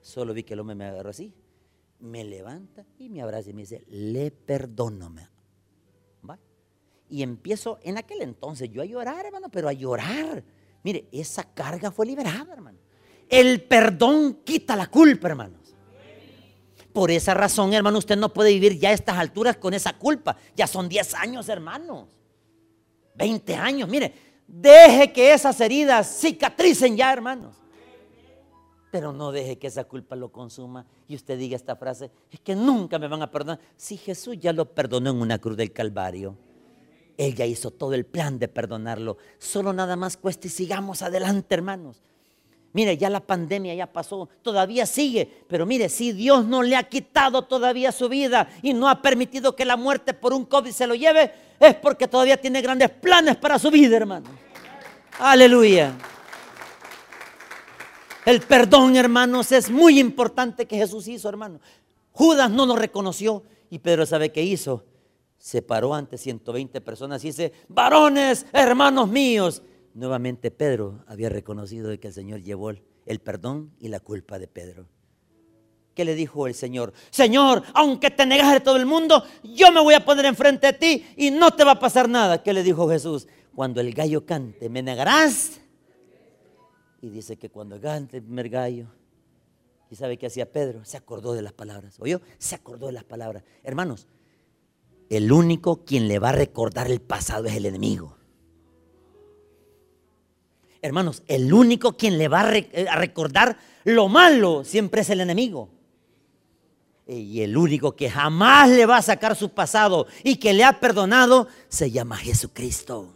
Solo 0.00 0.32
vi 0.32 0.42
que 0.42 0.54
el 0.54 0.60
hombre 0.60 0.74
me 0.74 0.86
agarró 0.86 1.10
así, 1.10 1.34
me 2.00 2.24
levanta 2.24 2.84
y 2.98 3.08
me 3.08 3.22
abraza 3.22 3.50
y 3.50 3.52
me 3.52 3.62
dice, 3.62 3.84
le 3.88 4.30
perdono. 4.30 5.14
¿Va? 6.28 6.38
Y 7.08 7.22
empiezo, 7.22 7.78
en 7.82 7.98
aquel 7.98 8.22
entonces, 8.22 8.70
yo 8.70 8.82
a 8.82 8.86
llorar, 8.86 9.26
hermano, 9.26 9.48
pero 9.50 9.68
a 9.68 9.72
llorar. 9.72 10.42
Mire, 10.82 11.06
esa 11.12 11.44
carga 11.44 11.90
fue 11.90 12.06
liberada, 12.06 12.52
hermano. 12.52 12.78
El 13.28 13.62
perdón 13.62 14.40
quita 14.44 14.76
la 14.76 14.86
culpa, 14.86 15.28
hermanos. 15.28 15.74
Por 16.92 17.10
esa 17.10 17.34
razón, 17.34 17.72
hermano, 17.72 17.98
usted 17.98 18.16
no 18.16 18.32
puede 18.32 18.50
vivir 18.50 18.78
ya 18.78 18.90
a 18.90 18.92
estas 18.92 19.18
alturas 19.18 19.56
con 19.56 19.74
esa 19.74 19.94
culpa. 19.94 20.36
Ya 20.54 20.66
son 20.66 20.88
10 20.88 21.14
años, 21.14 21.48
hermanos. 21.48 22.08
20 23.16 23.54
años. 23.56 23.88
Mire, 23.88 24.14
deje 24.46 25.12
que 25.12 25.32
esas 25.32 25.60
heridas 25.60 26.06
cicatricen 26.20 26.96
ya, 26.96 27.12
hermanos. 27.12 27.56
Pero 28.90 29.12
no 29.12 29.32
deje 29.32 29.58
que 29.58 29.66
esa 29.66 29.84
culpa 29.84 30.14
lo 30.14 30.30
consuma 30.30 30.86
y 31.08 31.16
usted 31.16 31.36
diga 31.36 31.56
esta 31.56 31.74
frase, 31.74 32.10
es 32.30 32.40
que 32.40 32.54
nunca 32.54 32.98
me 32.98 33.08
van 33.08 33.22
a 33.22 33.30
perdonar. 33.30 33.58
Si 33.76 33.96
Jesús 33.96 34.38
ya 34.38 34.52
lo 34.52 34.72
perdonó 34.72 35.10
en 35.10 35.16
una 35.16 35.38
cruz 35.38 35.56
del 35.56 35.72
Calvario, 35.72 36.36
Él 37.16 37.34
ya 37.34 37.44
hizo 37.44 37.72
todo 37.72 37.94
el 37.94 38.06
plan 38.06 38.38
de 38.38 38.46
perdonarlo. 38.46 39.16
Solo 39.38 39.72
nada 39.72 39.96
más 39.96 40.16
cuesta 40.16 40.46
y 40.46 40.50
sigamos 40.50 41.02
adelante, 41.02 41.54
hermanos. 41.54 42.02
Mire, 42.74 42.96
ya 42.96 43.08
la 43.08 43.20
pandemia 43.20 43.72
ya 43.72 43.86
pasó, 43.86 44.28
todavía 44.42 44.84
sigue, 44.84 45.44
pero 45.48 45.64
mire, 45.64 45.88
si 45.88 46.10
Dios 46.10 46.44
no 46.44 46.60
le 46.60 46.74
ha 46.74 46.82
quitado 46.82 47.42
todavía 47.42 47.92
su 47.92 48.08
vida 48.08 48.48
y 48.62 48.74
no 48.74 48.88
ha 48.88 49.00
permitido 49.00 49.54
que 49.54 49.64
la 49.64 49.76
muerte 49.76 50.12
por 50.12 50.32
un 50.32 50.44
COVID 50.44 50.72
se 50.72 50.88
lo 50.88 50.96
lleve, 50.96 51.32
es 51.60 51.76
porque 51.76 52.08
todavía 52.08 52.36
tiene 52.36 52.60
grandes 52.60 52.90
planes 52.90 53.36
para 53.36 53.60
su 53.60 53.70
vida, 53.70 53.96
hermano. 53.96 54.26
Aleluya. 55.20 55.94
El 58.24 58.40
perdón, 58.40 58.96
hermanos, 58.96 59.52
es 59.52 59.70
muy 59.70 60.00
importante 60.00 60.66
que 60.66 60.76
Jesús 60.76 61.06
hizo, 61.06 61.28
hermano. 61.28 61.60
Judas 62.10 62.50
no 62.50 62.66
lo 62.66 62.74
reconoció 62.74 63.44
y 63.70 63.78
Pedro 63.78 64.04
sabe 64.04 64.32
qué 64.32 64.42
hizo. 64.42 64.84
Se 65.38 65.62
paró 65.62 65.94
ante 65.94 66.18
120 66.18 66.80
personas 66.80 67.22
y 67.22 67.28
dice, 67.28 67.52
varones, 67.68 68.46
hermanos 68.52 69.08
míos, 69.08 69.62
Nuevamente 69.94 70.50
Pedro 70.50 71.04
había 71.06 71.28
reconocido 71.28 71.98
que 71.98 72.08
el 72.08 72.14
Señor 72.14 72.42
llevó 72.42 72.70
el 72.70 73.20
perdón 73.20 73.72
y 73.78 73.88
la 73.88 74.00
culpa 74.00 74.38
de 74.38 74.48
Pedro. 74.48 74.86
¿Qué 75.94 76.04
le 76.04 76.14
dijo 76.14 76.46
el 76.46 76.54
Señor? 76.54 76.92
Señor, 77.10 77.62
aunque 77.72 78.10
te 78.10 78.26
negas 78.26 78.52
de 78.52 78.60
todo 78.60 78.76
el 78.76 78.86
mundo, 78.86 79.22
yo 79.44 79.70
me 79.70 79.80
voy 79.80 79.94
a 79.94 80.04
poner 80.04 80.24
enfrente 80.24 80.66
de 80.66 80.72
ti 80.72 81.06
y 81.16 81.30
no 81.30 81.52
te 81.52 81.64
va 81.64 81.72
a 81.72 81.78
pasar 81.78 82.08
nada. 82.08 82.42
¿Qué 82.42 82.52
le 82.52 82.64
dijo 82.64 82.88
Jesús? 82.88 83.28
Cuando 83.54 83.80
el 83.80 83.94
gallo 83.94 84.26
cante, 84.26 84.68
¿me 84.68 84.82
negarás? 84.82 85.60
Y 87.00 87.08
dice 87.10 87.36
que 87.36 87.48
cuando 87.48 87.80
cante 87.80 88.16
el 88.16 88.24
primer 88.24 88.48
gallo, 88.48 88.88
¿y 89.88 89.94
sabe 89.94 90.18
qué 90.18 90.26
hacía 90.26 90.50
Pedro? 90.50 90.84
Se 90.84 90.96
acordó 90.96 91.34
de 91.34 91.42
las 91.42 91.52
palabras. 91.52 92.00
¿Oyó? 92.00 92.20
Se 92.38 92.56
acordó 92.56 92.86
de 92.86 92.92
las 92.92 93.04
palabras. 93.04 93.44
Hermanos, 93.62 94.08
el 95.10 95.30
único 95.30 95.84
quien 95.84 96.08
le 96.08 96.18
va 96.18 96.30
a 96.30 96.32
recordar 96.32 96.90
el 96.90 97.00
pasado 97.00 97.44
es 97.44 97.54
el 97.54 97.66
enemigo. 97.66 98.16
Hermanos, 100.84 101.22
el 101.28 101.50
único 101.50 101.96
quien 101.96 102.18
le 102.18 102.28
va 102.28 102.54
eh, 102.54 102.86
a, 102.90 102.96
recordar 102.96 103.56
lo 103.84 104.06
malo 104.08 104.64
siempre 104.64 105.00
es 105.00 105.08
el 105.08 105.22
enemigo. 105.22 105.70
Y 107.06 107.40
el 107.40 107.56
único 107.56 107.96
que 107.96 108.10
jamás 108.10 108.68
le 108.68 108.84
va 108.84 108.98
a 108.98 109.02
sacar 109.02 109.34
su 109.34 109.48
pasado 109.48 110.06
y 110.22 110.36
que 110.36 110.52
le 110.52 110.62
ha 110.62 110.80
perdonado 110.80 111.48
se 111.68 111.90
llama 111.90 112.18
Jesucristo. 112.18 113.14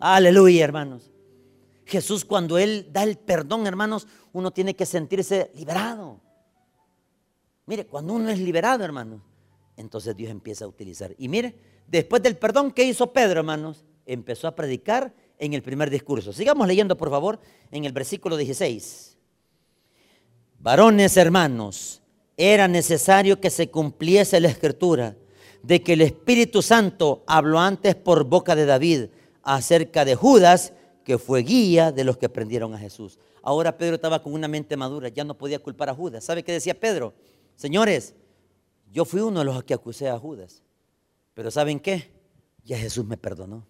Aleluya, 0.00 0.64
hermanos. 0.64 1.12
Jesús 1.86 2.24
cuando 2.24 2.58
Él 2.58 2.88
da 2.90 3.04
el 3.04 3.18
perdón, 3.18 3.68
hermanos, 3.68 4.08
uno 4.32 4.50
tiene 4.50 4.74
que 4.74 4.84
sentirse 4.84 5.52
liberado. 5.54 6.20
Mire, 7.66 7.86
cuando 7.86 8.14
uno 8.14 8.30
es 8.30 8.40
liberado, 8.40 8.84
hermanos, 8.84 9.20
entonces 9.76 10.16
Dios 10.16 10.32
empieza 10.32 10.64
a 10.64 10.68
utilizar. 10.68 11.14
Y 11.18 11.28
mire, 11.28 11.54
después 11.86 12.20
del 12.20 12.36
perdón, 12.36 12.72
¿qué 12.72 12.82
hizo 12.82 13.12
Pedro, 13.12 13.38
hermanos? 13.38 13.84
Empezó 14.06 14.48
a 14.48 14.56
predicar 14.56 15.14
en 15.38 15.54
el 15.54 15.62
primer 15.62 15.90
discurso. 15.90 16.32
Sigamos 16.32 16.66
leyendo, 16.66 16.96
por 16.96 17.10
favor, 17.10 17.38
en 17.70 17.84
el 17.84 17.92
versículo 17.92 18.36
16. 18.36 19.16
Varones 20.58 21.16
hermanos, 21.16 22.02
era 22.36 22.68
necesario 22.68 23.40
que 23.40 23.50
se 23.50 23.68
cumpliese 23.68 24.40
la 24.40 24.48
escritura 24.48 25.16
de 25.62 25.82
que 25.82 25.94
el 25.94 26.02
Espíritu 26.02 26.62
Santo 26.62 27.24
habló 27.26 27.58
antes 27.58 27.94
por 27.96 28.24
boca 28.24 28.54
de 28.54 28.64
David 28.64 29.06
acerca 29.42 30.04
de 30.04 30.14
Judas, 30.14 30.72
que 31.04 31.18
fue 31.18 31.42
guía 31.42 31.90
de 31.90 32.04
los 32.04 32.16
que 32.16 32.28
prendieron 32.28 32.74
a 32.74 32.78
Jesús. 32.78 33.18
Ahora 33.42 33.76
Pedro 33.76 33.96
estaba 33.96 34.22
con 34.22 34.34
una 34.34 34.46
mente 34.46 34.76
madura, 34.76 35.08
ya 35.08 35.24
no 35.24 35.36
podía 35.36 35.58
culpar 35.58 35.88
a 35.88 35.94
Judas. 35.94 36.24
¿Sabe 36.24 36.42
qué 36.42 36.52
decía 36.52 36.78
Pedro? 36.78 37.14
Señores, 37.56 38.14
yo 38.92 39.04
fui 39.04 39.20
uno 39.20 39.40
de 39.40 39.44
los 39.44 39.64
que 39.64 39.74
acusé 39.74 40.08
a 40.08 40.18
Judas. 40.18 40.62
Pero 41.34 41.50
¿saben 41.50 41.80
qué? 41.80 42.12
Ya 42.64 42.78
Jesús 42.78 43.04
me 43.04 43.16
perdonó. 43.16 43.66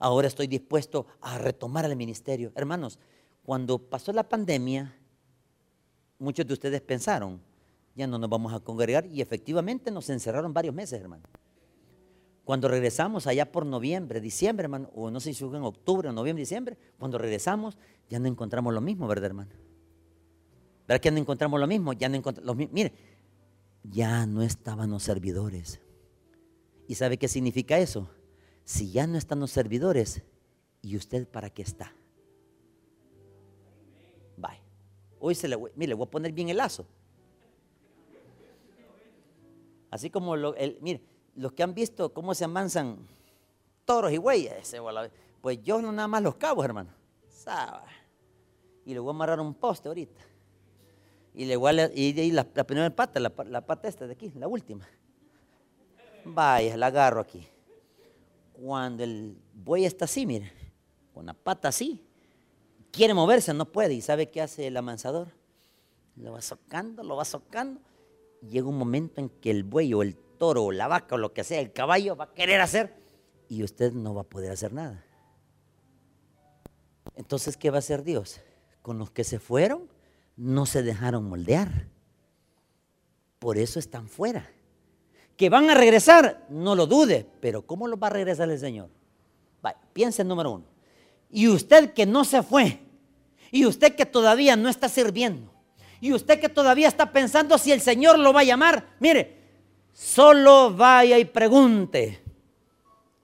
Ahora 0.00 0.28
estoy 0.28 0.46
dispuesto 0.46 1.06
a 1.20 1.36
retomar 1.36 1.84
el 1.84 1.94
ministerio. 1.94 2.52
Hermanos, 2.54 2.98
cuando 3.44 3.78
pasó 3.78 4.14
la 4.14 4.26
pandemia, 4.26 4.96
muchos 6.18 6.46
de 6.46 6.54
ustedes 6.54 6.80
pensaron, 6.80 7.38
ya 7.94 8.06
no 8.06 8.18
nos 8.18 8.30
vamos 8.30 8.54
a 8.54 8.60
congregar 8.60 9.04
y 9.04 9.20
efectivamente 9.20 9.90
nos 9.90 10.08
encerraron 10.08 10.54
varios 10.54 10.74
meses, 10.74 10.98
hermano. 10.98 11.24
Cuando 12.44 12.66
regresamos 12.66 13.26
allá 13.26 13.52
por 13.52 13.66
noviembre, 13.66 14.22
diciembre, 14.22 14.64
hermano, 14.64 14.90
o 14.94 15.10
no 15.10 15.20
sé 15.20 15.34
si 15.34 15.44
fue 15.44 15.58
en 15.58 15.64
octubre, 15.64 16.08
o 16.08 16.12
noviembre, 16.12 16.40
diciembre, 16.40 16.78
cuando 16.98 17.18
regresamos 17.18 17.76
ya 18.08 18.18
no 18.18 18.26
encontramos 18.26 18.72
lo 18.72 18.80
mismo, 18.80 19.06
¿verdad, 19.06 19.26
hermano? 19.26 19.50
¿Verdad 20.88 21.02
que 21.02 21.10
no 21.10 21.18
encontramos 21.18 21.60
lo 21.60 21.66
mismo? 21.66 21.92
Ya 21.92 22.08
no 22.08 22.16
encontramos 22.16 22.56
Mire, 22.72 22.94
ya 23.84 24.24
no 24.24 24.42
estaban 24.42 24.90
los 24.90 25.02
servidores. 25.02 25.78
¿Y 26.88 26.94
sabe 26.94 27.18
qué 27.18 27.28
significa 27.28 27.78
eso? 27.78 28.08
Si 28.64 28.90
ya 28.90 29.06
no 29.06 29.18
están 29.18 29.40
los 29.40 29.50
servidores, 29.50 30.22
¿y 30.82 30.96
usted 30.96 31.26
para 31.26 31.50
qué 31.50 31.62
está? 31.62 31.92
Bye. 34.36 34.60
Hoy 35.18 35.34
se 35.34 35.48
le 35.48 35.56
voy, 35.56 35.70
mire, 35.74 35.88
le 35.88 35.94
voy 35.94 36.06
a 36.06 36.10
poner 36.10 36.32
bien 36.32 36.48
el 36.48 36.56
lazo. 36.56 36.86
Así 39.90 40.08
como, 40.08 40.34
el, 40.34 40.78
mire, 40.80 41.02
los 41.34 41.52
que 41.52 41.62
han 41.62 41.74
visto 41.74 42.12
cómo 42.12 42.34
se 42.34 42.44
amansan 42.44 42.98
toros 43.84 44.12
y 44.12 44.18
güeyes, 44.18 44.76
pues 45.40 45.62
yo 45.62 45.82
no 45.82 45.90
nada 45.90 46.06
más 46.06 46.22
los 46.22 46.36
cabos, 46.36 46.64
hermano. 46.64 46.90
Y 48.84 48.94
le 48.94 49.00
voy 49.00 49.10
a 49.10 49.14
amarrar 49.14 49.40
un 49.40 49.54
poste 49.54 49.88
ahorita. 49.88 50.20
Y 51.34 51.44
le 51.44 51.56
voy 51.56 51.78
a, 51.78 51.90
y, 51.92 52.30
la, 52.30 52.46
la, 52.54 52.64
primera 52.64 52.90
pata, 52.94 53.18
la, 53.20 53.32
la 53.46 53.60
pata 53.64 53.88
esta 53.88 54.06
de 54.06 54.12
aquí, 54.12 54.30
la 54.36 54.46
última. 54.46 54.86
Vaya, 56.24 56.76
la 56.76 56.86
agarro 56.86 57.20
aquí. 57.20 57.46
Cuando 58.60 59.04
el 59.04 59.36
buey 59.54 59.84
está 59.84 60.04
así, 60.04 60.26
mire, 60.26 60.52
con 61.14 61.26
la 61.26 61.34
pata 61.34 61.68
así, 61.68 62.04
quiere 62.90 63.14
moverse, 63.14 63.54
no 63.54 63.64
puede. 63.64 63.94
¿Y 63.94 64.00
sabe 64.02 64.30
qué 64.30 64.42
hace 64.42 64.66
el 64.66 64.76
amansador? 64.76 65.28
Lo 66.16 66.32
va 66.32 66.42
socando, 66.42 67.02
lo 67.02 67.16
va 67.16 67.24
socando 67.24 67.80
llega 68.48 68.68
un 68.68 68.78
momento 68.78 69.20
en 69.20 69.28
que 69.28 69.50
el 69.50 69.64
buey 69.64 69.92
o 69.94 70.02
el 70.02 70.16
toro 70.38 70.64
o 70.64 70.72
la 70.72 70.88
vaca 70.88 71.14
o 71.14 71.18
lo 71.18 71.32
que 71.32 71.44
sea, 71.44 71.60
el 71.60 71.72
caballo 71.72 72.16
va 72.16 72.24
a 72.24 72.34
querer 72.34 72.60
hacer 72.60 72.94
y 73.48 73.62
usted 73.62 73.92
no 73.92 74.14
va 74.14 74.22
a 74.22 74.28
poder 74.28 74.52
hacer 74.52 74.72
nada. 74.72 75.04
Entonces, 77.16 77.56
¿qué 77.56 77.70
va 77.70 77.76
a 77.76 77.80
hacer 77.80 78.02
Dios? 78.02 78.40
Con 78.82 78.98
los 78.98 79.10
que 79.10 79.24
se 79.24 79.38
fueron, 79.38 79.88
no 80.36 80.64
se 80.64 80.82
dejaron 80.82 81.24
moldear. 81.28 81.88
Por 83.38 83.58
eso 83.58 83.78
están 83.78 84.08
fuera. 84.08 84.50
Que 85.40 85.48
van 85.48 85.70
a 85.70 85.74
regresar, 85.74 86.44
no 86.50 86.74
lo 86.74 86.86
dude, 86.86 87.26
pero 87.40 87.62
¿cómo 87.62 87.88
lo 87.88 87.96
va 87.96 88.08
a 88.08 88.10
regresar 88.10 88.50
el 88.50 88.58
Señor? 88.58 88.90
Vaya, 89.62 89.78
piensa 89.94 90.20
en 90.20 90.28
número 90.28 90.50
uno. 90.50 90.66
Y 91.30 91.48
usted 91.48 91.94
que 91.94 92.04
no 92.04 92.26
se 92.26 92.42
fue, 92.42 92.78
y 93.50 93.64
usted 93.64 93.94
que 93.94 94.04
todavía 94.04 94.54
no 94.56 94.68
está 94.68 94.90
sirviendo, 94.90 95.50
y 95.98 96.12
usted 96.12 96.40
que 96.40 96.50
todavía 96.50 96.88
está 96.88 97.10
pensando 97.10 97.56
si 97.56 97.72
el 97.72 97.80
Señor 97.80 98.18
lo 98.18 98.34
va 98.34 98.40
a 98.40 98.44
llamar, 98.44 98.86
mire, 99.00 99.38
solo 99.94 100.74
vaya 100.74 101.18
y 101.18 101.24
pregunte. 101.24 102.20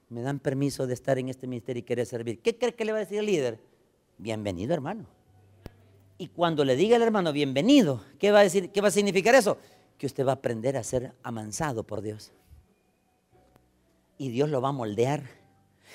¿Me 0.08 0.22
dan 0.22 0.38
permiso 0.38 0.86
de 0.86 0.94
estar 0.94 1.18
en 1.18 1.28
este 1.28 1.46
ministerio 1.46 1.80
y 1.80 1.82
querer 1.82 2.06
servir? 2.06 2.40
¿Qué 2.40 2.56
cree 2.56 2.74
que 2.74 2.86
le 2.86 2.92
va 2.92 2.96
a 2.96 3.00
decir 3.00 3.18
el 3.18 3.26
líder? 3.26 3.60
Bienvenido, 4.16 4.72
hermano. 4.72 5.04
Y 6.16 6.28
cuando 6.28 6.64
le 6.64 6.76
diga 6.76 6.96
el 6.96 7.02
hermano 7.02 7.30
bienvenido, 7.34 8.02
¿qué 8.18 8.32
va 8.32 8.38
a 8.38 8.44
decir? 8.44 8.70
¿Qué 8.70 8.80
va 8.80 8.88
a 8.88 8.90
significar 8.90 9.34
eso? 9.34 9.58
Que 9.98 10.06
usted 10.06 10.26
va 10.26 10.32
a 10.32 10.34
aprender 10.34 10.76
a 10.76 10.84
ser 10.84 11.14
amansado 11.22 11.84
por 11.84 12.02
Dios. 12.02 12.32
Y 14.18 14.30
Dios 14.30 14.48
lo 14.48 14.60
va 14.60 14.68
a 14.68 14.72
moldear. 14.72 15.22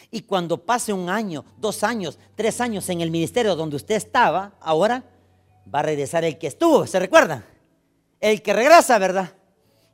Y 0.10 0.22
cuando 0.22 0.66
pase 0.66 0.94
un 0.94 1.10
año, 1.10 1.46
dos 1.58 1.84
años, 1.84 2.18
tres 2.36 2.62
años 2.62 2.90
en 2.90 3.02
el 3.02 3.12
ministerio 3.12 3.56
donde 3.56 3.76
usted 3.76 3.96
estaba, 3.96 4.56
ahora 4.60 5.04
va 5.74 5.80
a 5.80 5.84
regresar 5.84 6.24
el 6.24 6.38
que 6.38 6.48
estuvo, 6.48 6.88
¿se 6.88 7.00
recuerda? 7.00 7.46
El 8.20 8.42
que 8.42 8.54
regresa, 8.54 8.98
¿verdad? 8.98 9.36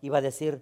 Y 0.02 0.10
va 0.10 0.20
a 0.20 0.22
decir, 0.22 0.62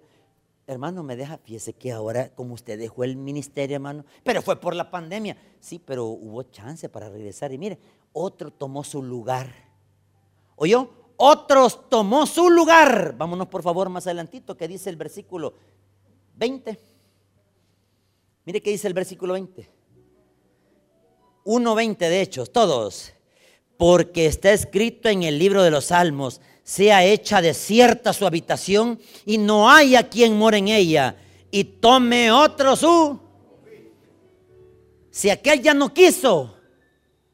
hermano, 0.66 1.02
me 1.02 1.16
deja, 1.16 1.38
fíjese 1.38 1.72
que 1.72 1.92
ahora 1.92 2.30
como 2.34 2.54
usted 2.54 2.78
dejó 2.78 3.04
el 3.04 3.16
ministerio, 3.16 3.76
hermano, 3.76 4.04
pero 4.24 4.42
fue 4.42 4.60
por 4.60 4.74
la 4.74 4.90
pandemia. 4.90 5.36
Sí, 5.60 5.80
pero 5.84 6.06
hubo 6.06 6.42
chance 6.44 6.88
para 6.88 7.08
regresar. 7.08 7.52
Y 7.52 7.58
mire, 7.58 7.78
otro 8.12 8.50
tomó 8.50 8.82
su 8.82 9.02
lugar. 9.02 9.52
¿Oyó? 10.56 10.90
Otros 11.16 11.88
tomó 11.88 12.26
su 12.26 12.50
lugar. 12.50 13.14
Vámonos 13.16 13.48
por 13.48 13.62
favor 13.62 13.88
más 13.88 14.06
adelantito, 14.06 14.56
que 14.56 14.68
dice 14.68 14.90
el 14.90 14.96
versículo 14.96 15.54
20. 16.36 16.78
Mire 18.44 18.62
qué 18.62 18.70
dice 18.70 18.86
el 18.88 18.94
versículo 18.94 19.32
20. 19.32 19.70
1.20 21.44 21.98
de 21.98 22.20
hechos, 22.20 22.52
todos 22.52 23.12
porque 23.76 24.26
está 24.26 24.52
escrito 24.52 25.08
en 25.08 25.22
el 25.22 25.38
libro 25.38 25.62
de 25.62 25.70
los 25.70 25.86
Salmos, 25.86 26.40
sea 26.62 27.04
hecha 27.04 27.42
desierta 27.42 28.12
su 28.12 28.26
habitación 28.26 28.98
y 29.24 29.38
no 29.38 29.70
haya 29.70 30.08
quien 30.08 30.36
more 30.36 30.58
en 30.58 30.68
ella, 30.68 31.16
y 31.50 31.64
tome 31.64 32.30
otro 32.30 32.74
su. 32.76 33.20
Si 35.10 35.30
aquel 35.30 35.62
ya 35.62 35.74
no 35.74 35.92
quiso, 35.94 36.56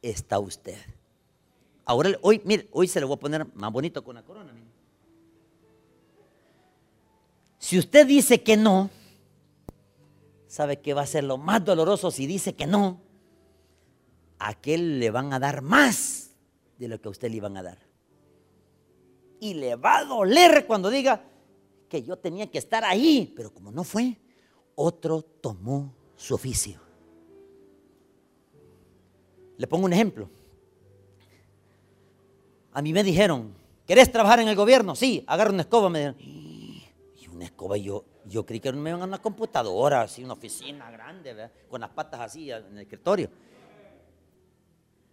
está 0.01 0.39
usted. 0.39 0.77
Ahora, 1.85 2.11
hoy, 2.21 2.41
mire, 2.45 2.67
hoy 2.71 2.87
se 2.87 3.01
lo 3.01 3.07
voy 3.07 3.17
a 3.17 3.19
poner 3.19 3.53
más 3.55 3.71
bonito 3.71 4.03
con 4.03 4.15
la 4.15 4.23
corona. 4.23 4.53
Si 7.59 7.77
usted 7.77 8.05
dice 8.05 8.43
que 8.43 8.57
no, 8.57 8.89
¿sabe 10.47 10.81
que 10.81 10.93
va 10.93 11.01
a 11.01 11.07
ser 11.07 11.23
lo 11.23 11.37
más 11.37 11.63
doloroso 11.63 12.11
si 12.11 12.27
dice 12.27 12.55
que 12.55 12.67
no? 12.67 13.01
A 14.39 14.49
aquel 14.49 14.99
le 14.99 15.11
van 15.11 15.33
a 15.33 15.39
dar 15.39 15.61
más 15.61 16.31
de 16.77 16.87
lo 16.87 16.99
que 17.01 17.07
a 17.07 17.11
usted 17.11 17.29
le 17.29 17.37
iban 17.37 17.57
a 17.57 17.63
dar. 17.63 17.79
Y 19.39 19.53
le 19.53 19.75
va 19.75 19.99
a 19.99 20.05
doler 20.05 20.65
cuando 20.65 20.89
diga 20.89 21.23
que 21.89 22.03
yo 22.03 22.17
tenía 22.17 22.49
que 22.49 22.57
estar 22.57 22.83
ahí, 22.83 23.33
pero 23.35 23.53
como 23.53 23.71
no 23.71 23.83
fue, 23.83 24.17
otro 24.75 25.21
tomó 25.21 25.93
su 26.15 26.35
oficio. 26.35 26.79
Le 29.57 29.67
pongo 29.67 29.85
un 29.85 29.93
ejemplo. 29.93 30.29
A 32.73 32.81
mí 32.81 32.91
me 32.91 33.03
dijeron, 33.03 33.53
¿querés 33.85 34.11
trabajar 34.11 34.39
en 34.39 34.47
el 34.47 34.55
gobierno? 34.55 34.95
Sí, 34.95 35.23
agarra 35.27 35.51
una 35.51 35.61
escoba. 35.61 35.89
Me 35.89 35.99
dijeron, 35.99 36.19
y 36.19 36.83
una 37.31 37.45
escoba, 37.45 37.77
yo, 37.77 38.03
yo 38.25 38.45
creí 38.45 38.59
que 38.59 38.71
me 38.71 38.89
iban 38.89 39.01
a 39.01 39.05
una 39.05 39.21
computadora, 39.21 40.01
así, 40.01 40.23
una 40.23 40.33
oficina 40.33 40.89
grande, 40.91 41.49
con 41.69 41.81
las 41.81 41.91
patas 41.91 42.21
así 42.21 42.51
en 42.51 42.73
el 42.73 42.79
escritorio. 42.79 43.29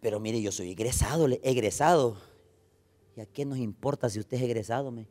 Pero 0.01 0.19
mire, 0.19 0.41
yo 0.41 0.51
soy 0.51 0.71
egresado, 0.71 1.29
egresado. 1.43 2.17
¿Y 3.17 3.21
a 3.21 3.27
qué 3.27 3.45
nos 3.45 3.59
importa 3.59 4.09
si 4.09 4.19
usted 4.19 4.39
es 4.39 4.43
egresado? 4.43 4.91
Me... 4.91 5.07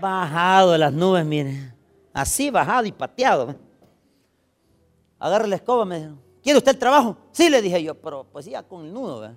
Bajado 0.00 0.72
de 0.72 0.78
las 0.78 0.92
nubes, 0.92 1.24
mire. 1.26 1.74
Así 2.12 2.50
bajado 2.50 2.86
y 2.86 2.92
pateado. 2.92 3.56
Agarra 5.18 5.48
la 5.48 5.56
escoba, 5.56 5.84
me 5.84 5.98
dijo. 5.98 6.14
¿Quiere 6.42 6.58
usted 6.58 6.72
el 6.72 6.78
trabajo? 6.78 7.16
Sí, 7.32 7.50
le 7.50 7.60
dije 7.60 7.82
yo, 7.82 7.94
pero 7.96 8.24
pues 8.30 8.46
ya 8.46 8.62
con 8.62 8.84
el 8.84 8.92
nudo. 8.92 9.34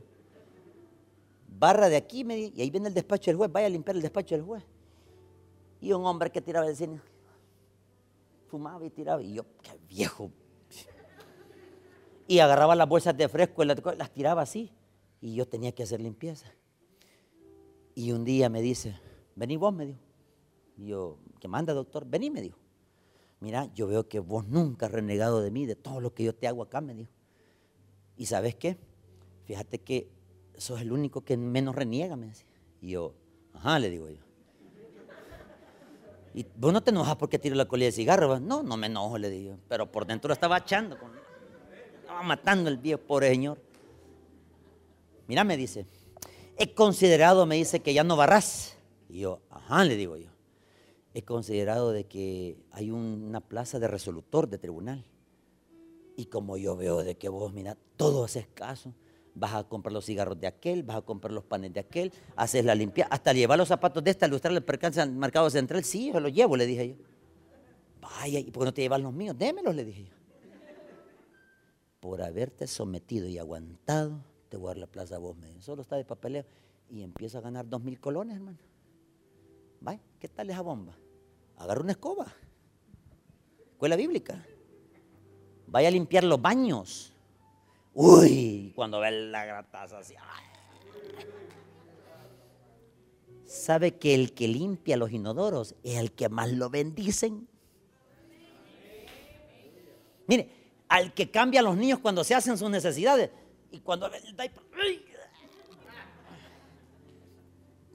Barra 1.61 1.89
de 1.89 1.95
aquí, 1.95 2.23
me 2.23 2.37
y 2.39 2.59
ahí 2.59 2.71
viene 2.71 2.87
el 2.87 2.93
despacho 2.93 3.29
del 3.29 3.37
juez. 3.37 3.51
Vaya 3.51 3.67
a 3.67 3.69
limpiar 3.69 3.95
el 3.95 4.01
despacho 4.01 4.33
del 4.33 4.43
juez. 4.43 4.63
Y 5.79 5.93
un 5.93 6.03
hombre 6.05 6.31
que 6.31 6.41
tiraba 6.41 6.67
el 6.67 6.75
cine. 6.75 6.99
Fumaba 8.47 8.83
y 8.83 8.89
tiraba. 8.89 9.21
Y 9.21 9.35
yo, 9.35 9.45
qué 9.61 9.79
viejo 9.87 10.31
y 12.31 12.39
agarraba 12.39 12.75
las 12.75 12.87
bolsas 12.87 13.17
de 13.17 13.27
fresco 13.27 13.61
y 13.61 13.65
las, 13.65 14.11
tiraba 14.13 14.41
así. 14.41 14.71
Y 15.19 15.35
yo 15.35 15.45
tenía 15.45 15.73
que 15.73 15.83
hacer 15.83 15.99
limpieza. 15.99 16.47
Y 17.93 18.13
un 18.13 18.23
día 18.23 18.47
me 18.47 18.61
dice, 18.61 18.97
vení 19.35 19.57
vos, 19.57 19.73
me 19.73 19.85
dijo. 19.85 19.99
Y 20.77 20.87
yo, 20.87 21.17
¿qué 21.41 21.49
manda, 21.49 21.73
doctor? 21.73 22.05
Vení, 22.05 22.29
me 22.29 22.41
dijo. 22.41 22.57
mira, 23.41 23.69
yo 23.75 23.85
veo 23.85 24.07
que 24.07 24.19
vos 24.19 24.47
nunca 24.47 24.85
has 24.85 24.93
renegado 24.93 25.41
de 25.41 25.51
mí, 25.51 25.65
de 25.65 25.75
todo 25.75 25.99
lo 25.99 26.13
que 26.13 26.23
yo 26.23 26.33
te 26.33 26.47
hago 26.47 26.63
acá, 26.63 26.79
me 26.79 26.93
dijo. 26.93 27.11
¿Y 28.15 28.27
sabes 28.27 28.55
qué? 28.55 28.77
Fíjate 29.43 29.79
que 29.79 30.09
sos 30.61 30.79
el 30.79 30.91
único 30.91 31.21
que 31.21 31.37
menos 31.37 31.75
reniega, 31.75 32.15
me 32.15 32.27
decía. 32.27 32.45
Y 32.81 32.91
yo, 32.91 33.13
ajá, 33.53 33.79
le 33.79 33.89
digo 33.89 34.09
yo. 34.09 34.19
¿Y 36.33 36.45
vos 36.55 36.71
no 36.71 36.81
te 36.81 36.91
enojas 36.91 37.15
porque 37.17 37.39
tiro 37.39 37.55
la 37.55 37.65
colilla 37.65 37.87
de 37.87 37.91
cigarro? 37.91 38.39
No, 38.39 38.63
no 38.63 38.77
me 38.77 38.87
enojo, 38.87 39.17
le 39.17 39.29
digo. 39.29 39.57
Pero 39.67 39.91
por 39.91 40.05
dentro 40.05 40.29
lo 40.29 40.33
estaba 40.33 40.59
echando. 40.59 40.97
Estaba 41.99 42.21
matando 42.21 42.69
el 42.69 42.77
viejo, 42.77 43.01
pobre 43.01 43.29
señor. 43.29 43.59
Mira, 45.27 45.43
me 45.43 45.57
dice, 45.57 45.85
he 46.57 46.73
considerado, 46.73 47.45
me 47.45 47.55
dice, 47.55 47.81
que 47.81 47.93
ya 47.93 48.03
no 48.03 48.15
barras. 48.15 48.77
Y 49.09 49.19
yo, 49.19 49.41
ajá, 49.49 49.83
le 49.83 49.95
digo 49.95 50.15
yo. 50.15 50.29
He 51.13 51.23
considerado 51.23 51.91
de 51.91 52.05
que 52.05 52.57
hay 52.71 52.91
una 52.91 53.41
plaza 53.41 53.79
de 53.79 53.87
resolutor 53.87 54.47
de 54.47 54.57
tribunal. 54.57 55.03
Y 56.15 56.25
como 56.25 56.55
yo 56.55 56.77
veo 56.77 57.03
de 57.03 57.15
que 57.15 57.29
vos, 57.29 57.51
mira, 57.51 57.77
todo 57.97 58.23
haces 58.23 58.47
caso 58.53 58.93
vas 59.35 59.53
a 59.53 59.63
comprar 59.63 59.93
los 59.93 60.05
cigarros 60.05 60.39
de 60.39 60.47
aquel, 60.47 60.83
vas 60.83 60.97
a 60.97 61.01
comprar 61.01 61.31
los 61.31 61.43
panes 61.43 61.73
de 61.73 61.79
aquel, 61.79 62.11
haces 62.35 62.65
la 62.65 62.75
limpia, 62.75 63.07
hasta 63.09 63.33
llevar 63.33 63.57
los 63.57 63.67
zapatos 63.67 64.03
de 64.03 64.11
esta, 64.11 64.27
ilustrar 64.27 64.53
el 64.53 64.63
percance 64.63 65.01
al 65.01 65.11
mercado 65.11 65.49
central, 65.49 65.83
sí, 65.83 66.11
yo 66.11 66.19
los 66.19 66.33
llevo, 66.33 66.57
le 66.57 66.65
dije 66.65 66.89
yo. 66.89 66.95
Vaya, 68.01 68.39
¿y 68.39 68.51
por 68.51 68.63
qué 68.63 68.65
no 68.65 68.73
te 68.73 68.81
llevas 68.81 69.01
los 69.01 69.13
míos? 69.13 69.37
Démelos, 69.37 69.75
le 69.75 69.85
dije 69.85 70.05
yo. 70.05 70.15
Por 71.99 72.21
haberte 72.21 72.65
sometido 72.67 73.27
y 73.27 73.37
aguantado, 73.37 74.23
te 74.49 74.57
voy 74.57 74.67
a 74.67 74.69
dar 74.69 74.77
la 74.79 74.87
plaza 74.87 75.15
a 75.15 75.19
vos, 75.19 75.37
me 75.37 75.61
Solo 75.61 75.83
está 75.83 75.95
de 75.95 76.03
papeleo 76.03 76.45
y 76.89 77.03
empiezo 77.03 77.37
a 77.37 77.41
ganar 77.41 77.69
dos 77.69 77.81
mil 77.81 77.99
colones, 77.99 78.35
hermano. 78.35 78.57
Vaya, 79.79 79.99
¿qué 80.19 80.27
tal 80.27 80.49
esa 80.49 80.61
bomba? 80.61 80.95
Agarra 81.57 81.81
una 81.81 81.91
escoba. 81.91 82.27
Escuela 83.71 83.95
bíblica. 83.95 84.43
Vaya 85.67 85.87
a 85.87 85.91
limpiar 85.91 86.23
los 86.23 86.41
baños 86.41 87.10
Uy, 87.93 88.71
cuando 88.75 88.99
ve 88.99 89.11
la 89.11 89.45
grataza 89.45 89.99
así. 89.99 90.15
¿Sabe 93.45 93.97
que 93.97 94.15
el 94.15 94.33
que 94.33 94.47
limpia 94.47 94.95
los 94.95 95.11
inodoros 95.11 95.75
es 95.83 95.97
el 95.97 96.13
que 96.13 96.29
más 96.29 96.51
lo 96.51 96.69
bendicen? 96.69 97.47
Mire, 100.27 100.49
al 100.87 101.13
que 101.13 101.29
cambia 101.29 101.59
a 101.59 101.63
los 101.63 101.75
niños 101.75 101.99
cuando 101.99 102.23
se 102.23 102.33
hacen 102.33 102.57
sus 102.57 102.69
necesidades 102.69 103.29
y 103.71 103.79
cuando 103.79 104.09
ve 104.09 104.17
el 104.17 104.35
diaper, 104.35 104.63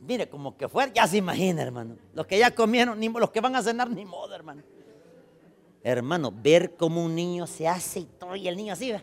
Mire, 0.06 0.28
como 0.28 0.56
que 0.56 0.68
fue, 0.68 0.92
ya 0.94 1.06
se 1.06 1.16
imagina, 1.16 1.62
hermano. 1.62 1.96
Los 2.14 2.26
que 2.26 2.38
ya 2.38 2.54
comieron, 2.54 3.00
ni, 3.00 3.08
los 3.08 3.30
que 3.30 3.40
van 3.40 3.56
a 3.56 3.62
cenar, 3.62 3.90
ni 3.90 4.04
modo, 4.04 4.34
hermano. 4.34 4.62
Hermano, 5.82 6.32
ver 6.32 6.76
cómo 6.76 7.04
un 7.04 7.14
niño 7.14 7.46
se 7.46 7.66
hace 7.66 8.00
y 8.00 8.04
todo, 8.04 8.36
y 8.36 8.46
el 8.46 8.56
niño 8.56 8.72
así, 8.74 8.92
¿ve? 8.92 9.02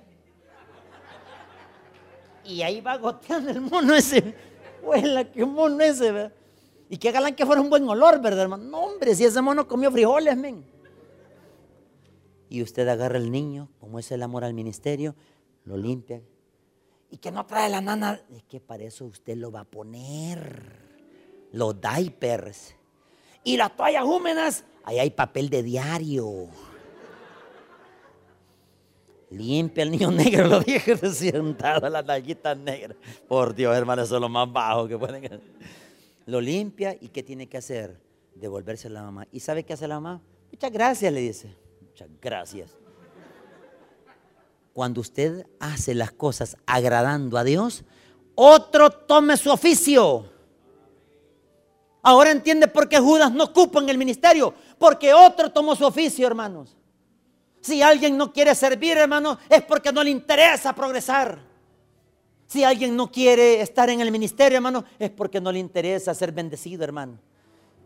Y 2.46 2.62
ahí 2.62 2.82
va 2.82 2.98
goteando 2.98 3.52
el 3.52 3.62
mono 3.62 3.94
ese. 3.94 4.36
Huela, 4.82 5.32
qué 5.32 5.46
mono 5.46 5.82
ese, 5.82 6.12
¿verdad? 6.12 6.34
Y 6.90 6.98
qué 6.98 7.12
galán 7.12 7.36
que 7.36 7.46
fuera 7.46 7.62
un 7.62 7.70
buen 7.70 7.88
olor, 7.88 8.22
¿verdad, 8.22 8.44
hermano? 8.44 8.66
No, 8.66 8.82
hombre, 8.82 9.16
si 9.16 9.26
ese 9.26 9.42
mono 9.42 9.68
comió 9.68 9.92
frijoles, 9.92 10.38
men. 10.38 10.64
Y 12.50 12.62
usted 12.62 12.88
agarra 12.88 13.18
el 13.18 13.32
niño, 13.32 13.70
como 13.80 13.98
es 13.98 14.12
el 14.12 14.22
amor 14.22 14.44
al 14.44 14.54
ministerio, 14.54 15.16
lo 15.66 15.76
limpia. 15.76 16.22
Y 17.10 17.18
que 17.18 17.32
no 17.32 17.46
trae 17.46 17.70
la 17.70 17.82
nana. 17.82 18.22
Es 18.36 18.44
que 18.44 18.60
para 18.60 18.84
eso 18.84 19.06
usted 19.06 19.38
lo 19.38 19.52
va 19.52 19.62
a 19.62 19.66
poner. 19.66 20.84
Los 21.52 21.80
diapers. 21.80 22.76
Y 23.44 23.58
las 23.58 23.76
toallas 23.76 24.04
húmedas, 24.04 24.66
ahí 24.84 25.00
hay 25.00 25.10
papel 25.12 25.50
de 25.50 25.64
diario. 25.64 26.48
Limpia 29.34 29.84
el 29.84 29.92
niño 29.92 30.12
negro, 30.12 30.48
lo 30.48 30.60
dije 30.60 30.96
sentado, 31.12 31.90
la 31.90 32.04
tallita 32.04 32.54
negra. 32.54 32.96
Por 33.28 33.56
Dios, 33.56 33.76
hermano, 33.76 34.04
eso 34.04 34.16
es 34.16 34.22
lo 34.22 34.30
más 34.30 34.52
bajo 34.52 34.88
que 34.88 34.98
pueden 34.98 35.26
hacer. 35.26 35.42
Lo 36.26 36.40
limpia 36.40 36.96
y 37.00 37.10
¿qué 37.10 37.24
tiene 37.24 37.48
que 37.48 37.58
hacer? 37.58 38.00
Devolverse 38.36 38.88
a 38.88 38.92
la 38.92 39.02
mamá. 39.02 39.28
¿Y 39.32 39.40
sabe 39.40 39.64
qué 39.64 39.74
hace 39.74 39.88
la 39.88 40.00
mamá? 40.00 40.22
Muchas 40.52 40.72
gracias, 40.72 41.12
le 41.12 41.20
dice. 41.20 41.56
Muchas 41.82 42.08
gracias. 42.22 42.78
Cuando 44.72 45.02
usted 45.02 45.46
hace 45.60 45.94
las 45.96 46.12
cosas 46.12 46.56
agradando 46.66 47.38
a 47.38 47.44
Dios, 47.44 47.84
otro 48.36 48.92
tome 48.92 49.36
su 49.38 49.52
oficio. 49.52 50.26
Ahora 52.04 52.32
entiende 52.32 52.68
por 52.68 52.88
qué 52.88 53.00
Judas 53.00 53.32
no 53.32 53.46
ocupa 53.46 53.80
en 53.80 53.90
el 53.90 53.98
ministerio. 53.98 54.54
Porque 54.78 55.14
otro 55.14 55.52
tomó 55.52 55.76
su 55.76 55.86
oficio, 55.86 56.28
hermanos. 56.28 56.76
Si 57.64 57.82
alguien 57.82 58.18
no 58.18 58.34
quiere 58.34 58.54
servir, 58.56 58.98
hermano, 58.98 59.40
es 59.50 59.62
porque 59.62 59.94
no 59.94 60.04
le 60.04 60.10
interesa 60.10 60.76
progresar. 60.76 61.40
Si 62.46 62.62
alguien 62.62 62.94
no 62.94 63.10
quiere 63.10 63.62
estar 63.62 63.90
en 63.90 64.02
el 64.02 64.12
ministerio, 64.12 64.58
hermano, 64.58 64.84
es 65.00 65.10
porque 65.12 65.40
no 65.40 65.50
le 65.50 65.60
interesa 65.60 66.14
ser 66.14 66.34
bendecido, 66.34 66.84
hermano. 66.84 67.20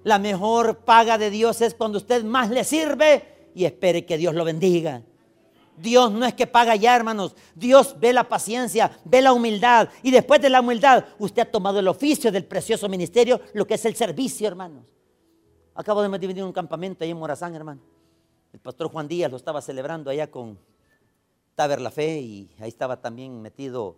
La 0.03 0.17
mejor 0.17 0.79
paga 0.79 1.19
de 1.19 1.29
Dios 1.29 1.61
es 1.61 1.75
cuando 1.75 1.99
usted 1.99 2.23
más 2.23 2.49
le 2.49 2.63
sirve 2.63 3.51
y 3.53 3.65
espere 3.65 4.03
que 4.03 4.17
Dios 4.17 4.33
lo 4.33 4.43
bendiga. 4.43 5.03
Dios 5.77 6.11
no 6.11 6.25
es 6.25 6.33
que 6.33 6.47
paga 6.47 6.75
ya, 6.75 6.95
hermanos. 6.95 7.35
Dios 7.53 7.95
ve 7.99 8.13
la 8.13 8.27
paciencia, 8.27 8.99
ve 9.05 9.21
la 9.21 9.31
humildad. 9.31 9.89
Y 10.01 10.09
después 10.09 10.41
de 10.41 10.49
la 10.49 10.61
humildad, 10.61 11.05
usted 11.19 11.43
ha 11.43 11.51
tomado 11.51 11.77
el 11.77 11.87
oficio 11.87 12.31
del 12.31 12.45
precioso 12.45 12.89
ministerio, 12.89 13.39
lo 13.53 13.67
que 13.67 13.75
es 13.75 13.85
el 13.85 13.95
servicio, 13.95 14.47
hermanos. 14.47 14.87
Acabo 15.75 16.01
de 16.01 16.09
meter 16.09 16.43
un 16.43 16.51
campamento 16.51 17.03
ahí 17.03 17.11
en 17.11 17.17
Morazán, 17.17 17.53
hermano. 17.53 17.96
El 18.57 18.61
pastor 18.61 18.89
Juan 18.89 19.07
Díaz 19.07 19.29
lo 19.29 19.37
estaba 19.37 19.61
celebrando 19.61 20.09
allá 20.09 20.31
con 20.31 20.57
Taber 21.53 21.79
La 21.79 21.91
Fe 21.91 22.21
y 22.21 22.49
ahí 22.57 22.69
estaba 22.69 22.99
también 22.99 23.39
metido 23.39 23.97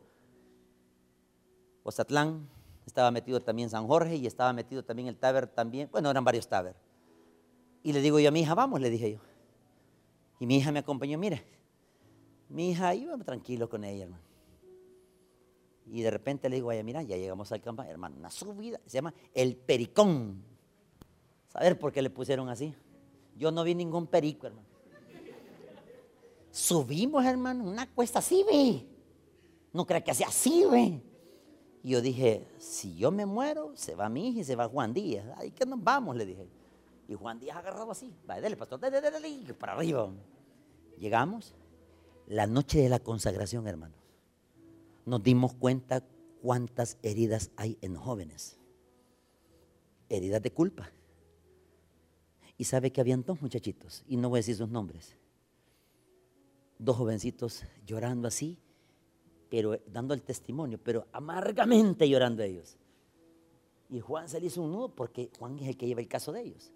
Ozatlán, 1.83 2.45
estaba 2.85 3.09
metido 3.09 3.39
también 3.39 3.69
San 3.69 3.87
Jorge 3.87 4.17
y 4.17 4.27
estaba 4.27 4.51
metido 4.51 4.83
también 4.83 5.07
el 5.07 5.15
Taber 5.15 5.47
también. 5.47 5.87
Bueno, 5.89 6.11
eran 6.11 6.25
varios 6.25 6.49
Taber. 6.49 6.75
Y 7.83 7.93
le 7.93 8.01
digo 8.01 8.19
yo 8.19 8.27
a 8.27 8.31
mi 8.31 8.41
hija, 8.41 8.53
vamos, 8.53 8.81
le 8.81 8.89
dije 8.89 9.13
yo. 9.13 9.19
Y 10.41 10.45
mi 10.45 10.57
hija 10.57 10.73
me 10.73 10.79
acompañó, 10.79 11.17
mire, 11.17 11.41
mi 12.49 12.71
hija 12.71 12.93
iba 12.93 13.17
tranquilo 13.19 13.69
con 13.69 13.85
ella, 13.85 14.03
hermano. 14.03 14.23
Y 15.85 16.01
de 16.01 16.11
repente 16.11 16.49
le 16.49 16.57
digo, 16.57 16.67
vaya, 16.67 16.83
mira, 16.83 17.01
ya 17.01 17.15
llegamos 17.15 17.49
al 17.53 17.61
campo, 17.61 17.83
hermano, 17.83 18.17
una 18.17 18.29
subida, 18.29 18.77
se 18.85 18.95
llama 18.95 19.13
El 19.33 19.55
Pericón. 19.55 20.43
¿Saber 21.47 21.79
por 21.79 21.93
qué 21.93 22.01
le 22.01 22.09
pusieron 22.09 22.49
así? 22.49 22.75
Yo 23.39 23.51
no 23.51 23.63
vi 23.63 23.73
ningún 23.73 24.05
perico, 24.05 24.47
hermano. 24.47 24.67
Subimos, 26.51 27.23
hermano, 27.23 27.63
una 27.63 27.89
cuesta 27.89 28.19
así, 28.19 28.43
ve. 28.43 28.85
No 29.71 29.85
crea 29.85 30.03
que 30.03 30.11
hacía 30.11 30.27
así, 30.27 30.65
ve. 30.69 31.01
Y 31.81 31.91
yo 31.91 32.01
dije, 32.01 32.45
si 32.57 32.97
yo 32.97 33.11
me 33.11 33.25
muero, 33.25 33.71
se 33.75 33.95
va 33.95 34.09
mi 34.09 34.27
hija 34.27 34.41
y 34.41 34.43
se 34.43 34.57
va 34.57 34.67
Juan 34.67 34.93
Díaz. 34.93 35.25
Ahí 35.37 35.51
que 35.51 35.65
nos 35.65 35.81
vamos, 35.81 36.17
le 36.17 36.25
dije. 36.25 36.49
Y 37.07 37.15
Juan 37.15 37.39
Díaz 37.39 37.55
agarrado 37.55 37.89
así. 37.91 38.13
Va, 38.29 38.41
dale, 38.41 38.57
pastor, 38.57 38.77
dale, 38.77 38.99
dale, 38.99 39.21
dale, 39.21 39.53
para 39.53 39.71
arriba. 39.71 40.11
Llegamos, 40.97 41.55
la 42.27 42.45
noche 42.45 42.81
de 42.81 42.89
la 42.89 42.99
consagración, 42.99 43.65
hermano. 43.67 43.95
Nos 45.05 45.23
dimos 45.23 45.53
cuenta 45.53 46.03
cuántas 46.41 46.97
heridas 47.03 47.51
hay 47.55 47.77
en 47.79 47.95
jóvenes. 47.95 48.59
Heridas 50.09 50.41
de 50.41 50.51
culpa 50.51 50.91
y 52.59 52.65
sabe 52.65 52.91
que 52.91 52.99
habían 52.99 53.23
dos 53.23 53.41
muchachitos, 53.41 54.03
y 54.05 54.17
no 54.17 54.27
voy 54.27 54.39
a 54.39 54.41
decir 54.41 54.57
sus 54.57 54.67
nombres, 54.67 55.15
dos 56.77 56.97
jovencitos 56.97 57.63
llorando 57.85 58.27
así, 58.27 58.59
pero 59.49 59.79
dando 59.87 60.13
el 60.13 60.21
testimonio, 60.21 60.77
pero 60.83 61.07
amargamente 61.13 62.07
llorando 62.09 62.43
ellos. 62.43 62.77
Y 63.89 64.01
Juan 64.01 64.27
se 64.27 64.41
le 64.41 64.47
hizo 64.47 64.61
un 64.61 64.73
nudo 64.73 64.93
porque 64.93 65.31
Juan 65.39 65.57
es 65.57 65.69
el 65.69 65.77
que 65.77 65.87
lleva 65.87 66.01
el 66.01 66.09
caso 66.09 66.33
de 66.33 66.41
ellos. 66.41 66.69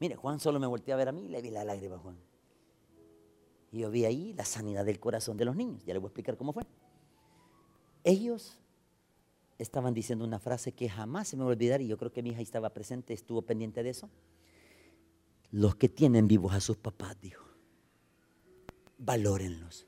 Mire, 0.00 0.16
Juan 0.16 0.38
solo 0.38 0.60
me 0.60 0.66
volteó 0.66 0.94
a 0.94 0.98
ver 0.98 1.08
a 1.08 1.12
mí 1.12 1.24
y 1.24 1.28
le 1.28 1.40
vi 1.40 1.48
la 1.48 1.64
lágrima 1.64 1.96
a 1.96 2.00
Juan. 2.00 2.18
Y 3.72 3.78
yo 3.78 3.90
vi 3.90 4.04
ahí 4.04 4.34
la 4.34 4.44
sanidad 4.44 4.84
del 4.84 5.00
corazón 5.00 5.38
de 5.38 5.46
los 5.46 5.56
niños. 5.56 5.82
Ya 5.86 5.94
les 5.94 6.02
voy 6.02 6.08
a 6.08 6.10
explicar 6.10 6.36
cómo 6.36 6.52
fue. 6.52 6.64
Ellos 8.04 8.58
estaban 9.56 9.94
diciendo 9.94 10.26
una 10.26 10.38
frase 10.38 10.72
que 10.72 10.90
jamás 10.90 11.28
se 11.28 11.38
me 11.38 11.42
va 11.42 11.48
a 11.48 11.52
olvidar 11.52 11.80
y 11.80 11.88
yo 11.88 11.96
creo 11.96 12.12
que 12.12 12.22
mi 12.22 12.30
hija 12.30 12.42
estaba 12.42 12.68
presente, 12.68 13.14
estuvo 13.14 13.40
pendiente 13.40 13.82
de 13.82 13.88
eso 13.88 14.10
los 15.54 15.76
que 15.76 15.88
tienen 15.88 16.26
vivos 16.26 16.52
a 16.52 16.60
sus 16.60 16.76
papás, 16.76 17.16
dijo. 17.20 17.44
Valórenlos, 18.98 19.86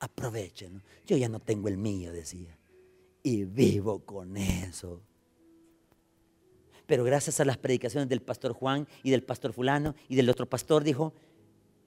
aprovechenlos. 0.00 0.82
Yo 1.06 1.16
ya 1.16 1.28
no 1.28 1.38
tengo 1.38 1.68
el 1.68 1.76
mío, 1.76 2.12
decía. 2.12 2.58
Y 3.22 3.44
vivo 3.44 4.04
con 4.04 4.36
eso. 4.36 5.02
Pero 6.86 7.04
gracias 7.04 7.38
a 7.38 7.44
las 7.44 7.58
predicaciones 7.58 8.08
del 8.08 8.22
pastor 8.22 8.54
Juan 8.54 8.88
y 9.04 9.12
del 9.12 9.22
pastor 9.22 9.52
fulano 9.52 9.94
y 10.08 10.16
del 10.16 10.28
otro 10.28 10.48
pastor, 10.48 10.82
dijo, 10.82 11.14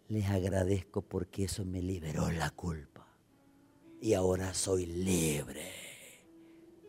les 0.07 0.30
agradezco 0.30 1.01
porque 1.01 1.43
eso 1.43 1.65
me 1.65 1.82
liberó 1.82 2.32
la 2.32 2.49
culpa. 2.51 3.05
Y 3.99 4.13
ahora 4.13 4.53
soy 4.53 4.86
libre. 4.86 5.69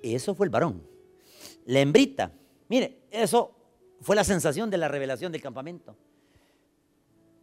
Y 0.05 0.15
eso 0.15 0.37
fue 0.37 0.47
el 0.47 0.51
varón. 0.51 0.87
La 1.67 1.81
hembrita, 1.81 2.33
mire, 2.69 3.09
eso 3.11 3.57
fue 4.01 4.15
la 4.15 4.23
sensación 4.23 4.71
de 4.71 4.79
la 4.79 4.87
revelación 4.87 5.33
del 5.33 5.43
campamento. 5.43 5.97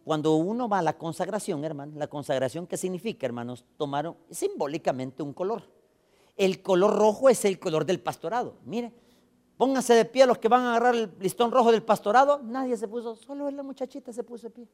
Cuando 0.06 0.36
uno 0.36 0.68
va 0.68 0.78
a 0.78 0.82
la 0.82 0.96
consagración, 0.96 1.64
hermano, 1.64 1.94
la 1.96 2.06
consagración, 2.06 2.64
¿qué 2.68 2.76
significa, 2.76 3.26
hermanos? 3.26 3.64
Tomaron 3.76 4.16
simbólicamente 4.30 5.20
un 5.20 5.32
color. 5.32 5.64
El 6.36 6.62
color 6.62 6.94
rojo 6.96 7.28
es 7.28 7.44
el 7.44 7.58
color 7.58 7.84
del 7.84 7.98
pastorado. 7.98 8.54
Mire, 8.64 8.92
pónganse 9.56 9.94
de 9.94 10.04
pie 10.04 10.24
los 10.24 10.38
que 10.38 10.46
van 10.46 10.62
a 10.62 10.76
agarrar 10.76 10.94
el 10.94 11.10
listón 11.18 11.50
rojo 11.50 11.72
del 11.72 11.82
pastorado. 11.82 12.40
Nadie 12.40 12.76
se 12.76 12.86
puso, 12.86 13.16
solo 13.16 13.50
la 13.50 13.64
muchachita 13.64 14.12
se 14.12 14.22
puso 14.22 14.46
de 14.46 14.54
pie. 14.54 14.68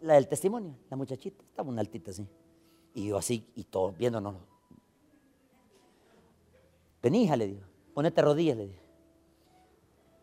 La 0.00 0.14
del 0.14 0.26
testimonio, 0.26 0.74
la 0.90 0.96
muchachita, 0.96 1.44
estaba 1.44 1.68
una 1.68 1.80
altita 1.80 2.10
así. 2.10 2.26
Y 2.94 3.06
yo 3.06 3.18
así, 3.18 3.46
y 3.54 3.62
todos 3.62 3.96
viéndonos. 3.96 4.34
Vení, 7.00 7.22
hija, 7.22 7.36
le 7.36 7.46
dijo, 7.46 7.66
ponete 7.94 8.20
rodillas, 8.22 8.56
le 8.56 8.66
dijo. 8.66 8.82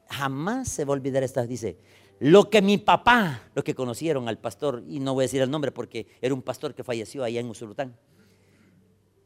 Jamás 0.09 0.67
se 0.67 0.83
va 0.83 0.91
a 0.91 0.97
olvidar 0.97 1.23
esta, 1.23 1.43
dice, 1.43 1.77
lo 2.19 2.49
que 2.49 2.61
mi 2.61 2.77
papá, 2.77 3.49
los 3.55 3.63
que 3.63 3.73
conocieron 3.73 4.27
al 4.27 4.37
pastor, 4.37 4.83
y 4.87 4.99
no 4.99 5.13
voy 5.13 5.23
a 5.23 5.25
decir 5.25 5.41
el 5.41 5.49
nombre 5.49 5.71
porque 5.71 6.07
era 6.21 6.33
un 6.33 6.41
pastor 6.41 6.75
que 6.75 6.83
falleció 6.83 7.23
allá 7.23 7.39
en 7.39 7.49
Usulután, 7.49 7.95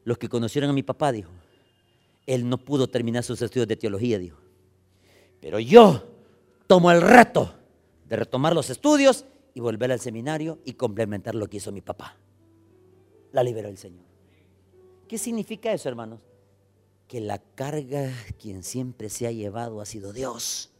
los 0.03 0.17
que 0.17 0.29
conocieron 0.29 0.69
a 0.69 0.73
mi 0.73 0.83
papá, 0.83 1.11
dijo, 1.11 1.31
él 2.25 2.47
no 2.47 2.57
pudo 2.57 2.87
terminar 2.87 3.23
sus 3.23 3.41
estudios 3.41 3.67
de 3.67 3.75
teología, 3.75 4.19
dijo, 4.19 4.37
pero 5.41 5.59
yo 5.59 6.03
tomo 6.67 6.91
el 6.91 7.01
reto 7.01 7.53
de 8.07 8.15
retomar 8.15 8.53
los 8.53 8.69
estudios 8.69 9.25
y 9.53 9.59
volver 9.59 9.91
al 9.91 9.99
seminario 9.99 10.59
y 10.63 10.73
complementar 10.73 11.35
lo 11.35 11.47
que 11.47 11.57
hizo 11.57 11.71
mi 11.71 11.81
papá. 11.81 12.17
La 13.31 13.43
liberó 13.43 13.69
el 13.69 13.77
Señor. 13.77 14.05
¿Qué 15.07 15.17
significa 15.17 15.73
eso, 15.73 15.89
hermanos? 15.89 16.21
Que 17.07 17.21
la 17.21 17.39
carga 17.39 18.11
quien 18.39 18.63
siempre 18.63 19.09
se 19.09 19.27
ha 19.27 19.31
llevado 19.31 19.81
ha 19.81 19.85
sido 19.85 20.13
Dios. 20.13 20.72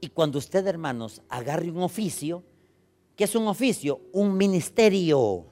Y 0.00 0.08
cuando 0.08 0.38
usted, 0.38 0.66
hermanos, 0.66 1.22
agarre 1.28 1.70
un 1.70 1.82
oficio, 1.82 2.44
¿qué 3.16 3.24
es 3.24 3.34
un 3.34 3.48
oficio? 3.48 4.00
Un 4.12 4.36
ministerio. 4.36 5.46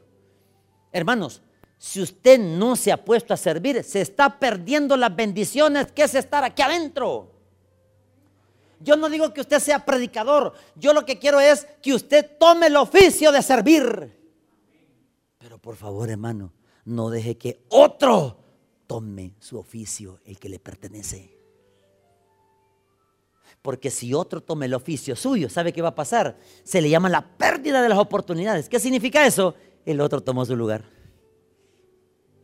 Hermanos, 0.93 1.43
si 1.79 2.01
usted 2.01 2.39
no 2.39 2.77
se 2.77 2.93
ha 2.93 3.05
puesto 3.05 3.35
a 3.35 3.37
servir, 3.37 3.83
se 3.85 4.01
está 4.01 4.39
perdiendo 4.39 4.97
las 4.97 5.15
bendiciones 5.15 5.93
que 5.93 6.05
es 6.05 6.15
estar 6.15 6.45
aquí 6.45 6.63
adentro. 6.63 7.33
Yo 8.81 8.97
no 8.97 9.09
digo 9.09 9.33
que 9.33 9.41
usted 9.41 9.59
sea 9.59 9.85
predicador, 9.85 10.53
yo 10.75 10.93
lo 10.93 11.05
que 11.05 11.19
quiero 11.19 11.41
es 11.41 11.67
que 11.83 11.95
usted 11.95 12.39
tome 12.39 12.67
el 12.67 12.77
oficio 12.77 13.33
de 13.33 13.43
servir. 13.43 14.17
Pero 15.39 15.59
por 15.59 15.77
favor, 15.77 16.11
hermano, 16.11 16.53
no 16.85 17.09
deje 17.09 17.37
que 17.39 17.65
otro 17.69 18.39
tome 18.87 19.35
su 19.39 19.59
oficio, 19.59 20.21
el 20.25 20.39
que 20.39 20.49
le 20.49 20.59
pertenece. 20.59 21.36
Porque 23.67 23.91
si 23.91 24.15
otro 24.15 24.41
toma 24.41 24.65
el 24.65 24.75
oficio 24.75 25.17
suyo, 25.17 25.49
¿sabe 25.49 25.73
qué 25.73 25.83
va 25.83 25.89
a 25.89 25.95
pasar? 25.97 26.39
Se 26.63 26.81
le 26.81 26.89
llama 26.89 27.09
la 27.09 27.27
pérdida 27.37 27.83
de 27.83 27.89
las 27.89 27.99
oportunidades. 27.99 28.69
¿Qué 28.69 28.79
significa 28.79 29.27
eso? 29.27 29.57
El 29.85 30.01
otro 30.01 30.21
tomó 30.21 30.45
su 30.45 30.55
lugar. 30.55 30.85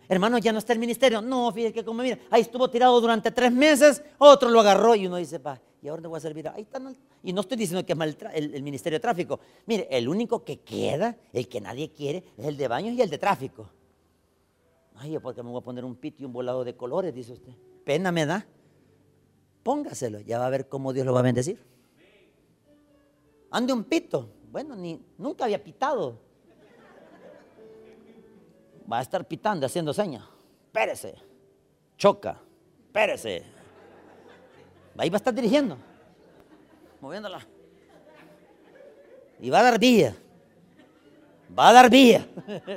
Hermano, 0.09 0.39
ya 0.39 0.51
no 0.51 0.59
está 0.59 0.73
el 0.73 0.81
ministerio. 0.81 1.23
No, 1.23 1.53
fíjate 1.53 1.75
que 1.75 1.85
como 1.85 2.03
mira, 2.03 2.19
ahí 2.29 2.41
estuvo 2.41 2.69
tirado 2.69 3.01
durante 3.01 3.31
tres 3.31 3.53
meses, 3.53 4.03
otro 4.19 4.51
lo 4.51 4.59
agarró 4.59 4.97
y 4.97 5.07
uno 5.07 5.15
dice, 5.15 5.39
va, 5.39 5.61
¿y 5.81 5.87
ahora 5.87 6.03
no 6.03 6.09
voy 6.09 6.17
a 6.17 6.21
servir? 6.21 6.49
Ahí 6.49 6.63
está. 6.63 6.83
Y 7.23 7.33
no 7.33 7.43
estoy 7.43 7.57
diciendo 7.57 7.87
que 7.87 7.93
es 7.93 7.97
mal 7.97 8.17
el, 8.35 8.55
el, 8.57 8.63
ministerio 8.65 8.97
de 8.97 9.03
tráfico. 9.03 9.39
Mire, 9.67 9.87
el 9.93 10.09
único 10.09 10.43
que 10.43 10.59
queda, 10.59 11.17
el 11.33 11.47
que 11.47 11.61
nadie 11.61 11.93
quiere, 11.93 12.25
es 12.37 12.47
el 12.47 12.57
de 12.57 12.67
baños 12.67 12.95
y 12.95 13.01
el 13.01 13.09
de 13.09 13.19
tráfico. 13.19 13.71
Ay, 14.97 15.17
porque 15.21 15.41
me 15.45 15.51
voy 15.51 15.61
a 15.61 15.65
poner 15.65 15.85
un 15.85 15.95
pito 15.95 16.25
y 16.25 16.27
un 16.27 16.33
volado 16.33 16.65
de 16.65 16.75
colores, 16.75 17.15
dice 17.15 17.33
usted. 17.33 17.53
Pena 17.85 18.11
me 18.11 18.27
da 18.27 18.45
póngaselo, 19.63 20.21
ya 20.21 20.39
va 20.39 20.47
a 20.47 20.51
ver 20.51 20.69
cómo 20.69 20.93
Dios 20.93 21.07
lo 21.07 21.13
va 21.13 21.21
a 21.21 21.25
bendecir. 21.25 21.59
Ande 23.51 23.73
un 23.73 23.85
pito, 23.85 24.29
bueno, 24.51 24.75
ni, 24.75 25.01
nunca 25.19 25.45
había 25.45 25.63
pitado. 25.63 26.19
Va 28.91 28.99
a 28.99 29.03
estar 29.03 29.27
pitando, 29.27 29.67
haciendo 29.67 29.93
señas. 29.93 30.25
Pérese, 30.73 31.15
choca, 31.97 32.39
pérese. 32.93 33.43
Ahí 34.97 35.09
va 35.09 35.17
a 35.17 35.19
estar 35.19 35.35
dirigiendo, 35.35 35.77
moviéndola. 37.01 37.47
Y 39.41 39.51
va 39.51 39.61
a 39.61 39.63
dar 39.63 39.79
vía. 39.79 40.15
Va 41.59 41.69
a 41.69 41.73
dar 41.73 41.91
vía. 41.91 42.27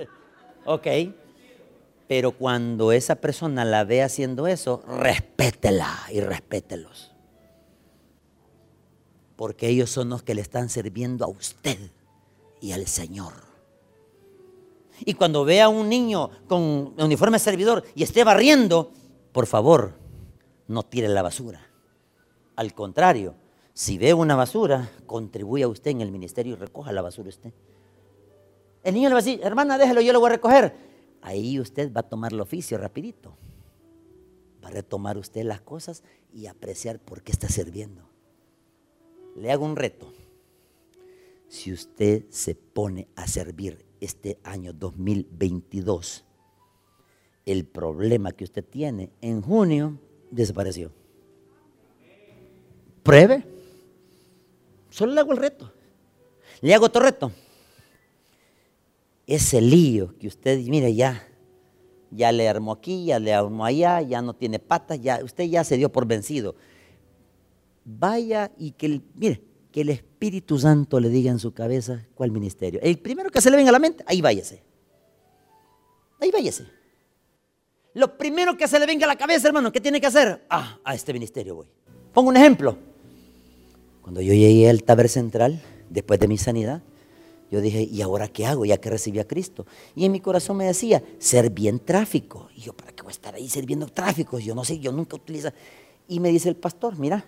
ok. 0.66 0.88
Pero 2.08 2.32
cuando 2.32 2.92
esa 2.92 3.16
persona 3.16 3.66
la 3.66 3.84
ve 3.84 4.04
haciendo 4.04 4.48
eso, 4.48 4.84
respétela 4.88 5.92
y 6.12 6.22
respételos. 6.22 7.12
Porque 9.36 9.68
ellos 9.68 9.90
son 9.90 10.10
los 10.10 10.24
que 10.24 10.36
le 10.36 10.42
están 10.42 10.70
sirviendo 10.70 11.26
a 11.26 11.28
usted 11.28 11.78
y 12.62 12.74
al 12.74 12.86
Señor. 12.88 13.34
Y 15.04 15.16
cuando 15.16 15.44
vea 15.44 15.66
a 15.66 15.70
un 15.70 15.90
niño 15.90 16.30
con 16.48 16.94
uniforme 16.98 17.40
servidor 17.40 17.84
y 17.96 18.04
esté 18.04 18.24
barriendo, 18.24 18.92
por 19.34 19.48
favor, 19.48 19.94
no 20.68 20.84
tire 20.84 21.10
la 21.10 21.22
basura. 21.22 21.68
Al 22.56 22.74
contrario, 22.74 23.36
si 23.74 23.98
ve 23.98 24.14
una 24.14 24.36
basura, 24.36 24.90
contribuya 25.06 25.68
usted 25.68 25.92
en 25.92 26.02
el 26.02 26.12
ministerio 26.12 26.54
y 26.54 26.56
recoja 26.56 26.94
la 26.94 27.02
basura 27.02 27.30
usted. 27.30 27.52
El 28.84 28.94
niño 28.94 29.10
le 29.10 29.16
va 29.16 29.20
a 29.20 29.24
decir, 29.24 29.42
hermana, 29.44 29.78
déjelo, 29.78 30.00
yo 30.00 30.14
lo 30.14 30.20
voy 30.20 30.30
a 30.30 30.34
recoger 30.34 30.85
ahí 31.26 31.60
usted 31.60 31.92
va 31.92 32.02
a 32.02 32.10
tomar 32.10 32.32
el 32.34 32.40
oficio 32.40 32.78
rapidito. 32.78 33.36
Va 34.64 34.68
a 34.68 34.72
retomar 34.72 35.18
usted 35.18 35.44
las 35.44 35.60
cosas 35.60 36.04
y 36.32 36.46
apreciar 36.46 37.00
por 37.00 37.24
qué 37.24 37.32
está 37.32 37.50
sirviendo. 37.50 38.08
Le 39.36 39.52
hago 39.52 39.66
un 39.66 39.76
reto. 39.76 40.14
Si 41.48 41.74
usted 41.74 42.26
se 42.30 42.54
pone 42.54 43.08
a 43.16 43.28
servir 43.28 43.84
este 44.00 44.38
año 44.44 44.72
2022, 44.72 46.24
el 47.46 47.66
problema 47.66 48.32
que 48.32 48.44
usted 48.44 48.64
tiene 48.64 49.12
en 49.22 49.42
junio 49.42 50.00
desapareció. 50.30 50.92
Pruebe. 53.02 53.44
Solo 54.92 55.14
le 55.14 55.22
hago 55.22 55.32
el 55.32 55.40
reto. 55.40 55.72
Le 56.62 56.74
hago 56.74 56.86
otro 56.86 57.02
reto 57.02 57.32
ese 59.28 59.62
lío 59.62 60.18
que 60.18 60.28
usted, 60.28 60.60
mire, 60.60 60.94
ya, 60.94 61.28
ya 62.12 62.32
le 62.32 62.48
armó 62.48 62.74
aquí, 62.74 63.06
ya 63.06 63.20
le 63.20 63.34
armó 63.34 63.66
allá, 63.66 64.02
ya 64.02 64.22
no 64.22 64.34
tiene 64.34 64.60
patas, 64.60 65.02
ya, 65.02 65.24
usted 65.24 65.46
ya 65.46 65.64
se 65.64 65.78
dio 65.78 65.92
por 65.92 66.06
vencido. 66.06 66.56
Vaya 67.84 68.52
y 68.58 68.72
que, 68.72 68.86
el, 68.86 69.02
mire, 69.16 69.42
que 69.72 69.82
el 69.82 69.90
Espíritu 69.90 70.58
Santo 70.60 71.00
le 71.00 71.10
diga 71.10 71.32
en 71.32 71.40
su 71.40 71.54
cabeza 71.54 72.08
cuál 72.16 72.32
ministerio. 72.32 72.80
El 72.82 73.00
primero 73.00 73.30
que 73.30 73.42
se 73.42 73.50
le 73.50 73.58
venga 73.58 73.70
a 73.70 73.74
la 73.74 73.80
mente, 73.80 74.04
ahí 74.08 74.22
váyase. 74.22 74.64
Ahí 76.20 76.32
váyase. 76.32 76.66
Lo 77.94 78.18
primero 78.18 78.58
que 78.58 78.68
se 78.68 78.80
le 78.80 78.86
venga 78.86 79.06
a 79.06 79.08
la 79.08 79.16
cabeza, 79.16 79.48
hermano, 79.48 79.72
¿qué 79.72 79.80
tiene 79.80 80.02
que 80.02 80.08
hacer? 80.08 80.46
Ah, 80.50 80.80
a 80.84 80.94
este 80.94 81.14
ministerio 81.14 81.56
voy. 81.56 81.68
Pongo 82.14 82.30
un 82.30 82.38
ejemplo. 82.38 82.78
Cuando 84.02 84.22
yo 84.22 84.34
llegué 84.34 84.70
al 84.70 84.84
taber 84.84 85.10
central, 85.10 85.62
después 85.90 86.20
de 86.20 86.28
mi 86.28 86.38
sanidad, 86.38 86.84
yo 87.52 87.62
dije, 87.62 87.84
¿y 87.84 88.02
ahora 88.02 88.28
qué 88.28 88.46
hago 88.46 88.66
ya 88.66 88.78
que 88.78 88.90
recibí 88.90 89.20
a 89.20 89.28
Cristo? 89.28 89.66
Y 89.96 90.06
en 90.06 90.12
mi 90.12 90.20
corazón 90.20 90.58
me 90.58 90.66
decía, 90.66 91.04
ser 91.20 91.50
bien 91.52 91.80
tráfico. 91.80 92.50
Y 92.56 92.62
yo, 92.62 92.74
¿para 92.74 92.92
qué 92.92 93.04
voy 93.04 93.12
a 93.12 93.12
estar 93.12 93.36
ahí 93.36 93.48
sirviendo 93.48 93.86
tráfico? 93.88 94.40
Yo 94.40 94.56
no 94.56 94.66
sé, 94.66 94.80
yo 94.80 94.92
nunca 94.92 95.16
utilizo. 95.16 95.50
Y 96.08 96.20
me 96.20 96.30
dice 96.30 96.50
el 96.50 96.56
pastor, 96.56 96.98
mira, 96.98 97.24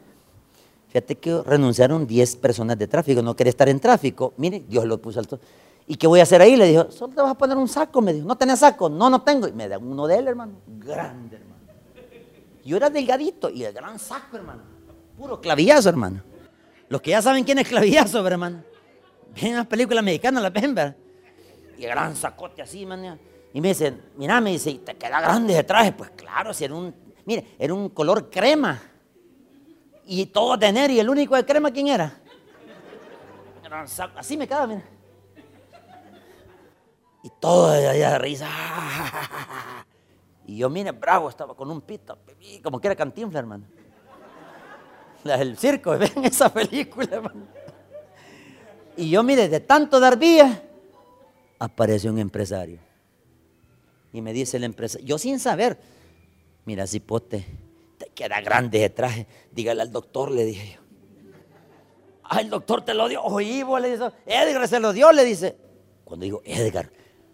fíjate 0.88 1.16
que 1.18 1.42
renunciaron 1.44 2.08
10 2.08 2.36
personas 2.38 2.78
de 2.78 2.88
tráfico, 2.88 3.22
no 3.22 3.36
quiere 3.36 3.50
estar 3.50 3.70
en 3.70 3.80
tráfico. 3.80 4.34
Mire, 4.38 4.64
Dios 4.68 4.86
lo 4.86 5.00
puso 5.00 5.20
alto. 5.20 5.40
¿Y 5.86 5.96
qué 5.96 6.08
voy 6.08 6.20
a 6.20 6.24
hacer 6.24 6.42
ahí? 6.42 6.56
Le 6.56 6.68
dijo, 6.68 6.92
solo 6.92 7.14
te 7.14 7.22
vas 7.22 7.32
a 7.32 7.38
poner 7.38 7.56
un 7.56 7.68
saco. 7.68 8.02
Me 8.02 8.12
dijo, 8.12 8.28
¿no 8.28 8.36
tenés 8.36 8.60
saco? 8.60 8.90
No, 8.90 9.10
no 9.10 9.22
tengo. 9.22 9.48
Y 9.48 9.54
me 9.54 9.70
da 9.70 9.78
uno 9.78 10.08
de 10.08 10.18
él, 10.18 10.28
hermano. 10.28 10.54
Grande, 10.68 11.38
hermano. 11.38 11.58
Yo 12.66 12.76
era 12.76 12.90
delgadito 12.90 13.50
y 13.50 13.64
el 13.64 13.72
gran 13.72 13.98
saco, 13.98 14.36
hermano. 14.36 14.64
Puro 15.18 15.40
clavillazo, 15.40 15.88
hermano. 15.88 16.22
Los 16.90 17.02
que 17.02 17.12
ya 17.12 17.22
saben 17.22 17.46
quién 17.46 17.60
es 17.60 17.68
clavillazo, 17.68 18.26
hermano. 18.28 18.64
Ven 19.42 19.56
las 19.56 19.68
películas 19.68 20.04
mexicanas, 20.04 20.42
las 20.42 20.54
ven, 20.54 20.74
¿verdad? 20.74 20.96
Y 21.78 21.84
gran 21.84 22.16
sacote 22.16 22.62
así, 22.62 22.86
man. 22.86 23.20
Y 23.54 23.62
me 23.62 23.70
dicen, 23.70 24.02
mira, 24.16 24.42
me 24.42 24.52
dice, 24.52 24.74
¿te 24.76 24.96
queda 24.96 25.22
grande 25.22 25.54
ese 25.54 25.64
traje? 25.64 25.92
Pues 25.92 26.10
claro, 26.12 26.54
si 26.54 26.66
era 26.66 26.74
un, 26.74 26.94
mire, 27.26 27.56
era 27.60 27.74
un 27.74 27.90
color 27.90 28.30
crema. 28.30 28.82
Y 30.06 30.26
todo 30.28 30.58
de 30.58 30.72
negro, 30.72 30.94
y 30.94 31.00
el 31.00 31.10
único 31.10 31.36
de 31.36 31.46
crema, 31.46 31.72
¿quién 31.72 31.88
era? 31.88 32.20
Así 34.16 34.38
me 34.38 34.48
queda, 34.48 34.66
mira. 34.66 34.84
Y 37.24 37.30
todo 37.40 37.72
allá 37.72 38.12
de 38.12 38.20
risa. 38.20 38.48
Y 40.46 40.58
yo, 40.58 40.70
mire, 40.70 40.92
bravo, 40.92 41.30
estaba 41.30 41.54
con 41.54 41.70
un 41.70 41.82
pito, 41.82 42.18
como 42.64 42.80
que 42.80 42.88
era 42.88 42.96
cantinfla, 42.96 43.40
hermano. 43.40 43.66
La 45.26 45.38
del 45.38 45.58
circo, 45.58 45.92
ven 45.98 46.24
esa 46.24 46.52
película, 46.52 47.08
hermano. 47.12 47.46
Y 48.98 49.10
yo, 49.10 49.24
mire, 49.24 49.48
de 49.48 49.60
tanto 49.60 50.00
dar 50.00 50.18
vía, 50.18 50.64
apareció 51.60 52.12
un 52.12 52.20
empresario. 52.20 52.80
Y 54.12 54.22
me 54.22 54.34
dice 54.34 54.58
el 54.58 54.64
empresario, 54.64 55.06
yo 55.06 55.18
sin 55.20 55.40
saber, 55.40 55.78
mira, 56.66 56.88
cipote, 56.88 57.46
te 57.98 58.08
queda 58.08 58.42
grande 58.42 58.80
ese 58.80 58.90
traje. 58.90 59.28
Dígale 59.52 59.84
al 59.84 59.92
doctor, 59.92 60.32
le 60.32 60.46
dije 60.46 60.76
yo. 60.76 60.82
Ah, 62.24 62.42
el 62.42 62.50
doctor 62.50 62.84
te 62.84 62.94
lo 62.94 63.08
dio. 63.08 63.24
Oí, 63.24 63.64
vos 63.64 63.80
le 63.80 63.92
dice, 63.92 64.12
Edgar 64.26 64.68
se 64.68 64.80
lo 64.80 64.92
dio, 64.92 65.12
le 65.12 65.24
dice. 65.24 65.56
Cuando 66.04 66.24
digo, 66.24 66.42
Edgar, 66.44 66.92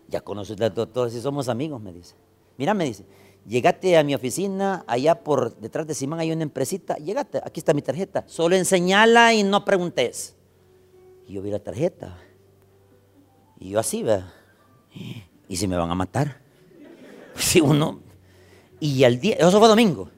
ya 0.07 0.21
conoces 0.21 0.59
al 0.59 0.73
doctor, 0.73 1.09
si 1.09 1.21
somos 1.21 1.47
amigos, 1.47 1.81
me 1.81 1.93
dice. 1.93 2.15
Mira, 2.57 2.73
me 2.73 2.85
dice, 2.85 3.05
llegate 3.47 3.97
a 3.97 4.03
mi 4.03 4.13
oficina, 4.13 4.83
allá 4.85 5.23
por 5.23 5.55
detrás 5.57 5.87
de 5.87 5.93
Simán 5.93 6.19
hay 6.19 6.31
una 6.31 6.43
empresita, 6.43 6.95
llegate, 6.97 7.39
aquí 7.43 7.59
está 7.59 7.73
mi 7.73 7.81
tarjeta, 7.81 8.23
solo 8.27 8.55
enseñala 8.55 9.33
y 9.33 9.43
no 9.43 9.65
preguntes. 9.65 10.35
Y 11.27 11.33
yo 11.33 11.41
vi 11.41 11.51
la 11.51 11.59
tarjeta. 11.59 12.17
Y 13.59 13.69
yo 13.69 13.79
así, 13.79 14.03
¿verdad? 14.03 14.31
¿Y 15.47 15.55
si 15.55 15.67
me 15.67 15.77
van 15.77 15.89
a 15.89 15.95
matar? 15.95 16.41
Si 17.35 17.61
uno... 17.61 18.01
Y 18.79 19.03
al 19.05 19.19
día, 19.19 19.37
eso 19.39 19.59
fue 19.59 19.67
domingo. 19.67 20.09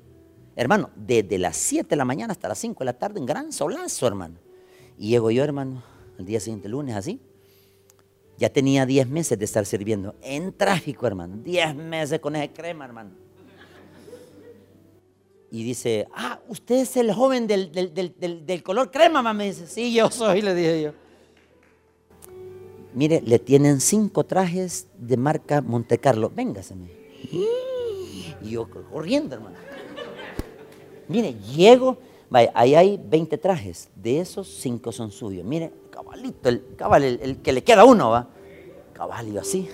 Hermano, 0.56 0.90
desde 0.96 1.38
las 1.38 1.56
7 1.56 1.88
de 1.90 1.96
la 1.96 2.06
mañana 2.06 2.32
hasta 2.32 2.48
las 2.48 2.58
5 2.58 2.80
de 2.80 2.86
la 2.86 2.94
tarde, 2.94 3.20
en 3.20 3.26
gran 3.26 3.52
solazo, 3.52 4.08
hermano. 4.08 4.40
Y 4.98 5.10
llego 5.10 5.30
yo, 5.30 5.44
hermano, 5.44 5.84
el 6.18 6.26
día 6.26 6.40
siguiente, 6.40 6.68
lunes, 6.68 6.96
así. 6.96 7.22
Ya 8.38 8.50
tenía 8.50 8.86
10 8.86 9.08
meses 9.08 9.38
de 9.38 9.46
estar 9.46 9.66
sirviendo 9.66 10.16
en 10.22 10.52
tráfico, 10.52 11.06
hermano. 11.06 11.38
10 11.38 11.76
meses 11.76 12.20
con 12.20 12.36
ese 12.36 12.52
crema, 12.52 12.86
hermano. 12.86 13.12
Y 15.52 15.64
dice, 15.64 16.08
ah, 16.14 16.40
usted 16.48 16.76
es 16.76 16.98
el 16.98 17.14
joven 17.14 17.48
del, 17.48 17.72
del 17.72 18.64
color 18.64 18.92
crema, 18.92 19.22
mamá. 19.22 19.34
Me 19.34 19.46
dice, 19.46 19.68
sí, 19.68 19.94
yo 19.94 20.10
soy, 20.12 20.42
le 20.42 20.54
dije 20.54 20.82
yo. 20.82 21.06
Mire, 22.96 23.22
le 23.22 23.40
tienen 23.40 23.82
cinco 23.82 24.24
trajes 24.24 24.88
de 24.98 25.18
marca 25.18 25.62
Monte 25.62 25.98
Carlo. 25.98 26.32
Véngaseme. 26.34 26.88
Y 27.30 28.50
yo 28.50 28.70
corriendo, 28.70 29.36
hermano. 29.36 29.58
Mire, 31.10 31.34
llego, 31.34 31.98
vaya, 32.30 32.52
ahí 32.56 32.74
hay 32.74 32.98
20 33.04 33.38
trajes. 33.38 33.90
De 33.96 34.22
esos, 34.22 34.48
cinco 34.48 34.94
son 34.94 35.12
suyos. 35.12 35.44
Mire, 35.44 35.74
cabalito, 35.90 36.48
el 36.48 36.76
cabal, 36.78 37.04
el, 37.04 37.42
que 37.42 37.52
le 37.52 37.66
queda 37.66 37.84
uno, 37.84 38.12
va. 38.12 38.30
Caballo 38.94 39.42
así. 39.42 39.70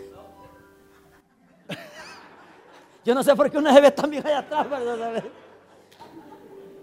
Yo 3.06 3.14
no 3.14 3.22
sé 3.22 3.36
por 3.36 3.52
qué 3.52 3.60
una 3.60 3.72
se 3.72 3.82
ve 3.82 3.92
también 3.92 4.26
allá 4.26 4.40
atrás, 4.40 4.68
¿verdad? 4.68 5.24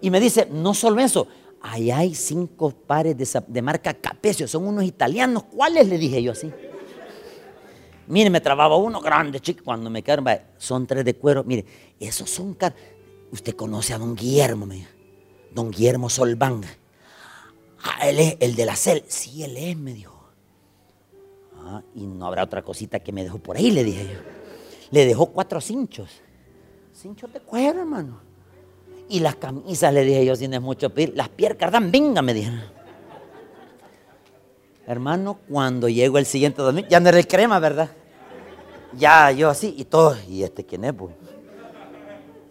Y 0.01 0.11
me 0.11 0.21
dice, 0.21 0.49
no 0.51 0.75
solo 0.75 1.01
eso, 1.01 1.27
ahí 1.61 1.91
hay 1.91 2.15
cinco 2.15 2.71
pares 2.71 3.17
de, 3.17 3.63
marca 3.63 3.95
Capecio, 3.95 4.47
son 4.47 4.67
unos 4.67 4.85
italianos. 4.85 5.45
¿Cuáles? 5.45 5.89
Le 5.89 5.99
dije 5.99 6.23
yo 6.23 6.33
así. 6.33 6.53
Mire, 8.07 8.31
me 8.31 8.41
trababa 8.41 8.77
uno 8.77 9.01
grande, 9.01 9.39
chico, 9.41 9.65
cuando 9.65 9.91
me 9.91 10.03
quedaron, 10.03 10.27
son 10.57 10.87
tres 10.87 11.05
de 11.05 11.15
cuero. 11.15 11.45
Mire, 11.45 11.65
esos 12.01 12.31
son 12.31 12.55
caros. 12.55 12.79
Usted 13.31 13.55
conoce 13.55 13.93
a 13.93 13.99
don 13.99 14.15
Guillermo, 14.17 14.65
me 14.65 14.87
Don 15.53 15.71
Guillermo 15.71 16.09
Solván. 16.09 16.63
Ah, 17.83 18.09
él 18.09 18.19
es 18.19 18.37
el 18.41 18.55
de 18.55 18.65
la 18.65 18.77
cel. 18.77 19.05
Sí, 19.09 19.43
él 19.43 19.57
es, 19.57 19.77
me 19.77 19.93
dijo. 19.93 20.19
Ah, 21.57 21.83
y 21.95 22.07
no 22.07 22.27
habrá 22.27 22.45
otra 22.45 22.63
cosita 22.63 23.01
que 23.01 23.13
me 23.13 23.23
dejó 23.23 23.39
por 23.39 23.57
ahí, 23.57 23.71
le 23.71 23.85
dije 23.85 24.05
yo. 24.05 24.21
Le 24.91 25.05
dejó 25.05 25.27
cuatro 25.27 25.61
cinchos. 25.61 26.09
Cinchos 26.95 27.33
de 27.33 27.41
cuero, 27.41 27.81
hermano. 27.81 28.28
Y 29.09 29.21
las 29.21 29.37
camisas, 29.37 29.93
le 29.93 30.05
dije 30.05 30.25
yo, 30.25 30.37
sin 30.37 30.53
es 30.55 30.61
mucho 30.61 30.91
pedir, 30.91 31.15
las 31.17 31.29
piercas 31.29 31.73
dan, 31.73 31.91
venga, 31.91 32.21
me 32.23 32.35
dijeron. 32.35 32.63
Hermano, 34.87 35.39
cuando 35.49 35.89
llego 35.89 36.19
el 36.19 36.27
siguiente 36.27 36.63
domingo, 36.63 36.89
ya 36.89 37.01
no 37.01 37.09
era 37.09 37.19
el 37.19 37.27
crema, 37.27 37.59
¿verdad? 37.59 37.91
Ya, 38.97 39.31
yo 39.33 39.51
así, 39.51 39.75
y 39.77 39.85
todo, 39.85 40.17
y 40.29 40.43
este 40.43 40.65
quién 40.65 40.85
es, 40.85 40.93
pues? 40.95 41.15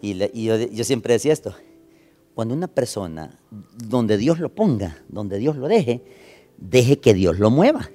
Y, 0.00 0.44
yo 0.44 0.84
siempre 0.84 1.14
decía 1.14 1.32
esto, 1.32 1.54
cuando 2.34 2.54
una 2.54 2.68
persona, 2.68 3.36
donde 3.50 4.16
Dios 4.16 4.38
lo 4.38 4.48
ponga, 4.48 4.98
donde 5.08 5.38
Dios 5.38 5.56
lo 5.56 5.66
deje, 5.66 6.02
deje 6.56 7.00
que 7.00 7.14
Dios 7.14 7.38
lo 7.38 7.50
mueva. 7.50 7.90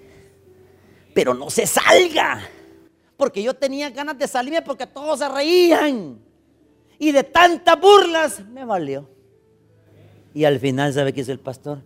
Pero 1.14 1.34
no 1.34 1.49
se 1.49 1.66
salga. 1.66 2.41
Porque 3.16 3.41
yo 3.41 3.53
tenía 3.53 3.89
ganas 3.89 4.18
de 4.18 4.28
salirme 4.28 4.61
porque 4.61 4.88
todos 4.88 5.20
se 5.20 5.30
reían. 5.30 6.18
Y 7.04 7.12
de 7.12 7.26
tantas 7.26 7.78
burlas 7.82 8.47
me 8.47 8.64
valió. 8.64 9.10
Y 10.34 10.45
al 10.45 10.58
final, 10.58 10.93
¿sabe 10.93 11.12
qué 11.12 11.20
hizo 11.20 11.34
el 11.34 11.39
pastor? 11.39 11.84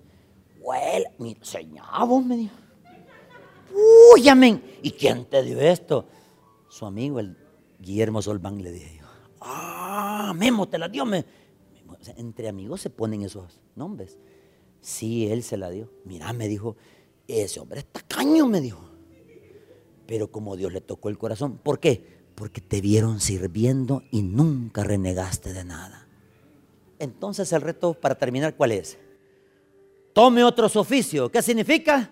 Well, 0.61 1.07
mi 1.17 1.35
señor, 1.41 2.23
me 2.23 2.37
dijo. 2.37 2.55
Uy, 4.13 4.29
amén. 4.29 4.61
¿Y 4.83 4.91
quién 4.91 5.25
te 5.25 5.41
dio 5.41 5.59
esto? 5.59 6.05
Su 6.69 6.85
amigo, 6.85 7.19
el 7.19 7.35
Guillermo 7.79 8.21
Solván, 8.21 8.61
le 8.61 8.71
dije 8.71 8.97
yo. 8.99 9.07
Ah, 9.41 10.35
Memo, 10.37 10.67
te 10.67 10.77
la 10.77 10.87
dio. 10.87 11.03
Me. 11.03 11.25
entre 12.15 12.47
amigos 12.47 12.81
se 12.81 12.91
ponen 12.91 13.23
esos 13.23 13.59
nombres. 13.75 14.19
Sí, 14.81 15.31
él 15.31 15.41
se 15.41 15.57
la 15.57 15.71
dio. 15.71 15.89
Mira, 16.05 16.31
me 16.31 16.47
dijo, 16.47 16.75
ese 17.27 17.59
hombre 17.59 17.79
está 17.79 18.01
caño, 18.01 18.45
me 18.45 18.61
dijo. 18.61 18.87
Pero 20.05 20.31
como 20.31 20.55
Dios 20.55 20.71
le 20.71 20.81
tocó 20.81 21.09
el 21.09 21.17
corazón. 21.17 21.57
¿Por 21.57 21.79
qué? 21.79 22.16
Porque 22.37 22.61
te 22.61 22.81
vieron 22.81 23.19
sirviendo 23.19 24.03
y 24.11 24.21
nunca 24.21 24.83
renegaste 24.83 25.53
de 25.53 25.65
nada. 25.65 26.05
Entonces 26.99 27.51
el 27.51 27.61
reto 27.61 27.95
para 27.95 28.13
terminar, 28.13 28.55
¿cuál 28.55 28.73
es? 28.73 28.99
Tome 30.13 30.43
otro 30.43 30.67
oficio. 30.67 31.31
¿Qué 31.31 31.41
significa? 31.41 32.11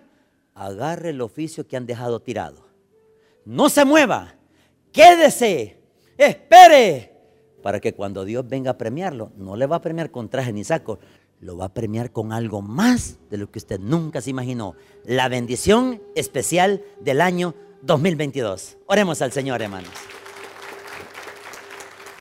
Agarre 0.52 1.10
el 1.10 1.20
oficio 1.20 1.68
que 1.68 1.76
han 1.76 1.86
dejado 1.86 2.20
tirado. 2.20 2.66
No 3.44 3.68
se 3.68 3.84
mueva. 3.84 4.34
Quédese. 4.90 5.80
Espere. 6.18 7.16
Para 7.62 7.78
que 7.78 7.94
cuando 7.94 8.24
Dios 8.24 8.48
venga 8.48 8.72
a 8.72 8.78
premiarlo, 8.78 9.30
no 9.36 9.54
le 9.54 9.66
va 9.66 9.76
a 9.76 9.80
premiar 9.80 10.10
con 10.10 10.28
traje 10.28 10.52
ni 10.52 10.64
saco, 10.64 10.98
lo 11.38 11.56
va 11.56 11.66
a 11.66 11.74
premiar 11.74 12.10
con 12.10 12.32
algo 12.32 12.62
más 12.62 13.18
de 13.30 13.36
lo 13.36 13.48
que 13.52 13.60
usted 13.60 13.78
nunca 13.78 14.20
se 14.20 14.30
imaginó. 14.30 14.74
La 15.04 15.28
bendición 15.28 16.02
especial 16.16 16.82
del 17.00 17.20
año 17.20 17.54
2022. 17.82 18.78
Oremos 18.86 19.22
al 19.22 19.32
Señor, 19.32 19.62
hermanos. 19.62 19.90